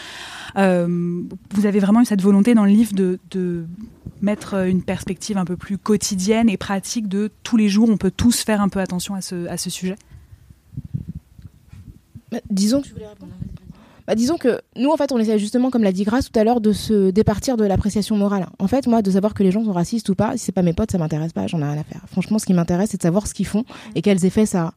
euh, 0.55 1.21
vous 1.53 1.65
avez 1.65 1.79
vraiment 1.79 2.01
eu 2.01 2.05
cette 2.05 2.21
volonté 2.21 2.53
dans 2.53 2.63
le 2.63 2.71
livre 2.71 2.93
de, 2.93 3.19
de, 3.31 3.65
mettre 4.21 4.65
une 4.65 4.81
perspective 4.81 5.37
un 5.37 5.43
peu 5.43 5.57
plus 5.57 5.77
quotidienne 5.77 6.49
et 6.49 6.55
pratique 6.55 7.09
de 7.09 7.29
tous 7.43 7.57
les 7.57 7.67
jours 7.67 7.89
on 7.89 7.97
peut 7.97 8.11
tous 8.11 8.43
faire 8.43 8.61
un 8.61 8.69
peu 8.69 8.79
attention 8.79 9.13
à 9.13 9.21
ce, 9.21 9.45
à 9.47 9.57
ce 9.57 9.69
sujet? 9.69 9.97
Bah, 12.31 12.39
disons. 12.49 12.81
Que 12.81 12.87
je 12.87 12.93
voulais 12.93 13.07
répondre? 13.07 13.33
Bah, 14.07 14.15
disons 14.15 14.37
que 14.37 14.61
nous, 14.75 14.91
en 14.91 14.97
fait, 14.97 15.11
on 15.11 15.17
essaie 15.17 15.39
justement, 15.39 15.71
comme 15.71 15.83
l'a 15.83 15.91
dit 15.91 16.03
Grace 16.03 16.31
tout 16.31 16.39
à 16.39 16.43
l'heure, 16.43 16.61
de 16.61 16.73
se 16.73 17.09
départir 17.09 17.57
de 17.57 17.65
l'appréciation 17.65 18.15
morale. 18.15 18.47
En 18.59 18.67
fait, 18.67 18.87
moi, 18.87 19.01
de 19.01 19.11
savoir 19.11 19.33
que 19.33 19.43
les 19.43 19.51
gens 19.51 19.63
sont 19.63 19.73
racistes 19.73 20.09
ou 20.09 20.15
pas, 20.15 20.37
si 20.37 20.45
c'est 20.45 20.51
pas 20.51 20.61
mes 20.61 20.73
potes, 20.73 20.91
ça 20.91 20.97
m'intéresse 20.97 21.33
pas, 21.33 21.47
j'en 21.47 21.59
ai 21.59 21.63
rien 21.63 21.77
à 21.77 21.83
faire. 21.83 22.01
Franchement, 22.11 22.39
ce 22.39 22.45
qui 22.45 22.53
m'intéresse, 22.53 22.89
c'est 22.91 22.97
de 22.97 23.03
savoir 23.03 23.27
ce 23.27 23.33
qu'ils 23.33 23.47
font 23.47 23.65
et 23.95 24.01
quels 24.01 24.25
effets 24.25 24.45
ça 24.45 24.67
a. 24.67 24.73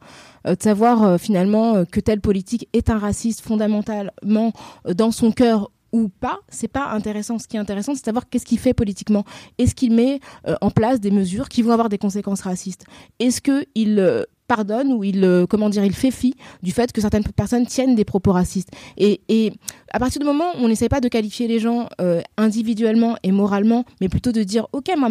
Euh, 0.47 0.55
de 0.55 0.63
savoir 0.63 1.03
euh, 1.03 1.17
finalement 1.17 1.75
euh, 1.75 1.85
que 1.85 1.99
telle 1.99 2.21
politique 2.21 2.67
est 2.73 2.89
un 2.89 2.97
raciste 2.97 3.41
fondamentalement 3.41 4.53
dans 4.95 5.11
son 5.11 5.31
cœur 5.31 5.71
ou 5.91 6.07
pas, 6.07 6.39
c'est 6.49 6.67
pas 6.67 6.91
intéressant. 6.91 7.39
Ce 7.39 7.47
qui 7.47 7.57
est 7.57 7.59
intéressant, 7.59 7.93
c'est 7.95 8.01
de 8.01 8.05
savoir 8.05 8.29
qu'est-ce 8.29 8.45
qu'il 8.45 8.59
fait 8.59 8.75
politiquement. 8.75 9.25
Est-ce 9.57 9.73
qu'il 9.73 9.91
met 9.91 10.19
en 10.61 10.69
place 10.69 10.99
des 10.99 11.09
mesures 11.09 11.49
qui 11.49 11.63
vont 11.63 11.71
avoir 11.71 11.89
des 11.89 11.97
conséquences 11.97 12.41
racistes? 12.41 12.85
Est-ce 13.19 13.41
qu'il 13.41 14.25
pardonne 14.49 14.91
ou 14.91 15.05
il 15.05 15.23
euh, 15.23 15.45
comment 15.47 15.69
dire 15.69 15.85
il 15.85 15.95
fait 15.95 16.11
fi 16.11 16.33
du 16.61 16.71
fait 16.71 16.91
que 16.91 16.99
certaines 16.99 17.23
personnes 17.23 17.65
tiennent 17.65 17.95
des 17.95 18.03
propos 18.03 18.33
racistes. 18.33 18.71
Et, 18.97 19.21
et 19.29 19.53
à 19.93 19.99
partir 19.99 20.19
du 20.19 20.25
moment 20.25 20.51
où 20.55 20.65
on 20.65 20.67
n'essaie 20.67 20.89
pas 20.89 20.99
de 20.99 21.07
qualifier 21.07 21.47
les 21.47 21.59
gens 21.59 21.87
euh, 22.01 22.21
individuellement 22.37 23.15
et 23.23 23.31
moralement 23.31 23.85
mais 24.01 24.09
plutôt 24.09 24.31
de 24.31 24.43
dire 24.43 24.67
ok 24.73 24.89
moi 24.97 25.09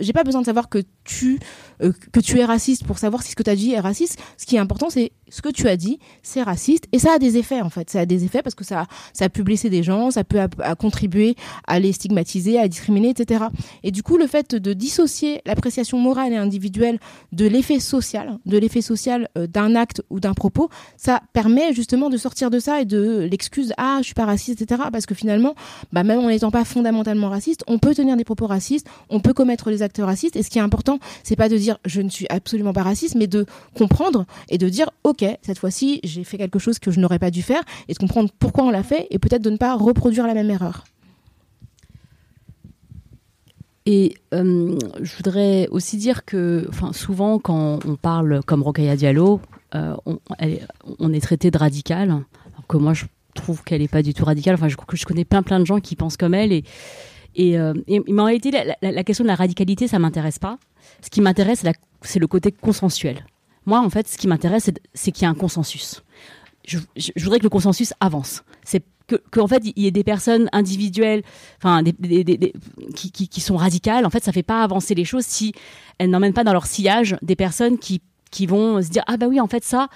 j'ai 0.00 0.12
pas 0.12 0.24
besoin 0.24 0.40
de 0.40 0.46
savoir 0.46 0.68
que 0.68 0.82
tu 1.04 1.38
euh, 1.82 1.92
que 2.12 2.20
tu 2.20 2.38
es 2.38 2.44
raciste 2.44 2.84
pour 2.84 2.98
savoir 2.98 3.22
si 3.22 3.30
ce 3.30 3.36
que 3.36 3.42
tu 3.42 3.50
as 3.50 3.56
dit 3.56 3.72
est 3.72 3.80
raciste 3.80 4.18
ce 4.36 4.46
qui 4.46 4.56
est 4.56 4.58
important 4.58 4.90
c'est 4.90 5.12
ce 5.30 5.42
que 5.42 5.48
tu 5.48 5.68
as 5.68 5.76
dit 5.76 5.98
c'est 6.22 6.42
raciste 6.42 6.84
et 6.92 6.98
ça 6.98 7.14
a 7.14 7.18
des 7.18 7.36
effets 7.36 7.60
en 7.60 7.70
fait 7.70 7.90
ça 7.90 8.00
a 8.00 8.06
des 8.06 8.24
effets 8.24 8.42
parce 8.42 8.54
que 8.54 8.64
ça 8.64 8.86
ça 9.12 9.28
peut 9.28 9.42
blesser 9.42 9.70
des 9.70 9.82
gens 9.82 10.10
ça 10.10 10.24
peut 10.24 10.40
à 10.40 10.74
contribuer 10.74 11.36
à 11.66 11.80
les 11.80 11.92
stigmatiser 11.92 12.58
à 12.58 12.68
discriminer 12.68 13.10
etc 13.10 13.44
et 13.82 13.90
du 13.90 14.02
coup 14.02 14.16
le 14.16 14.26
fait 14.26 14.54
de 14.54 14.72
dissocier 14.72 15.40
l'appréciation 15.46 15.98
morale 15.98 16.32
et 16.32 16.36
individuelle 16.36 16.98
de 17.32 17.46
l'effet 17.46 17.80
social 17.80 18.38
de 18.46 18.58
l'effet 18.58 18.82
social 18.82 19.28
euh, 19.38 19.46
d'un 19.46 19.74
acte 19.74 20.02
ou 20.10 20.20
d'un 20.20 20.34
propos, 20.34 20.68
ça 20.96 21.20
permet 21.32 21.72
justement 21.72 22.08
de 22.08 22.16
sortir 22.16 22.50
de 22.50 22.58
ça 22.58 22.80
et 22.80 22.84
de 22.84 23.28
l'excuse 23.30 23.72
ah 23.76 23.98
je 24.00 24.04
suis 24.04 24.14
pas 24.14 24.24
raciste 24.24 24.60
etc. 24.62 24.82
Parce 24.92 25.06
que 25.06 25.14
finalement, 25.14 25.54
bah, 25.92 26.04
même 26.04 26.20
en 26.20 26.28
n'étant 26.28 26.50
pas 26.50 26.64
fondamentalement 26.64 27.28
raciste, 27.28 27.64
on 27.66 27.78
peut 27.78 27.94
tenir 27.94 28.16
des 28.16 28.24
propos 28.24 28.46
racistes, 28.46 28.86
on 29.08 29.20
peut 29.20 29.32
commettre 29.32 29.70
des 29.70 29.82
actes 29.82 30.00
racistes. 30.02 30.36
Et 30.36 30.42
ce 30.42 30.50
qui 30.50 30.58
est 30.58 30.62
important, 30.62 30.98
c'est 31.22 31.36
pas 31.36 31.48
de 31.48 31.56
dire 31.56 31.78
je 31.84 32.00
ne 32.00 32.08
suis 32.08 32.26
absolument 32.30 32.72
pas 32.72 32.82
raciste, 32.82 33.14
mais 33.14 33.26
de 33.26 33.46
comprendre 33.76 34.26
et 34.48 34.58
de 34.58 34.68
dire 34.68 34.90
ok 35.04 35.19
cette 35.42 35.58
fois-ci 35.58 36.00
j'ai 36.04 36.24
fait 36.24 36.38
quelque 36.38 36.58
chose 36.58 36.78
que 36.78 36.90
je 36.90 37.00
n'aurais 37.00 37.18
pas 37.18 37.30
dû 37.30 37.42
faire 37.42 37.62
et 37.88 37.92
de 37.92 37.98
comprendre 37.98 38.30
pourquoi 38.38 38.64
on 38.64 38.70
l'a 38.70 38.82
fait 38.82 39.06
et 39.10 39.18
peut-être 39.18 39.42
de 39.42 39.50
ne 39.50 39.56
pas 39.56 39.74
reproduire 39.76 40.26
la 40.26 40.34
même 40.34 40.50
erreur. 40.50 40.84
Et 43.86 44.14
euh, 44.34 44.78
je 45.00 45.16
voudrais 45.16 45.66
aussi 45.68 45.96
dire 45.96 46.24
que, 46.24 46.68
souvent 46.92 47.38
quand 47.38 47.80
on 47.86 47.96
parle 47.96 48.40
comme 48.44 48.62
Rokhaya 48.62 48.94
Diallo, 48.94 49.40
euh, 49.74 49.96
on, 50.98 51.12
est 51.12 51.20
traité 51.20 51.50
de 51.50 51.58
radicale, 51.58 52.10
alors 52.10 52.66
que 52.68 52.76
moi 52.76 52.92
je 52.92 53.06
trouve 53.34 53.64
qu'elle 53.64 53.80
n'est 53.80 53.88
pas 53.88 54.02
du 54.02 54.12
tout 54.12 54.24
radicale. 54.24 54.54
Enfin, 54.54 54.68
je, 54.68 54.76
je, 54.92 55.04
connais 55.04 55.24
plein 55.24 55.42
plein 55.42 55.60
de 55.60 55.64
gens 55.64 55.80
qui 55.80 55.96
pensent 55.96 56.16
comme 56.16 56.34
elle 56.34 56.52
et 56.52 56.64
et, 57.36 57.58
euh, 57.58 57.72
et 57.86 58.00
mais 58.08 58.20
en 58.20 58.24
réalité 58.24 58.50
la, 58.50 58.76
la, 58.82 59.04
question 59.04 59.24
de 59.24 59.28
la 59.28 59.36
radicalité 59.36 59.88
ça 59.88 59.98
m'intéresse 59.98 60.38
pas. 60.38 60.58
Ce 61.00 61.10
qui 61.10 61.20
m'intéresse 61.20 61.64
c'est 62.02 62.18
le 62.18 62.26
côté 62.26 62.52
consensuel. 62.52 63.24
Moi 63.66 63.80
en 63.80 63.90
fait 63.90 64.08
ce 64.08 64.16
qui 64.18 64.28
m'intéresse 64.28 64.70
c'est 64.94 65.12
qu'il 65.12 65.22
y 65.22 65.26
a 65.26 65.30
un 65.30 65.34
consensus. 65.34 66.02
je, 66.66 66.78
voudrais 67.22 67.38
que 67.38 67.44
le 67.44 67.50
consensus 67.50 67.92
avance. 68.00 68.42
C'est 68.64 68.84
que, 69.06 69.40
en 69.40 69.48
fait 69.48 69.62
il 69.64 69.82
y 69.82 69.86
ait 69.86 69.90
des 69.90 70.04
personnes 70.04 70.48
individuelles, 70.52 71.22
enfin 71.58 71.82
qui, 72.94 73.40
sont 73.40 73.56
radicales. 73.56 74.06
En 74.06 74.10
fait, 74.10 74.24
ça 74.24 74.32
fait 74.32 74.42
pas 74.42 74.62
avancer 74.62 74.94
les 74.94 75.04
choses 75.04 75.24
si 75.24 75.52
elles 75.98 76.10
n'emmènent 76.10 76.32
pas 76.32 76.44
dans 76.44 76.52
leur 76.52 76.66
sillage 76.66 77.16
des 77.22 77.36
personnes 77.36 77.78
qui 77.78 78.00
qui 78.30 78.46
vont 78.46 78.82
se 78.82 78.88
dire 78.88 79.02
ah 79.06 79.16
bah 79.16 79.26
oui 79.28 79.40
en 79.40 79.46
fait 79.46 79.64
ça 79.64 79.88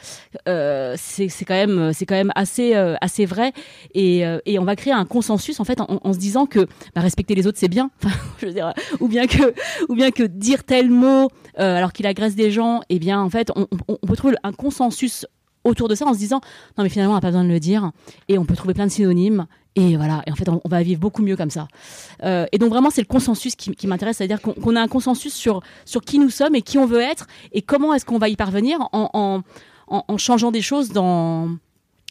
euh, 0.48 0.94
c'est 0.98 1.28
quand 1.44 1.54
même 1.54 1.92
c'est 1.92 2.06
quand 2.06 2.14
même 2.14 2.32
assez 2.34 2.74
euh, 2.74 2.96
assez 3.00 3.26
vrai. 3.26 3.52
Et, 3.94 4.26
euh, 4.26 4.38
et 4.46 4.58
on 4.58 4.64
va 4.64 4.76
créer 4.76 4.92
un 4.92 5.04
consensus 5.04 5.60
en 5.60 5.64
fait 5.64 5.80
en, 5.80 6.00
en 6.02 6.12
se 6.12 6.18
disant 6.18 6.46
que 6.46 6.60
bah, 6.94 7.00
respecter 7.00 7.34
les 7.34 7.46
autres 7.46 7.58
c'est 7.58 7.68
bien. 7.68 7.90
Je 8.40 8.46
veux 8.46 8.52
dire 8.52 8.72
ou 9.00 9.08
bien 9.08 9.26
que 9.26 9.54
ou 9.88 9.94
bien 9.94 10.10
que 10.10 10.22
dire 10.22 10.64
tel 10.64 10.90
mot 10.90 11.28
euh, 11.58 11.76
alors 11.76 11.92
qu'il 11.92 12.06
agresse 12.06 12.34
des 12.34 12.50
gens 12.50 12.80
et 12.88 12.96
eh 12.96 12.98
bien 12.98 13.20
en 13.20 13.30
fait 13.30 13.50
on, 13.56 13.66
on, 13.88 13.98
on 14.02 14.06
peut 14.06 14.16
trouver 14.16 14.36
un 14.42 14.52
consensus 14.52 15.26
autour 15.64 15.88
de 15.88 15.94
ça 15.94 16.06
en 16.06 16.14
se 16.14 16.18
disant 16.18 16.40
non 16.76 16.84
mais 16.84 16.90
finalement 16.90 17.12
on 17.12 17.16
n'a 17.16 17.20
pas 17.20 17.28
besoin 17.28 17.44
de 17.44 17.48
le 17.48 17.60
dire 17.60 17.90
et 18.28 18.38
on 18.38 18.44
peut 18.44 18.56
trouver 18.56 18.74
plein 18.74 18.86
de 18.86 18.92
synonymes 18.92 19.46
et 19.76 19.96
voilà. 19.96 20.22
Et 20.26 20.30
en 20.30 20.36
fait 20.36 20.48
on, 20.48 20.60
va 20.64 20.82
vivre 20.82 21.00
beaucoup 21.00 21.22
mieux 21.22 21.36
comme 21.36 21.50
ça. 21.50 21.66
Euh, 22.22 22.46
et 22.52 22.58
donc 22.58 22.70
vraiment 22.70 22.90
c'est 22.90 23.00
le 23.00 23.06
consensus 23.06 23.56
qui, 23.56 23.86
m'intéresse 23.86 24.18
c'est 24.18 24.24
à 24.24 24.28
dire 24.28 24.40
qu'on 24.40 24.76
a 24.76 24.80
un 24.80 24.88
consensus 24.88 25.34
sur 25.34 25.62
sur 25.84 26.02
qui 26.02 26.18
nous 26.18 26.30
sommes 26.30 26.54
et 26.54 26.62
qui 26.62 26.78
on 26.78 26.86
veut 26.86 27.00
être 27.00 27.26
et 27.52 27.62
comment 27.62 27.92
est-ce 27.94 28.04
qu'on 28.04 28.18
va 28.18 28.28
y 28.28 28.36
parvenir 28.36 28.80
en, 28.92 29.10
en, 29.12 29.42
en, 29.88 30.04
en 30.06 30.18
changeant 30.18 30.50
des 30.52 30.62
choses 30.62 30.90
dans 30.90 31.50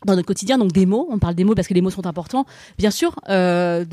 dans 0.06 0.16
notre 0.16 0.28
quotidien, 0.28 0.58
donc 0.58 0.72
des 0.72 0.86
mots, 0.86 1.08
on 1.10 1.20
parle 1.20 1.36
des 1.36 1.44
mots 1.44 1.56
parce 1.56 1.68
que 1.68 1.74
les 1.74 1.82
mots 1.82 1.90
sont 1.90 2.06
importants. 2.06 2.46
Bien 2.78 2.92
sûr, 2.92 3.16
euh, 3.30 3.86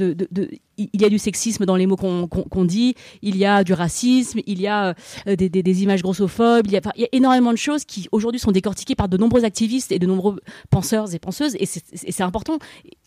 il 0.77 1.01
y 1.01 1.05
a 1.05 1.09
du 1.09 1.19
sexisme 1.19 1.67
dans 1.67 1.77
les 1.77 1.87
mots 1.87 1.97
qu'on 1.97 2.27
qu 2.27 2.41
qu 2.51 2.67
dit, 2.67 2.95
il 3.23 3.37
y 3.37 3.45
a 3.45 3.65
du 3.65 3.73
racisme, 3.73 4.41
il 4.47 4.61
y 4.61 4.67
a 4.67 4.95
euh, 5.27 5.37
des, 5.37 5.83
images 5.83 6.03
grossophobes, 6.03 6.67
il 6.67 6.73
y, 6.73 6.77
a, 6.77 7.09
énormément 7.13 7.53
de 7.53 7.59
choses 7.59 7.85
qui 7.85 8.09
aujourd'hui 8.13 8.41
sont 8.41 8.53
décortiquées 8.53 8.95
par 8.95 9.09
de 9.09 9.17
nombreux 9.17 9.45
activistes 9.45 9.93
et 9.93 9.99
de 9.99 10.07
nombreux 10.07 10.41
penseurs 10.71 11.15
et 11.15 11.19
penseuses, 11.19 11.57
et 11.57 11.67
c'est 11.67 12.23
important. 12.23 12.59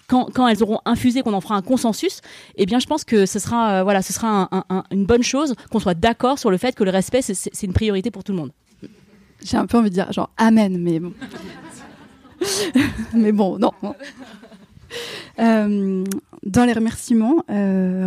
Quand, 0.08 0.48
elles 0.48 0.62
auront 0.62 0.80
infusé, 0.86 1.22
qu'on 1.22 1.34
en 1.34 1.42
fera 1.42 1.56
un 1.56 1.62
consensus, 1.62 2.22
eh 2.56 2.66
bien, 2.66 2.78
je 2.78 2.86
pense 2.86 3.04
que 3.04 3.26
ce 3.26 3.40
sera, 3.40 3.80
euh, 3.80 3.84
voilà, 3.84 4.02
ce 4.02 4.14
sera 4.14 4.50
un, 4.52 4.64
un, 4.70 4.84
une 4.92 5.06
bonne 5.06 5.24
chose 5.24 5.56
qu'on 5.72 5.80
soit 5.80 5.96
d'accord 5.96 6.38
sur 6.38 6.52
le 6.52 6.58
fait 6.58 6.76
que 6.76 6.84
le 6.84 6.92
respect, 6.92 7.22
c'est 7.22 7.64
une 7.64 7.74
priorité 7.74 8.12
pour 8.12 8.24
tout 8.24 8.34
le 8.34 8.38
monde. 8.38 8.52
J'ai 9.44 9.58
un 9.58 9.66
peu 9.66 9.78
envie 9.78 9.90
de 9.90 9.96
dire 9.96 10.12
genre 10.12 10.30
amen, 10.38 10.78
mais 10.80 11.00
bon. 11.00 11.14
mais 13.14 13.32
bon, 13.32 13.58
non. 13.58 13.72
Euh, 15.40 16.04
dans 16.46 16.66
les 16.66 16.74
remerciements, 16.74 17.44
euh, 17.50 18.06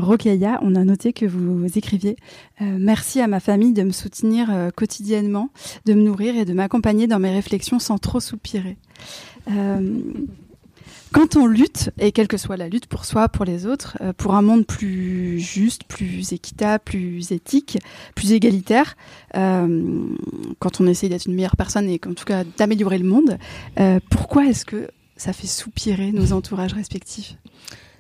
on 0.62 0.74
a 0.74 0.84
noté 0.84 1.12
que 1.12 1.26
vous 1.26 1.66
écriviez 1.76 2.16
euh, 2.61 2.76
Merci 2.78 3.20
à 3.20 3.28
ma 3.28 3.41
famille 3.41 3.72
de 3.72 3.82
me 3.82 3.93
soutenir 3.93 4.49
euh, 4.51 4.70
quotidiennement, 4.70 5.49
de 5.87 5.95
me 5.95 6.03
nourrir 6.03 6.37
et 6.37 6.45
de 6.45 6.53
m'accompagner 6.53 7.07
dans 7.07 7.18
mes 7.18 7.32
réflexions 7.32 7.78
sans 7.78 7.99
trop 7.99 8.20
soupirer. 8.20 8.76
Quand 11.13 11.37
on 11.37 11.47
lutte, 11.47 11.91
et 11.99 12.13
quelle 12.13 12.29
que 12.29 12.37
soit 12.37 12.57
la 12.57 12.69
lutte 12.69 12.87
pour 12.87 13.05
soi, 13.05 13.29
pour 13.29 13.45
les 13.45 13.65
autres, 13.65 13.97
euh, 14.01 14.13
pour 14.13 14.35
un 14.35 14.43
monde 14.43 14.67
plus 14.67 15.41
juste, 15.41 15.85
plus 15.85 16.33
équitable, 16.33 16.83
plus 16.85 17.33
éthique, 17.33 17.79
plus 18.15 18.33
égalitaire, 18.33 18.97
euh, 19.37 20.09
quand 20.59 20.81
on 20.81 20.87
essaye 20.87 21.09
d'être 21.09 21.27
une 21.27 21.35
meilleure 21.35 21.57
personne 21.57 21.89
et 21.89 22.01
en 22.07 22.15
tout 22.15 22.25
cas 22.25 22.45
d'améliorer 22.59 22.99
le 22.99 23.07
monde, 23.07 23.39
euh, 23.79 24.01
pourquoi 24.11 24.47
est-ce 24.47 24.65
que 24.65 24.89
ça 25.17 25.33
fait 25.33 25.47
soupirer 25.47 26.13
nos 26.13 26.33
entourages 26.33 26.75
respectifs? 26.75 27.37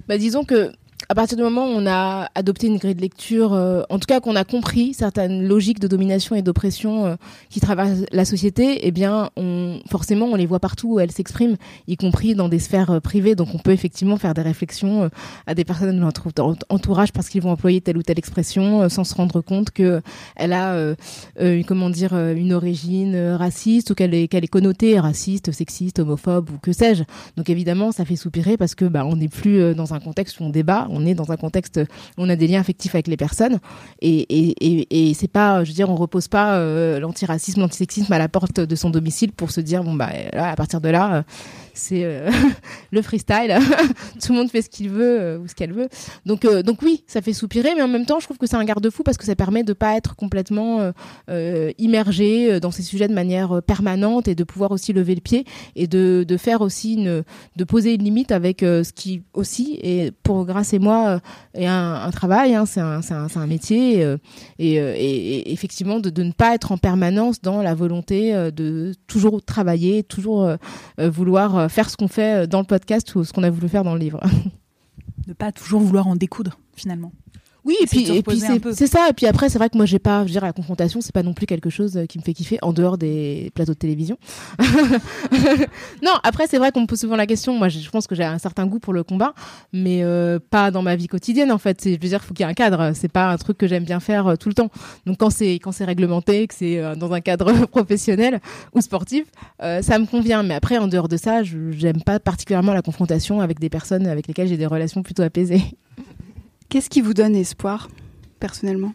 Bah, 0.08 0.18
Disons 0.18 0.44
que 0.44 0.72
à 1.08 1.14
partir 1.14 1.36
du 1.36 1.42
moment 1.42 1.66
où 1.66 1.70
on 1.70 1.86
a 1.86 2.28
adopté 2.34 2.66
une 2.66 2.78
grille 2.78 2.94
de 2.94 3.00
lecture, 3.00 3.52
euh, 3.52 3.82
en 3.90 3.98
tout 3.98 4.06
cas 4.06 4.20
qu'on 4.20 4.34
a 4.34 4.44
compris 4.44 4.94
certaines 4.94 5.46
logiques 5.46 5.78
de 5.78 5.88
domination 5.88 6.34
et 6.34 6.42
d'oppression 6.42 7.06
euh, 7.06 7.16
qui 7.50 7.60
traversent 7.60 8.04
la 8.12 8.24
société, 8.24 8.86
eh 8.86 8.90
bien, 8.90 9.30
on, 9.36 9.80
forcément, 9.88 10.26
on 10.26 10.34
les 10.34 10.46
voit 10.46 10.58
partout 10.58 10.94
où 10.94 11.00
elles 11.00 11.12
s'expriment, 11.12 11.56
y 11.86 11.96
compris 11.96 12.34
dans 12.34 12.48
des 12.48 12.58
sphères 12.58 12.90
euh, 12.90 13.00
privées. 13.00 13.34
Donc, 13.34 13.48
on 13.54 13.58
peut 13.58 13.70
effectivement 13.70 14.16
faire 14.16 14.34
des 14.34 14.42
réflexions 14.42 15.04
euh, 15.04 15.08
à 15.46 15.54
des 15.54 15.64
personnes 15.64 15.94
de 15.94 16.00
notre 16.00 16.28
entourage 16.68 17.12
parce 17.12 17.28
qu'ils 17.28 17.42
vont 17.42 17.50
employer 17.50 17.80
telle 17.80 17.98
ou 17.98 18.02
telle 18.02 18.18
expression 18.18 18.82
euh, 18.82 18.88
sans 18.88 19.04
se 19.04 19.14
rendre 19.14 19.40
compte 19.40 19.70
que 19.70 20.00
elle 20.34 20.52
a, 20.52 20.94
comment 21.66 21.90
dire, 21.90 22.14
une 22.14 22.52
origine 22.52 23.16
raciste 23.34 23.90
ou 23.90 23.94
qu'elle 23.94 24.14
est, 24.14 24.28
qu'elle 24.28 24.44
est 24.44 24.48
connotée 24.48 24.98
raciste, 24.98 25.52
sexiste, 25.52 25.98
homophobe 25.98 26.50
ou 26.50 26.58
que 26.58 26.72
sais-je. 26.72 27.04
Donc, 27.36 27.50
évidemment, 27.50 27.92
ça 27.92 28.04
fait 28.04 28.16
soupirer 28.16 28.56
parce 28.56 28.74
que 28.74 28.84
bah, 28.84 29.04
on 29.06 29.16
n'est 29.16 29.28
plus 29.28 29.74
dans 29.74 29.94
un 29.94 30.00
contexte 30.00 30.40
où 30.40 30.44
on 30.44 30.50
débat 30.50 30.85
on 30.90 31.06
est 31.06 31.14
dans 31.14 31.32
un 31.32 31.36
contexte 31.36 31.80
on 32.18 32.28
a 32.28 32.36
des 32.36 32.46
liens 32.46 32.60
affectifs 32.60 32.94
avec 32.94 33.06
les 33.08 33.16
personnes 33.16 33.58
et, 34.00 34.20
et, 34.20 34.54
et, 34.60 35.10
et 35.10 35.14
c'est 35.14 35.28
pas, 35.28 35.64
je 35.64 35.70
veux 35.70 35.74
dire, 35.74 35.90
on 35.90 35.96
repose 35.96 36.28
pas 36.28 36.56
euh, 36.56 37.00
l'antiracisme, 37.00 37.60
l'antisexisme 37.60 38.12
à 38.12 38.18
la 38.18 38.28
porte 38.28 38.60
de 38.60 38.76
son 38.76 38.90
domicile 38.90 39.32
pour 39.32 39.50
se 39.50 39.60
dire 39.60 39.82
bon 39.82 39.94
bah 39.94 40.10
là, 40.32 40.50
à 40.50 40.56
partir 40.56 40.80
de 40.80 40.88
là. 40.88 41.24
C'est 41.76 42.04
euh, 42.04 42.30
le 42.90 43.02
freestyle. 43.02 43.54
Tout 44.22 44.32
le 44.32 44.38
monde 44.38 44.50
fait 44.50 44.62
ce 44.62 44.70
qu'il 44.70 44.88
veut 44.88 45.20
euh, 45.20 45.38
ou 45.38 45.46
ce 45.46 45.54
qu'elle 45.54 45.72
veut. 45.72 45.88
Donc, 46.24 46.44
euh, 46.44 46.62
donc 46.62 46.80
oui, 46.82 47.04
ça 47.06 47.20
fait 47.20 47.34
soupirer, 47.34 47.74
mais 47.76 47.82
en 47.82 47.88
même 47.88 48.06
temps, 48.06 48.18
je 48.18 48.24
trouve 48.24 48.38
que 48.38 48.46
c'est 48.46 48.56
un 48.56 48.64
garde-fou 48.64 49.02
parce 49.02 49.18
que 49.18 49.26
ça 49.26 49.36
permet 49.36 49.62
de 49.62 49.74
pas 49.74 49.96
être 49.96 50.16
complètement 50.16 50.92
immergé 51.78 52.60
dans 52.60 52.70
ces 52.70 52.82
sujets 52.82 53.08
de 53.08 53.14
manière 53.14 53.62
permanente 53.62 54.28
et 54.28 54.34
de 54.34 54.44
pouvoir 54.44 54.70
aussi 54.70 54.92
lever 54.92 55.14
le 55.14 55.20
pied 55.20 55.44
et 55.74 55.86
de, 55.86 56.24
de 56.26 56.36
faire 56.36 56.62
aussi 56.62 56.94
une, 56.94 57.22
de 57.56 57.64
poser 57.64 57.94
une 57.94 58.02
limite 58.02 58.32
avec 58.32 58.60
ce 58.60 58.92
qui 58.92 59.22
aussi 59.34 59.78
et 59.82 60.12
pour 60.22 60.46
Grâce 60.46 60.72
et 60.72 60.78
moi 60.78 61.20
est 61.54 61.66
un, 61.66 62.10
travail, 62.10 62.54
hein, 62.54 62.64
c'est 62.64 62.80
un, 62.80 63.00
un, 63.10 63.26
un 63.34 63.46
métier 63.46 64.16
et, 64.58 65.52
effectivement 65.52 66.00
de 66.00 66.22
ne 66.22 66.32
pas 66.32 66.54
être 66.54 66.72
en 66.72 66.78
permanence 66.78 67.42
dans 67.42 67.62
la 67.62 67.74
volonté 67.74 68.32
de 68.32 68.94
toujours 69.06 69.42
travailler, 69.42 70.02
toujours 70.02 70.50
vouloir 70.98 71.65
faire 71.68 71.90
ce 71.90 71.96
qu'on 71.96 72.08
fait 72.08 72.46
dans 72.46 72.60
le 72.60 72.66
podcast 72.66 73.14
ou 73.14 73.24
ce 73.24 73.32
qu'on 73.32 73.42
a 73.42 73.50
voulu 73.50 73.68
faire 73.68 73.84
dans 73.84 73.94
le 73.94 74.00
livre. 74.00 74.20
ne 75.26 75.32
pas 75.32 75.52
toujours 75.52 75.80
vouloir 75.80 76.06
en 76.06 76.16
découdre 76.16 76.58
finalement. 76.74 77.12
Oui, 77.66 77.76
et 77.80 77.86
puis, 77.86 78.08
et 78.10 78.22
puis 78.22 78.40
c'est 78.72 78.86
ça. 78.86 79.08
Et 79.10 79.12
puis 79.12 79.26
après, 79.26 79.48
c'est 79.48 79.58
vrai 79.58 79.68
que 79.68 79.76
moi, 79.76 79.86
j'ai 79.86 79.98
pas, 79.98 80.20
je 80.20 80.26
veux 80.26 80.30
dire, 80.30 80.44
la 80.44 80.52
confrontation, 80.52 81.00
c'est 81.00 81.12
pas 81.12 81.24
non 81.24 81.34
plus 81.34 81.46
quelque 81.46 81.68
chose 81.68 82.00
qui 82.08 82.18
me 82.18 82.22
fait 82.22 82.32
kiffer 82.32 82.58
en 82.62 82.72
dehors 82.72 82.96
des 82.96 83.50
plateaux 83.56 83.72
de 83.72 83.78
télévision. 83.78 84.16
non, 86.02 86.12
après, 86.22 86.46
c'est 86.48 86.58
vrai 86.58 86.70
qu'on 86.70 86.82
me 86.82 86.86
pose 86.86 87.00
souvent 87.00 87.16
la 87.16 87.26
question. 87.26 87.54
Moi, 87.58 87.68
je 87.68 87.90
pense 87.90 88.06
que 88.06 88.14
j'ai 88.14 88.22
un 88.22 88.38
certain 88.38 88.66
goût 88.66 88.78
pour 88.78 88.92
le 88.92 89.02
combat, 89.02 89.34
mais 89.72 90.04
euh, 90.04 90.38
pas 90.38 90.70
dans 90.70 90.82
ma 90.82 90.94
vie 90.94 91.08
quotidienne, 91.08 91.50
en 91.50 91.58
fait. 91.58 91.82
Je 91.84 91.90
veux 91.90 91.96
dire, 91.96 92.22
faut 92.22 92.34
qu'il 92.34 92.46
y 92.46 92.48
ait 92.48 92.52
un 92.52 92.54
cadre. 92.54 92.92
C'est 92.94 93.10
pas 93.10 93.30
un 93.30 93.36
truc 93.36 93.58
que 93.58 93.66
j'aime 93.66 93.84
bien 93.84 93.98
faire 93.98 94.28
euh, 94.28 94.36
tout 94.36 94.48
le 94.48 94.54
temps. 94.54 94.70
Donc, 95.04 95.18
quand 95.18 95.30
c'est 95.30 95.54
quand 95.54 95.72
c'est 95.72 95.84
réglementé, 95.84 96.46
que 96.46 96.54
c'est 96.54 96.78
euh, 96.78 96.94
dans 96.94 97.12
un 97.12 97.20
cadre 97.20 97.52
professionnel 97.66 98.40
ou 98.74 98.80
sportif, 98.80 99.24
euh, 99.60 99.82
ça 99.82 99.98
me 99.98 100.06
convient. 100.06 100.44
Mais 100.44 100.54
après, 100.54 100.78
en 100.78 100.86
dehors 100.86 101.08
de 101.08 101.16
ça, 101.16 101.42
j'aime 101.42 102.02
pas 102.04 102.20
particulièrement 102.20 102.74
la 102.74 102.82
confrontation 102.82 103.40
avec 103.40 103.58
des 103.58 103.70
personnes 103.70 104.06
avec 104.06 104.28
lesquelles 104.28 104.48
j'ai 104.48 104.56
des 104.56 104.66
relations 104.66 105.02
plutôt 105.02 105.22
apaisées. 105.22 105.62
Qu'est-ce 106.68 106.90
qui 106.90 107.00
vous 107.00 107.14
donne 107.14 107.36
espoir, 107.36 107.88
personnellement? 108.40 108.92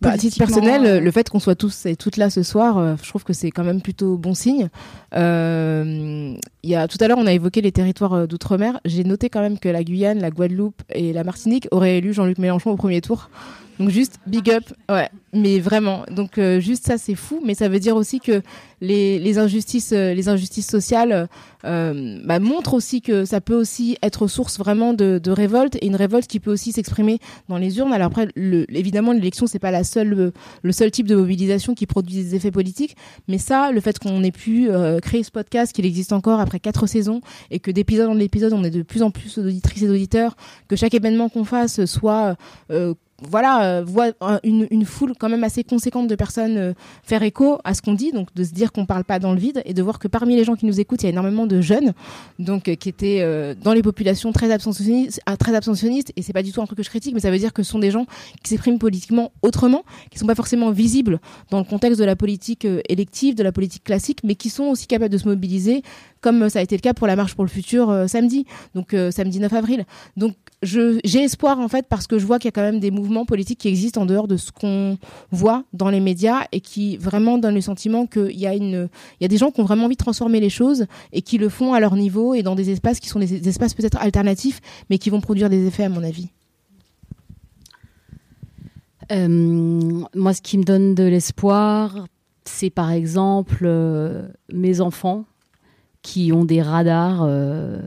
Bah, 0.00 0.12
à 0.12 0.18
titre 0.18 0.38
personnel, 0.38 0.86
euh... 0.86 1.00
le 1.00 1.10
fait 1.10 1.28
qu'on 1.28 1.40
soit 1.40 1.56
tous 1.56 1.84
et 1.84 1.94
toutes 1.94 2.16
là 2.16 2.30
ce 2.30 2.42
soir, 2.42 2.78
euh, 2.78 2.94
je 3.02 3.08
trouve 3.08 3.22
que 3.22 3.34
c'est 3.34 3.50
quand 3.50 3.64
même 3.64 3.82
plutôt 3.82 4.16
bon 4.16 4.32
signe. 4.32 4.70
Euh, 5.14 6.34
y 6.62 6.74
a 6.74 6.88
tout 6.88 6.96
à 7.00 7.08
l'heure, 7.08 7.18
on 7.18 7.26
a 7.26 7.34
évoqué 7.34 7.60
les 7.60 7.70
territoires 7.70 8.26
d'outre-mer. 8.26 8.80
J'ai 8.86 9.04
noté 9.04 9.28
quand 9.28 9.42
même 9.42 9.58
que 9.58 9.68
la 9.68 9.84
Guyane, 9.84 10.18
la 10.18 10.30
Guadeloupe 10.30 10.82
et 10.88 11.12
la 11.12 11.22
Martinique 11.22 11.68
auraient 11.70 11.98
élu 11.98 12.14
Jean-Luc 12.14 12.38
Mélenchon 12.38 12.70
au 12.70 12.76
premier 12.76 13.02
tour. 13.02 13.28
Donc 13.80 13.88
juste 13.88 14.20
big 14.26 14.50
up, 14.50 14.64
ouais, 14.90 15.08
mais 15.32 15.58
vraiment. 15.58 16.04
Donc 16.10 16.36
euh, 16.36 16.60
juste 16.60 16.86
ça 16.86 16.98
c'est 16.98 17.14
fou, 17.14 17.40
mais 17.42 17.54
ça 17.54 17.70
veut 17.70 17.80
dire 17.80 17.96
aussi 17.96 18.20
que 18.20 18.42
les, 18.82 19.38
injustices, 19.38 19.92
euh, 19.92 20.12
les 20.12 20.28
injustices 20.28 20.66
sociales 20.66 21.28
euh, 21.64 22.18
bah, 22.22 22.40
montrent 22.40 22.74
aussi 22.74 23.00
que 23.00 23.24
ça 23.24 23.40
peut 23.40 23.54
aussi 23.54 23.96
être 24.02 24.26
source 24.26 24.58
vraiment 24.58 24.92
de, 24.92 25.30
révolte 25.30 25.76
et 25.76 25.86
une 25.86 25.96
révolte 25.96 26.26
qui 26.26 26.40
peut 26.40 26.52
aussi 26.52 26.72
s'exprimer 26.72 27.20
dans 27.48 27.56
les 27.56 27.78
urnes. 27.78 27.94
Alors 27.94 28.08
après, 28.08 28.28
le, 28.36 28.66
évidemment, 28.76 29.12
l'élection 29.12 29.46
c'est 29.46 29.58
pas 29.58 29.70
la 29.70 29.80
le 30.04 30.72
seul 30.72 30.90
type 30.90 31.06
de 31.06 31.16
mobilisation 31.16 31.74
qui 31.74 31.86
produit 31.86 32.16
des 32.16 32.34
effets 32.34 32.50
politiques, 32.50 32.96
mais 33.28 33.38
ça, 33.38 33.72
le 33.72 33.80
fait 33.80 33.98
qu'on 33.98 34.22
ait 34.22 34.30
pu 34.30 34.68
créer 35.00 35.22
ce 35.22 35.30
podcast, 35.30 35.72
qu'il 35.72 35.86
existe 35.86 36.12
encore 36.12 36.38
après 36.38 36.60
quatre 36.60 36.86
saisons 36.86 37.22
et 37.50 37.60
que 37.60 37.70
d'épisode 37.70 38.10
en 38.10 38.18
épisode 38.18 38.52
on 38.52 38.62
est 38.62 38.70
de 38.70 38.82
plus 38.82 39.02
en 39.02 39.10
plus 39.10 39.38
d'auditrices 39.38 39.84
et 39.84 39.86
d'auditeurs, 39.86 40.36
que 40.68 40.76
chaque 40.76 40.92
événement 40.92 41.30
qu'on 41.30 41.44
fasse 41.44 41.86
soit 41.86 42.36
voilà, 43.22 43.64
euh, 43.64 43.84
voit 43.84 44.12
une, 44.44 44.66
une, 44.70 44.84
foule 44.84 45.12
quand 45.18 45.28
même 45.28 45.44
assez 45.44 45.64
conséquente 45.64 46.08
de 46.08 46.14
personnes 46.14 46.56
euh, 46.56 46.72
faire 47.02 47.22
écho 47.22 47.58
à 47.64 47.74
ce 47.74 47.82
qu'on 47.82 47.94
dit, 47.94 48.12
donc 48.12 48.32
de 48.34 48.44
se 48.44 48.52
dire 48.52 48.72
qu'on 48.72 48.86
parle 48.86 49.04
pas 49.04 49.18
dans 49.18 49.32
le 49.32 49.38
vide 49.38 49.62
et 49.64 49.74
de 49.74 49.82
voir 49.82 49.98
que 49.98 50.08
parmi 50.08 50.36
les 50.36 50.44
gens 50.44 50.56
qui 50.56 50.66
nous 50.66 50.80
écoutent, 50.80 51.02
il 51.02 51.06
y 51.06 51.08
a 51.08 51.10
énormément 51.10 51.46
de 51.46 51.60
jeunes, 51.60 51.92
donc 52.38 52.68
euh, 52.68 52.74
qui 52.74 52.88
étaient 52.88 53.20
euh, 53.20 53.54
dans 53.54 53.72
les 53.72 53.82
populations 53.82 54.32
très 54.32 54.50
abstentionnistes, 54.50 55.20
ah, 55.26 55.36
très 55.36 55.54
abstentionnistes, 55.54 56.12
et 56.16 56.22
c'est 56.22 56.32
pas 56.32 56.42
du 56.42 56.52
tout 56.52 56.62
un 56.62 56.66
truc 56.66 56.78
que 56.78 56.84
je 56.84 56.88
critique, 56.88 57.14
mais 57.14 57.20
ça 57.20 57.30
veut 57.30 57.38
dire 57.38 57.52
que 57.52 57.62
ce 57.62 57.70
sont 57.70 57.78
des 57.78 57.90
gens 57.90 58.06
qui 58.42 58.50
s'expriment 58.50 58.78
politiquement 58.78 59.32
autrement, 59.42 59.84
qui 60.10 60.18
sont 60.18 60.26
pas 60.26 60.34
forcément 60.34 60.70
visibles 60.70 61.20
dans 61.50 61.58
le 61.58 61.64
contexte 61.64 61.98
de 61.98 62.04
la 62.04 62.16
politique 62.16 62.64
euh, 62.64 62.80
élective, 62.88 63.34
de 63.34 63.42
la 63.42 63.52
politique 63.52 63.84
classique, 63.84 64.20
mais 64.24 64.34
qui 64.34 64.50
sont 64.50 64.64
aussi 64.64 64.86
capables 64.86 65.12
de 65.12 65.18
se 65.18 65.28
mobiliser, 65.28 65.82
comme 66.20 66.48
ça 66.48 66.58
a 66.58 66.62
été 66.62 66.76
le 66.76 66.80
cas 66.80 66.94
pour 66.94 67.06
la 67.06 67.16
marche 67.16 67.34
pour 67.34 67.44
le 67.44 67.50
futur 67.50 68.04
samedi, 68.06 68.44
donc 68.74 68.94
samedi 69.10 69.40
9 69.40 69.52
avril. 69.54 69.86
Donc 70.18 70.34
j'ai 70.62 71.22
espoir 71.22 71.58
en 71.58 71.68
fait 71.68 71.86
parce 71.88 72.06
que 72.06 72.18
je 72.18 72.26
vois 72.26 72.38
qu'il 72.38 72.48
y 72.48 72.50
a 72.50 72.52
quand 72.52 72.62
même 72.62 72.80
des 72.80 72.90
mouvements 72.90 73.24
politiques 73.24 73.60
qui 73.60 73.68
existent 73.68 74.02
en 74.02 74.06
dehors 74.06 74.28
de 74.28 74.36
ce 74.36 74.52
qu'on 74.52 74.98
voit 75.30 75.64
dans 75.72 75.88
les 75.88 76.00
médias 76.00 76.46
et 76.52 76.60
qui 76.60 76.98
vraiment 76.98 77.38
donnent 77.38 77.54
le 77.54 77.60
sentiment 77.62 78.06
qu'il 78.06 78.38
y 78.38 78.46
a 78.46 78.54
une, 78.54 78.88
il 79.20 79.22
y 79.22 79.24
a 79.24 79.28
des 79.28 79.38
gens 79.38 79.50
qui 79.50 79.60
ont 79.60 79.64
vraiment 79.64 79.86
envie 79.86 79.96
de 79.96 80.02
transformer 80.02 80.38
les 80.38 80.50
choses 80.50 80.86
et 81.12 81.22
qui 81.22 81.38
le 81.38 81.48
font 81.48 81.72
à 81.72 81.80
leur 81.80 81.96
niveau 81.96 82.34
et 82.34 82.42
dans 82.42 82.54
des 82.54 82.70
espaces 82.70 83.00
qui 83.00 83.08
sont 83.08 83.20
des 83.20 83.48
espaces 83.48 83.72
peut-être 83.72 83.98
alternatifs 83.98 84.60
mais 84.90 84.98
qui 84.98 85.08
vont 85.08 85.20
produire 85.20 85.48
des 85.48 85.66
effets 85.66 85.84
à 85.84 85.88
mon 85.88 86.04
avis. 86.04 86.28
Euh, 89.12 90.04
moi, 90.14 90.34
ce 90.34 90.42
qui 90.42 90.58
me 90.58 90.62
donne 90.62 90.94
de 90.94 91.04
l'espoir, 91.04 92.06
c'est 92.44 92.70
par 92.70 92.90
exemple 92.90 93.62
euh, 93.62 94.28
mes 94.52 94.80
enfants 94.80 95.24
qui 96.02 96.32
ont 96.32 96.44
des 96.44 96.62
radars 96.62 97.22
euh, 97.24 97.80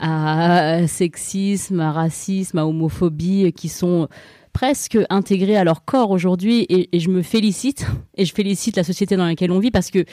à 0.00 0.86
sexisme, 0.86 1.80
à 1.80 1.92
racisme, 1.92 2.58
à 2.58 2.66
homophobie, 2.66 3.52
qui 3.52 3.68
sont 3.68 4.08
presque 4.52 4.98
intégrés 5.10 5.56
à 5.56 5.64
leur 5.64 5.84
corps 5.84 6.10
aujourd'hui. 6.10 6.66
Et, 6.68 6.98
je 6.98 7.08
me 7.08 7.22
félicite, 7.22 7.86
et 8.16 8.24
je 8.24 8.34
félicite 8.34 8.76
la 8.76 8.84
société 8.84 9.16
dans 9.16 9.26
laquelle 9.26 9.52
on 9.52 9.58
vit, 9.58 9.70
parce 9.70 9.90
que 9.90 10.04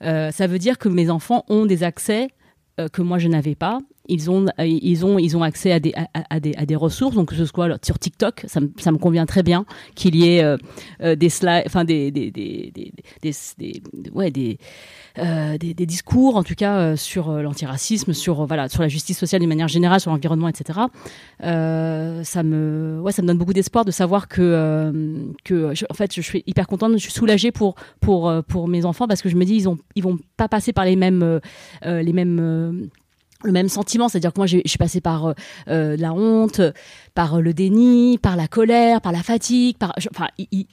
ça 0.00 0.46
veut 0.46 0.58
dire 0.58 0.78
que 0.78 0.88
mes 0.88 1.10
enfants 1.10 1.44
ont 1.48 1.66
des 1.66 1.82
accès 1.82 2.28
que 2.92 3.02
moi 3.02 3.18
je 3.18 3.28
n'avais 3.28 3.54
pas 3.54 3.78
ils 4.06 4.30
ont, 4.30 4.46
ils 4.58 5.04
ont, 5.06 5.18
ils 5.18 5.36
ont 5.36 5.42
accès 5.42 5.72
à 5.72 5.80
des, 5.80 5.94
à, 6.12 6.40
des, 6.40 6.54
à 6.56 6.66
des 6.66 6.76
ressources. 6.76 7.14
Donc, 7.14 7.28
que 7.28 7.34
ce 7.34 7.46
soit 7.46 7.84
sur 7.84 7.98
TikTok, 7.98 8.44
ça 8.46 8.60
me, 8.60 8.70
ça 8.78 8.92
me 8.92 8.98
convient 8.98 9.24
très 9.24 9.42
bien 9.42 9.64
qu'il 9.94 10.14
y 10.16 10.28
ait 10.28 10.42
euh, 10.42 10.56
euh, 11.02 11.16
des 11.16 11.30
slides, 11.30 11.62
enfin 11.66 11.84
des, 11.84 12.10
des, 12.10 12.30
des, 12.30 12.72
des, 12.74 12.92
des, 13.22 13.82
ouais, 14.12 14.30
des, 14.30 14.58
euh, 15.18 15.56
des, 15.56 15.86
discours, 15.86 16.36
en 16.36 16.42
tout 16.42 16.54
cas, 16.54 16.96
sur 16.96 17.30
l'antiracisme, 17.30 18.12
sur 18.12 18.46
voilà, 18.46 18.68
sur 18.68 18.82
la 18.82 18.88
justice 18.88 19.18
sociale 19.18 19.40
d'une 19.40 19.48
manière 19.48 19.68
générale, 19.68 20.00
sur 20.00 20.10
l'environnement, 20.10 20.48
etc. 20.48 20.80
ça 21.40 22.42
me, 22.42 23.00
ouais, 23.02 23.12
ça 23.12 23.22
donne 23.22 23.38
beaucoup 23.38 23.52
d'espoir 23.52 23.84
de 23.84 23.90
savoir 23.90 24.28
que, 24.28 25.32
que, 25.44 25.72
en 25.90 25.94
fait, 25.94 26.14
je 26.14 26.20
suis 26.20 26.42
hyper 26.46 26.66
contente, 26.66 26.92
je 26.92 26.98
suis 26.98 27.12
soulagée 27.12 27.52
pour, 27.52 27.74
pour, 28.00 28.32
pour 28.48 28.68
mes 28.68 28.84
enfants 28.84 29.06
parce 29.08 29.22
que 29.22 29.28
je 29.28 29.36
me 29.36 29.44
dis, 29.44 29.54
ils 29.54 29.68
ont, 29.68 29.78
ils 29.94 30.02
vont 30.02 30.18
pas 30.36 30.48
passer 30.48 30.72
par 30.72 30.84
les 30.84 30.96
mêmes, 30.96 31.40
les 31.84 32.12
mêmes 32.12 32.90
le 33.44 33.52
même 33.52 33.68
sentiment, 33.68 34.08
c'est-à-dire 34.08 34.32
que 34.32 34.40
moi 34.40 34.46
je 34.46 34.58
suis 34.64 34.78
passée 34.78 35.00
par 35.00 35.26
euh, 35.26 35.32
euh, 35.68 35.96
la 35.96 36.12
honte, 36.12 36.60
par 37.14 37.34
euh, 37.34 37.40
le 37.40 37.54
déni, 37.54 38.18
par 38.18 38.36
la 38.36 38.48
colère, 38.48 39.00
par 39.00 39.12
la 39.12 39.22
fatigue, 39.22 39.76
par 39.76 39.92
enfin 40.10 40.28
ils, 40.38 40.66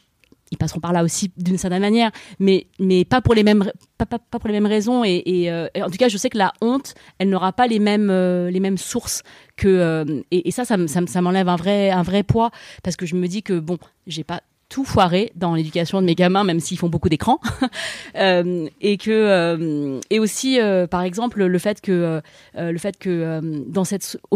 passeront 0.60 0.82
par 0.82 0.92
là 0.94 1.04
aussi 1.04 1.32
d'une 1.38 1.58
certaine 1.58 1.82
manière, 1.82 2.12
mais 2.40 2.68
mais 2.80 3.06
pas 3.06 3.22
pour 3.22 3.34
les 3.34 3.44
mêmes 3.44 3.72
pas, 3.98 4.06
pas, 4.06 4.20
pour 4.20 4.48
les 4.48 4.54
mêmes 4.54 4.66
raisons 4.66 5.04
et, 5.04 5.50
en 5.50 5.90
tout 5.90 5.98
cas 5.98 6.10
je 6.10 6.18
sais 6.18 6.30
que 6.30 6.38
la 6.38 6.52
honte 6.62 6.94
elle 7.20 7.30
n'aura 7.30 7.54
pas 7.54 7.68
les 7.68 7.80
mêmes 7.80 8.12
les 8.12 8.60
mêmes 8.60 8.78
sources 8.78 9.24
que 9.56 10.24
et, 10.30 10.52
ça 10.52 10.66
ça, 10.66 10.76
ça, 10.88 11.00
ça 11.08 11.22
m'enlève 11.22 11.48
un 11.48 11.56
vrai 11.56 11.90
un 11.90 12.04
vrai 12.04 12.24
poids 12.24 12.52
parce 12.84 12.98
que 12.98 13.06
je 13.06 13.16
me 13.16 13.28
dis 13.28 13.44
que 13.44 13.60
bon 13.60 13.78
j'ai 14.08 14.26
pas 14.26 14.42
tout 14.72 14.86
foiré 14.86 15.34
dans 15.36 15.54
l'éducation 15.54 16.02
de 16.02 16.06
mes 16.06 16.16
gamins, 16.16 16.46
même 16.46 16.62
s'ils 16.62 16.80
font 16.80 16.88
beaucoup 16.88 17.10
d'écran. 17.10 17.40
euh, 18.16 18.68
et 18.80 18.98
que 18.98 19.12
euh, 19.12 20.00
et 20.10 20.20
aussi, 20.20 20.60
euh, 20.60 20.88
par 20.88 21.02
exemple, 21.02 21.44
le 21.44 21.60
fait 21.60 21.82
que 21.82 22.22
le 22.56 22.78
fait 22.78 22.98
que 22.98 23.42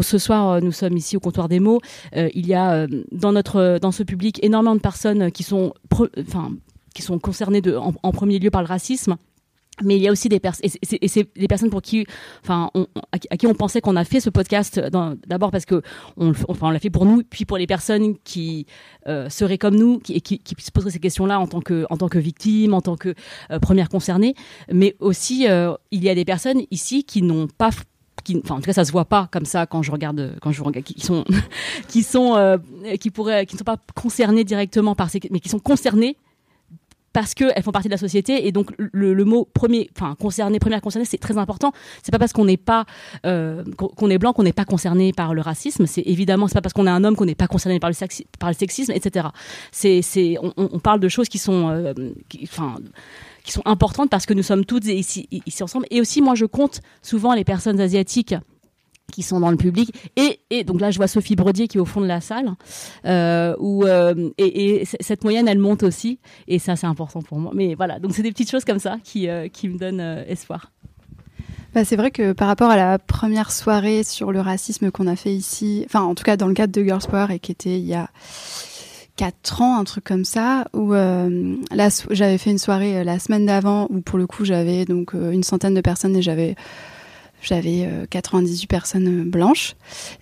ce 0.02 0.18
soir, 0.18 0.62
nous 0.62 0.74
sommes 0.74 0.98
ici 0.98 1.16
au 1.16 1.20
comptoir 1.22 1.48
des 1.48 1.62
mots, 1.62 1.80
il 2.14 2.46
y 2.46 2.54
a 2.54 2.86
dans 3.12 3.92
ce 3.92 4.04
public 4.04 4.44
énormément 4.44 4.76
de 4.76 4.82
personnes 4.82 5.32
qui 5.32 5.44
sont 5.44 5.74
concernées 7.22 7.62
en 8.04 8.12
premier 8.12 8.38
lieu 8.40 8.52
par 8.52 8.62
le 8.62 8.68
racisme 8.68 9.16
mais 9.84 9.98
il 9.98 10.02
y 10.02 10.08
a 10.08 10.12
aussi 10.12 10.30
des 10.30 10.40
personnes 10.40 10.70
et 11.02 11.08
c'est 11.08 11.28
des 11.36 11.48
personnes 11.48 11.70
pour 11.70 11.82
qui 11.82 12.06
enfin 12.44 12.72
à 13.12 13.38
qui 13.38 13.48
on 13.48 13.54
pensait 13.54 13.82
qu'on 13.82 13.96
a 13.96 14.06
fait 14.06 14.20
ce 14.20 14.30
podcast 14.30 14.80
d'abord 15.28 15.52
parce 15.52 15.66
que 15.66 15.82
on 16.18 16.32
enfin 16.48 16.68
on 16.68 16.70
l'a 16.70 16.80
fait 16.80 16.90
pour 16.90 17.06
nous 17.06 17.24
puis 17.24 17.46
pour 17.46 17.58
les 17.58 17.68
personnes 17.68 18.18
qui 18.24 18.66
euh, 19.08 19.30
seraient 19.30 19.58
comme 19.58 19.76
nous 19.76 20.00
qui, 20.00 20.22
qui, 20.22 20.40
qui 20.40 20.56
se 20.64 20.72
poseraient 20.72 20.92
ces 20.92 21.00
questions 21.00 21.26
là 21.26 21.40
en 21.40 21.48
tant 21.48 21.62
que 21.62 21.86
en 21.90 21.98
tant 21.98 22.08
que 22.08 22.20
victime 22.20 22.74
en 22.74 22.82
tant 22.82 22.96
que 22.96 23.14
euh, 23.52 23.60
première 23.60 23.90
concernée 23.90 24.36
mais 24.72 24.96
aussi 25.00 25.48
euh, 25.48 25.74
il 25.92 26.04
y 26.04 26.10
a 26.10 26.16
des 26.16 26.26
personnes 26.26 26.62
ici 26.72 27.04
qui 27.04 27.22
n'ont 27.22 27.48
pas 27.48 27.72
qui, 28.24 28.40
enfin 28.44 28.56
en 28.56 28.60
tout 28.60 28.66
cas 28.66 28.74
ça 28.74 28.86
se 28.86 28.92
voit 28.92 29.06
pas 29.06 29.28
comme 29.32 29.46
ça 29.46 29.66
quand 29.66 29.84
je 29.84 29.92
regarde 29.92 30.38
quand 30.42 30.52
je 30.52 30.64
regarde 30.64 30.86
qui 30.86 31.00
sont 31.02 31.26
qui 31.90 32.02
sont 32.02 32.36
euh, 32.36 32.58
qui 33.00 33.12
pourraient 33.12 33.46
qui 33.46 33.56
ne 33.56 33.60
sont 33.60 33.66
pas 33.66 33.78
concernés 33.94 34.44
directement 34.44 34.96
par 34.96 35.10
ces 35.10 35.20
mais 35.32 35.40
qui 35.40 35.50
sont 35.50 35.60
concernés 35.60 36.18
parce 37.16 37.34
qu'elles 37.34 37.64
font 37.64 37.72
partie 37.72 37.88
de 37.88 37.94
la 37.94 37.98
société 37.98 38.46
et 38.46 38.52
donc 38.52 38.74
le, 38.78 39.24
mot 39.24 39.48
premier, 39.54 39.90
enfin 39.96 40.18
concerné, 40.20 40.60
première 40.60 40.82
concernée, 40.82 41.06
c'est 41.06 41.18
très 41.18 41.38
important. 41.38 41.72
C'est 42.04 42.12
pas 42.12 42.20
parce 42.20 42.34
qu'on 42.34 42.44
n'est 42.44 42.58
pas 42.58 42.84
euh, 43.26 43.64
qu'on 43.78 44.10
est 44.10 44.18
blanc 44.18 44.34
qu'on 44.34 44.44
n'est 44.44 44.52
pas 44.52 44.66
concerné 44.66 45.14
par 45.14 45.34
le 45.34 45.40
racisme. 45.40 45.86
C'est 45.86 46.02
évidemment 46.02 46.50
c'est 46.50 46.56
pas 46.56 46.62
parce 46.62 46.74
qu'on 46.74 46.88
est 46.88 46.90
un 46.90 47.06
homme 47.06 47.16
qu'on 47.16 47.24
n'est 47.24 47.34
pas 47.34 47.48
concerné 47.48 47.80
par 47.80 47.90
le, 47.90 47.96
par 48.38 48.50
le 48.50 48.54
sexisme, 48.54 48.92
etc. 48.92 49.28
C'est 49.72 50.02
c'est 50.02 50.36
on, 50.42 50.52
on, 50.58 50.80
parle 50.80 51.00
de 51.00 51.08
choses 51.08 51.30
qui 51.30 51.38
sont 51.38 51.70
euh, 51.70 51.94
enfin 52.44 52.76
qui 53.46 53.54
sont 53.54 53.64
importantes 53.64 54.10
parce 54.10 54.26
que 54.26 54.34
nous 54.34 54.44
sommes 54.44 54.66
toutes 54.66 54.86
ici, 54.86 55.30
ici 55.32 55.64
ensemble. 55.64 55.86
Et 55.92 56.02
aussi, 56.02 56.22
moi, 56.22 56.36
je 56.36 56.46
compte 56.46 56.82
souvent 57.02 57.34
les 57.34 57.46
personnes 57.46 57.80
asiatiques 57.80 58.36
qui 59.12 59.24
sont 59.24 59.40
dans 59.40 59.52
le 59.52 59.58
public. 59.58 59.94
Et, 60.16 60.64
donc 60.64 60.82
là 60.82 60.92
je 60.92 60.98
vois 60.98 61.08
Sophie 61.08 61.36
Brodier 61.36 61.68
qui 61.68 61.78
est 61.78 61.82
au 61.82 61.86
fond 61.86 62.02
de 62.02 62.08
la 62.08 62.22
salle 62.22 62.56
euh, 63.06 63.56
où 63.60 63.86
euh, 63.86 64.30
et, 64.38 64.82
et, 64.82 64.86
cette 64.86 65.24
moyenne 65.24 65.48
elle 65.48 65.60
monte 65.60 65.84
aussi. 65.84 66.20
Et 66.48 66.60
ça 66.60 66.76
c'est 66.76 66.88
important 66.88 67.22
pour 67.22 67.40
moi. 67.40 67.52
Mais 67.56 67.76
voilà. 67.76 68.00
Donc 68.00 68.14
c'est 68.14 68.24
des 68.24 68.32
petites 68.32 68.52
choses 68.52 68.66
comme 68.66 68.80
ça 68.80 68.98
qui, 69.04 69.28
euh, 69.28 69.48
qui 69.48 69.70
me 69.70 69.78
donnent 69.78 70.24
espoir. 70.28 70.72
Bah, 71.74 71.84
c'est 71.84 71.98
vrai 71.98 72.10
que 72.10 72.32
par 72.32 72.48
rapport 72.48 72.72
à 72.72 72.78
la 72.78 73.00
première 73.00 73.52
soirée 73.52 74.04
sur 74.04 74.32
le 74.32 74.40
racisme 74.40 74.92
qu'on 74.92 75.08
a 75.08 75.18
fait 75.18 75.34
ici 75.34 75.84
enfin 75.86 76.02
en 76.02 76.16
tout 76.16 76.24
cas 76.24 76.38
dans 76.38 76.48
le 76.48 76.54
cadre 76.54 76.72
de 76.72 76.82
Girls 76.82 77.06
Power 77.10 77.28
et 77.32 77.40
qui 77.40 77.52
était 77.52 77.78
il 77.78 77.86
y 77.86 77.94
a 77.94 78.10
quatre 79.18 79.62
ans, 79.62 79.78
un 79.78 79.86
truc 79.86 80.04
comme 80.04 80.26
ça, 80.26 80.66
où 80.74 80.94
euh, 80.94 81.56
j'avais 82.10 82.38
fait 82.38 82.52
une 82.52 82.58
soirée 82.58 83.02
la 83.06 83.18
semaine 83.18 83.46
d'avant 83.46 83.88
où 83.90 84.02
pour 84.02 84.18
le 84.18 84.28
coup 84.28 84.44
j'avais 84.44 84.84
donc 84.84 85.14
une 85.14 85.44
centaine 85.44 85.74
de 85.74 85.80
personnes 85.80 86.18
et 86.18 86.22
j'avais 86.22 86.56
j'avais 87.46 87.88
98 88.10 88.64
euh, 88.64 88.68
personnes 88.68 89.22
euh, 89.22 89.24
blanches. 89.24 89.76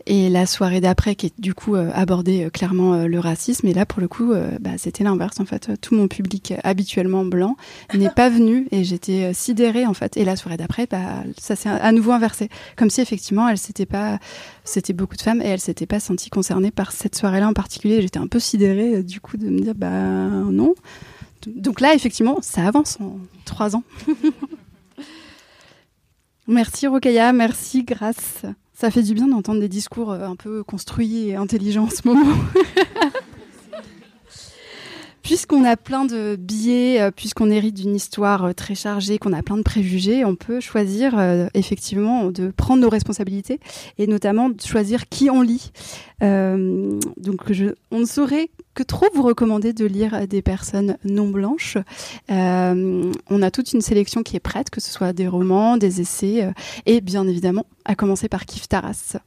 Et 0.06 0.30
la 0.30 0.46
soirée 0.46 0.82
d'après, 0.82 1.16
qui 1.16 1.28
est 1.28 1.34
du 1.40 1.54
coup 1.54 1.76
euh, 1.76 1.90
abordait 1.94 2.50
clairement 2.52 3.06
le 3.06 3.20
racisme, 3.20 3.68
et 3.68 3.74
là 3.74 3.86
pour 3.86 4.02
le 4.02 4.08
coup, 4.08 4.34
bah, 4.60 4.72
c'était 4.78 5.04
l'inverse 5.04 5.40
en 5.40 5.46
fait. 5.46 5.72
Tout 5.82 5.96
mon 5.96 6.08
public 6.08 6.54
habituellement 6.64 7.26
blanc 7.26 7.56
n'est 7.94 8.10
pas 8.10 8.30
venu 8.30 8.68
et 8.72 8.84
j'étais 8.84 9.34
sidérée 9.34 9.86
en 9.86 9.94
fait. 9.94 10.18
Et 10.18 10.26
la 10.26 10.36
soirée 10.36 10.58
d'après, 10.58 10.88
bah, 10.88 11.24
ça 11.38 11.56
s'est 11.56 11.70
à 11.70 11.92
nouveau 11.92 12.12
inversé, 12.12 12.50
comme 12.76 12.90
si 12.90 13.02
effectivement 13.02 13.48
elle 13.48 13.58
s'était 13.58 13.86
pas, 13.86 14.20
c'était 14.64 14.94
beaucoup 14.94 15.16
de 15.16 15.22
femmes 15.22 15.42
et 15.42 15.48
elle 15.48 15.60
s'était 15.60 15.86
pas 15.86 16.00
sentie 16.00 16.30
concernée 16.30 16.72
par 16.72 16.92
cette 16.92 17.16
soirée-là 17.16 17.48
en 17.48 17.54
particulier. 17.54 18.02
J'étais 18.02 18.20
un 18.20 18.28
peu 18.28 18.40
sidérée 18.40 19.04
du 19.04 19.20
coup 19.22 19.38
de 19.38 19.50
me 19.50 19.60
dire 19.60 19.76
bah 19.76 19.90
non. 19.90 20.76
Donc 21.48 21.82
là 21.82 21.94
effectivement, 21.94 22.40
ça 22.42 22.66
avance 22.66 22.98
en 23.02 23.18
trois 23.46 23.76
ans. 23.76 23.84
Merci 26.48 26.88
Rokaya, 26.88 27.32
merci 27.32 27.84
Grâce. 27.84 28.44
Ça 28.74 28.92
fait 28.92 29.04
du 29.04 29.14
bien 29.14 29.28
d'entendre 29.28 29.62
des 29.62 29.70
discours 29.70 30.12
euh, 30.12 30.26
un 30.26 30.36
peu 30.36 30.64
construits 30.64 31.30
et 31.30 31.36
intelligents 31.36 31.86
en 31.86 31.90
ce 31.90 32.08
moment. 32.08 32.36
Puisqu'on 35.24 35.64
a 35.64 35.76
plein 35.78 36.06
de 36.06 36.36
billets, 36.36 37.02
euh, 37.02 37.12
puisqu'on 37.12 37.50
hérite 37.50 37.76
d'une 37.76 37.96
histoire 37.96 38.46
euh, 38.46 38.54
très 38.54 38.76
chargée, 38.76 39.18
qu'on 39.18 39.34
a 39.34 39.42
plein 39.42 39.58
de 39.58 39.64
préjugés, 39.64 40.26
on 40.26 40.36
peut 40.36 40.60
choisir 40.60 41.16
effectivement 41.54 42.30
de 42.30 42.50
prendre 42.50 42.82
nos 42.82 42.90
responsabilités 42.90 43.60
et 43.98 44.08
notamment 44.08 44.50
de 44.50 44.62
choisir 44.62 45.08
qui 45.08 45.30
on 45.30 45.42
lit. 45.42 45.72
donc 46.22 47.52
on 47.92 48.00
ne 48.00 48.06
saurait 48.06 48.50
que 48.74 48.84
trop 48.84 49.08
vous 49.14 49.24
recommander 49.24 49.74
de 49.74 49.86
lire 49.86 50.28
des 50.28 50.42
personnes 50.42 50.98
non 51.04 51.30
blanches. 51.30 51.78
Euh, 52.32 53.12
on 53.30 53.42
a 53.42 53.52
toute 53.52 53.74
une 53.74 53.82
sélection 53.82 54.24
qui 54.24 54.36
est 54.36 54.42
prête, 54.42 54.70
que 54.70 54.82
ce 54.82 54.92
soit 54.92 55.14
des 55.14 55.28
romans, 55.28 55.78
des 55.78 56.02
essais, 56.02 56.44
euh, 56.44 56.52
et 56.86 57.02
bien 57.02 57.28
évidemment, 57.28 57.66
à 57.86 57.96
commencer 57.96 58.30
par 58.30 58.46
Kif 58.46 58.68
Taras. 58.68 59.18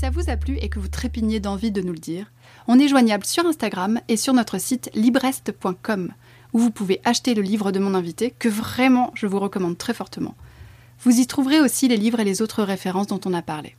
Ça 0.00 0.08
vous 0.08 0.30
a 0.30 0.36
plu 0.38 0.56
et 0.62 0.70
que 0.70 0.78
vous 0.78 0.88
trépignez 0.88 1.40
d'envie 1.40 1.70
de 1.70 1.82
nous 1.82 1.92
le 1.92 1.98
dire, 1.98 2.32
on 2.66 2.78
est 2.78 2.88
joignable 2.88 3.26
sur 3.26 3.44
Instagram 3.44 4.00
et 4.08 4.16
sur 4.16 4.32
notre 4.32 4.58
site 4.58 4.90
librest.com 4.94 6.12
où 6.54 6.58
vous 6.58 6.70
pouvez 6.70 7.02
acheter 7.04 7.34
le 7.34 7.42
livre 7.42 7.70
de 7.70 7.78
mon 7.78 7.94
invité, 7.94 8.34
que 8.38 8.48
vraiment 8.48 9.12
je 9.14 9.26
vous 9.26 9.38
recommande 9.38 9.76
très 9.76 9.92
fortement. 9.92 10.34
Vous 11.04 11.20
y 11.20 11.26
trouverez 11.26 11.60
aussi 11.60 11.86
les 11.86 11.98
livres 11.98 12.18
et 12.18 12.24
les 12.24 12.40
autres 12.40 12.62
références 12.62 13.08
dont 13.08 13.20
on 13.26 13.34
a 13.34 13.42
parlé. 13.42 13.76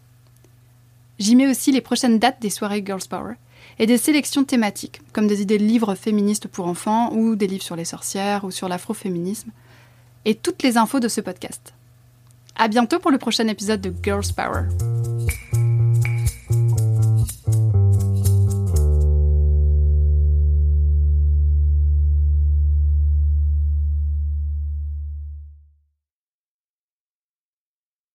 J'y 1.17 1.35
mets 1.35 1.49
aussi 1.49 1.71
les 1.71 1.81
prochaines 1.81 2.19
dates 2.19 2.39
des 2.39 2.51
soirées 2.51 2.83
Girls 2.85 3.07
Power 3.09 3.33
et 3.79 3.87
des 3.87 3.97
sélections 3.97 4.43
thématiques, 4.43 5.01
comme 5.13 5.27
des 5.27 5.41
idées 5.41 5.57
de 5.57 5.65
livres 5.65 5.95
féministes 5.95 6.47
pour 6.47 6.67
enfants 6.67 7.11
ou 7.13 7.35
des 7.35 7.47
livres 7.47 7.63
sur 7.63 7.75
les 7.75 7.85
sorcières 7.85 8.43
ou 8.43 8.51
sur 8.51 8.69
l'afroféminisme, 8.69 9.49
et 10.25 10.35
toutes 10.35 10.61
les 10.61 10.77
infos 10.77 10.99
de 10.99 11.07
ce 11.07 11.21
podcast. 11.21 11.73
À 12.55 12.67
bientôt 12.67 12.99
pour 12.99 13.09
le 13.09 13.17
prochain 13.17 13.47
épisode 13.47 13.81
de 13.81 13.91
Girls 14.03 14.33
Power. 14.35 14.67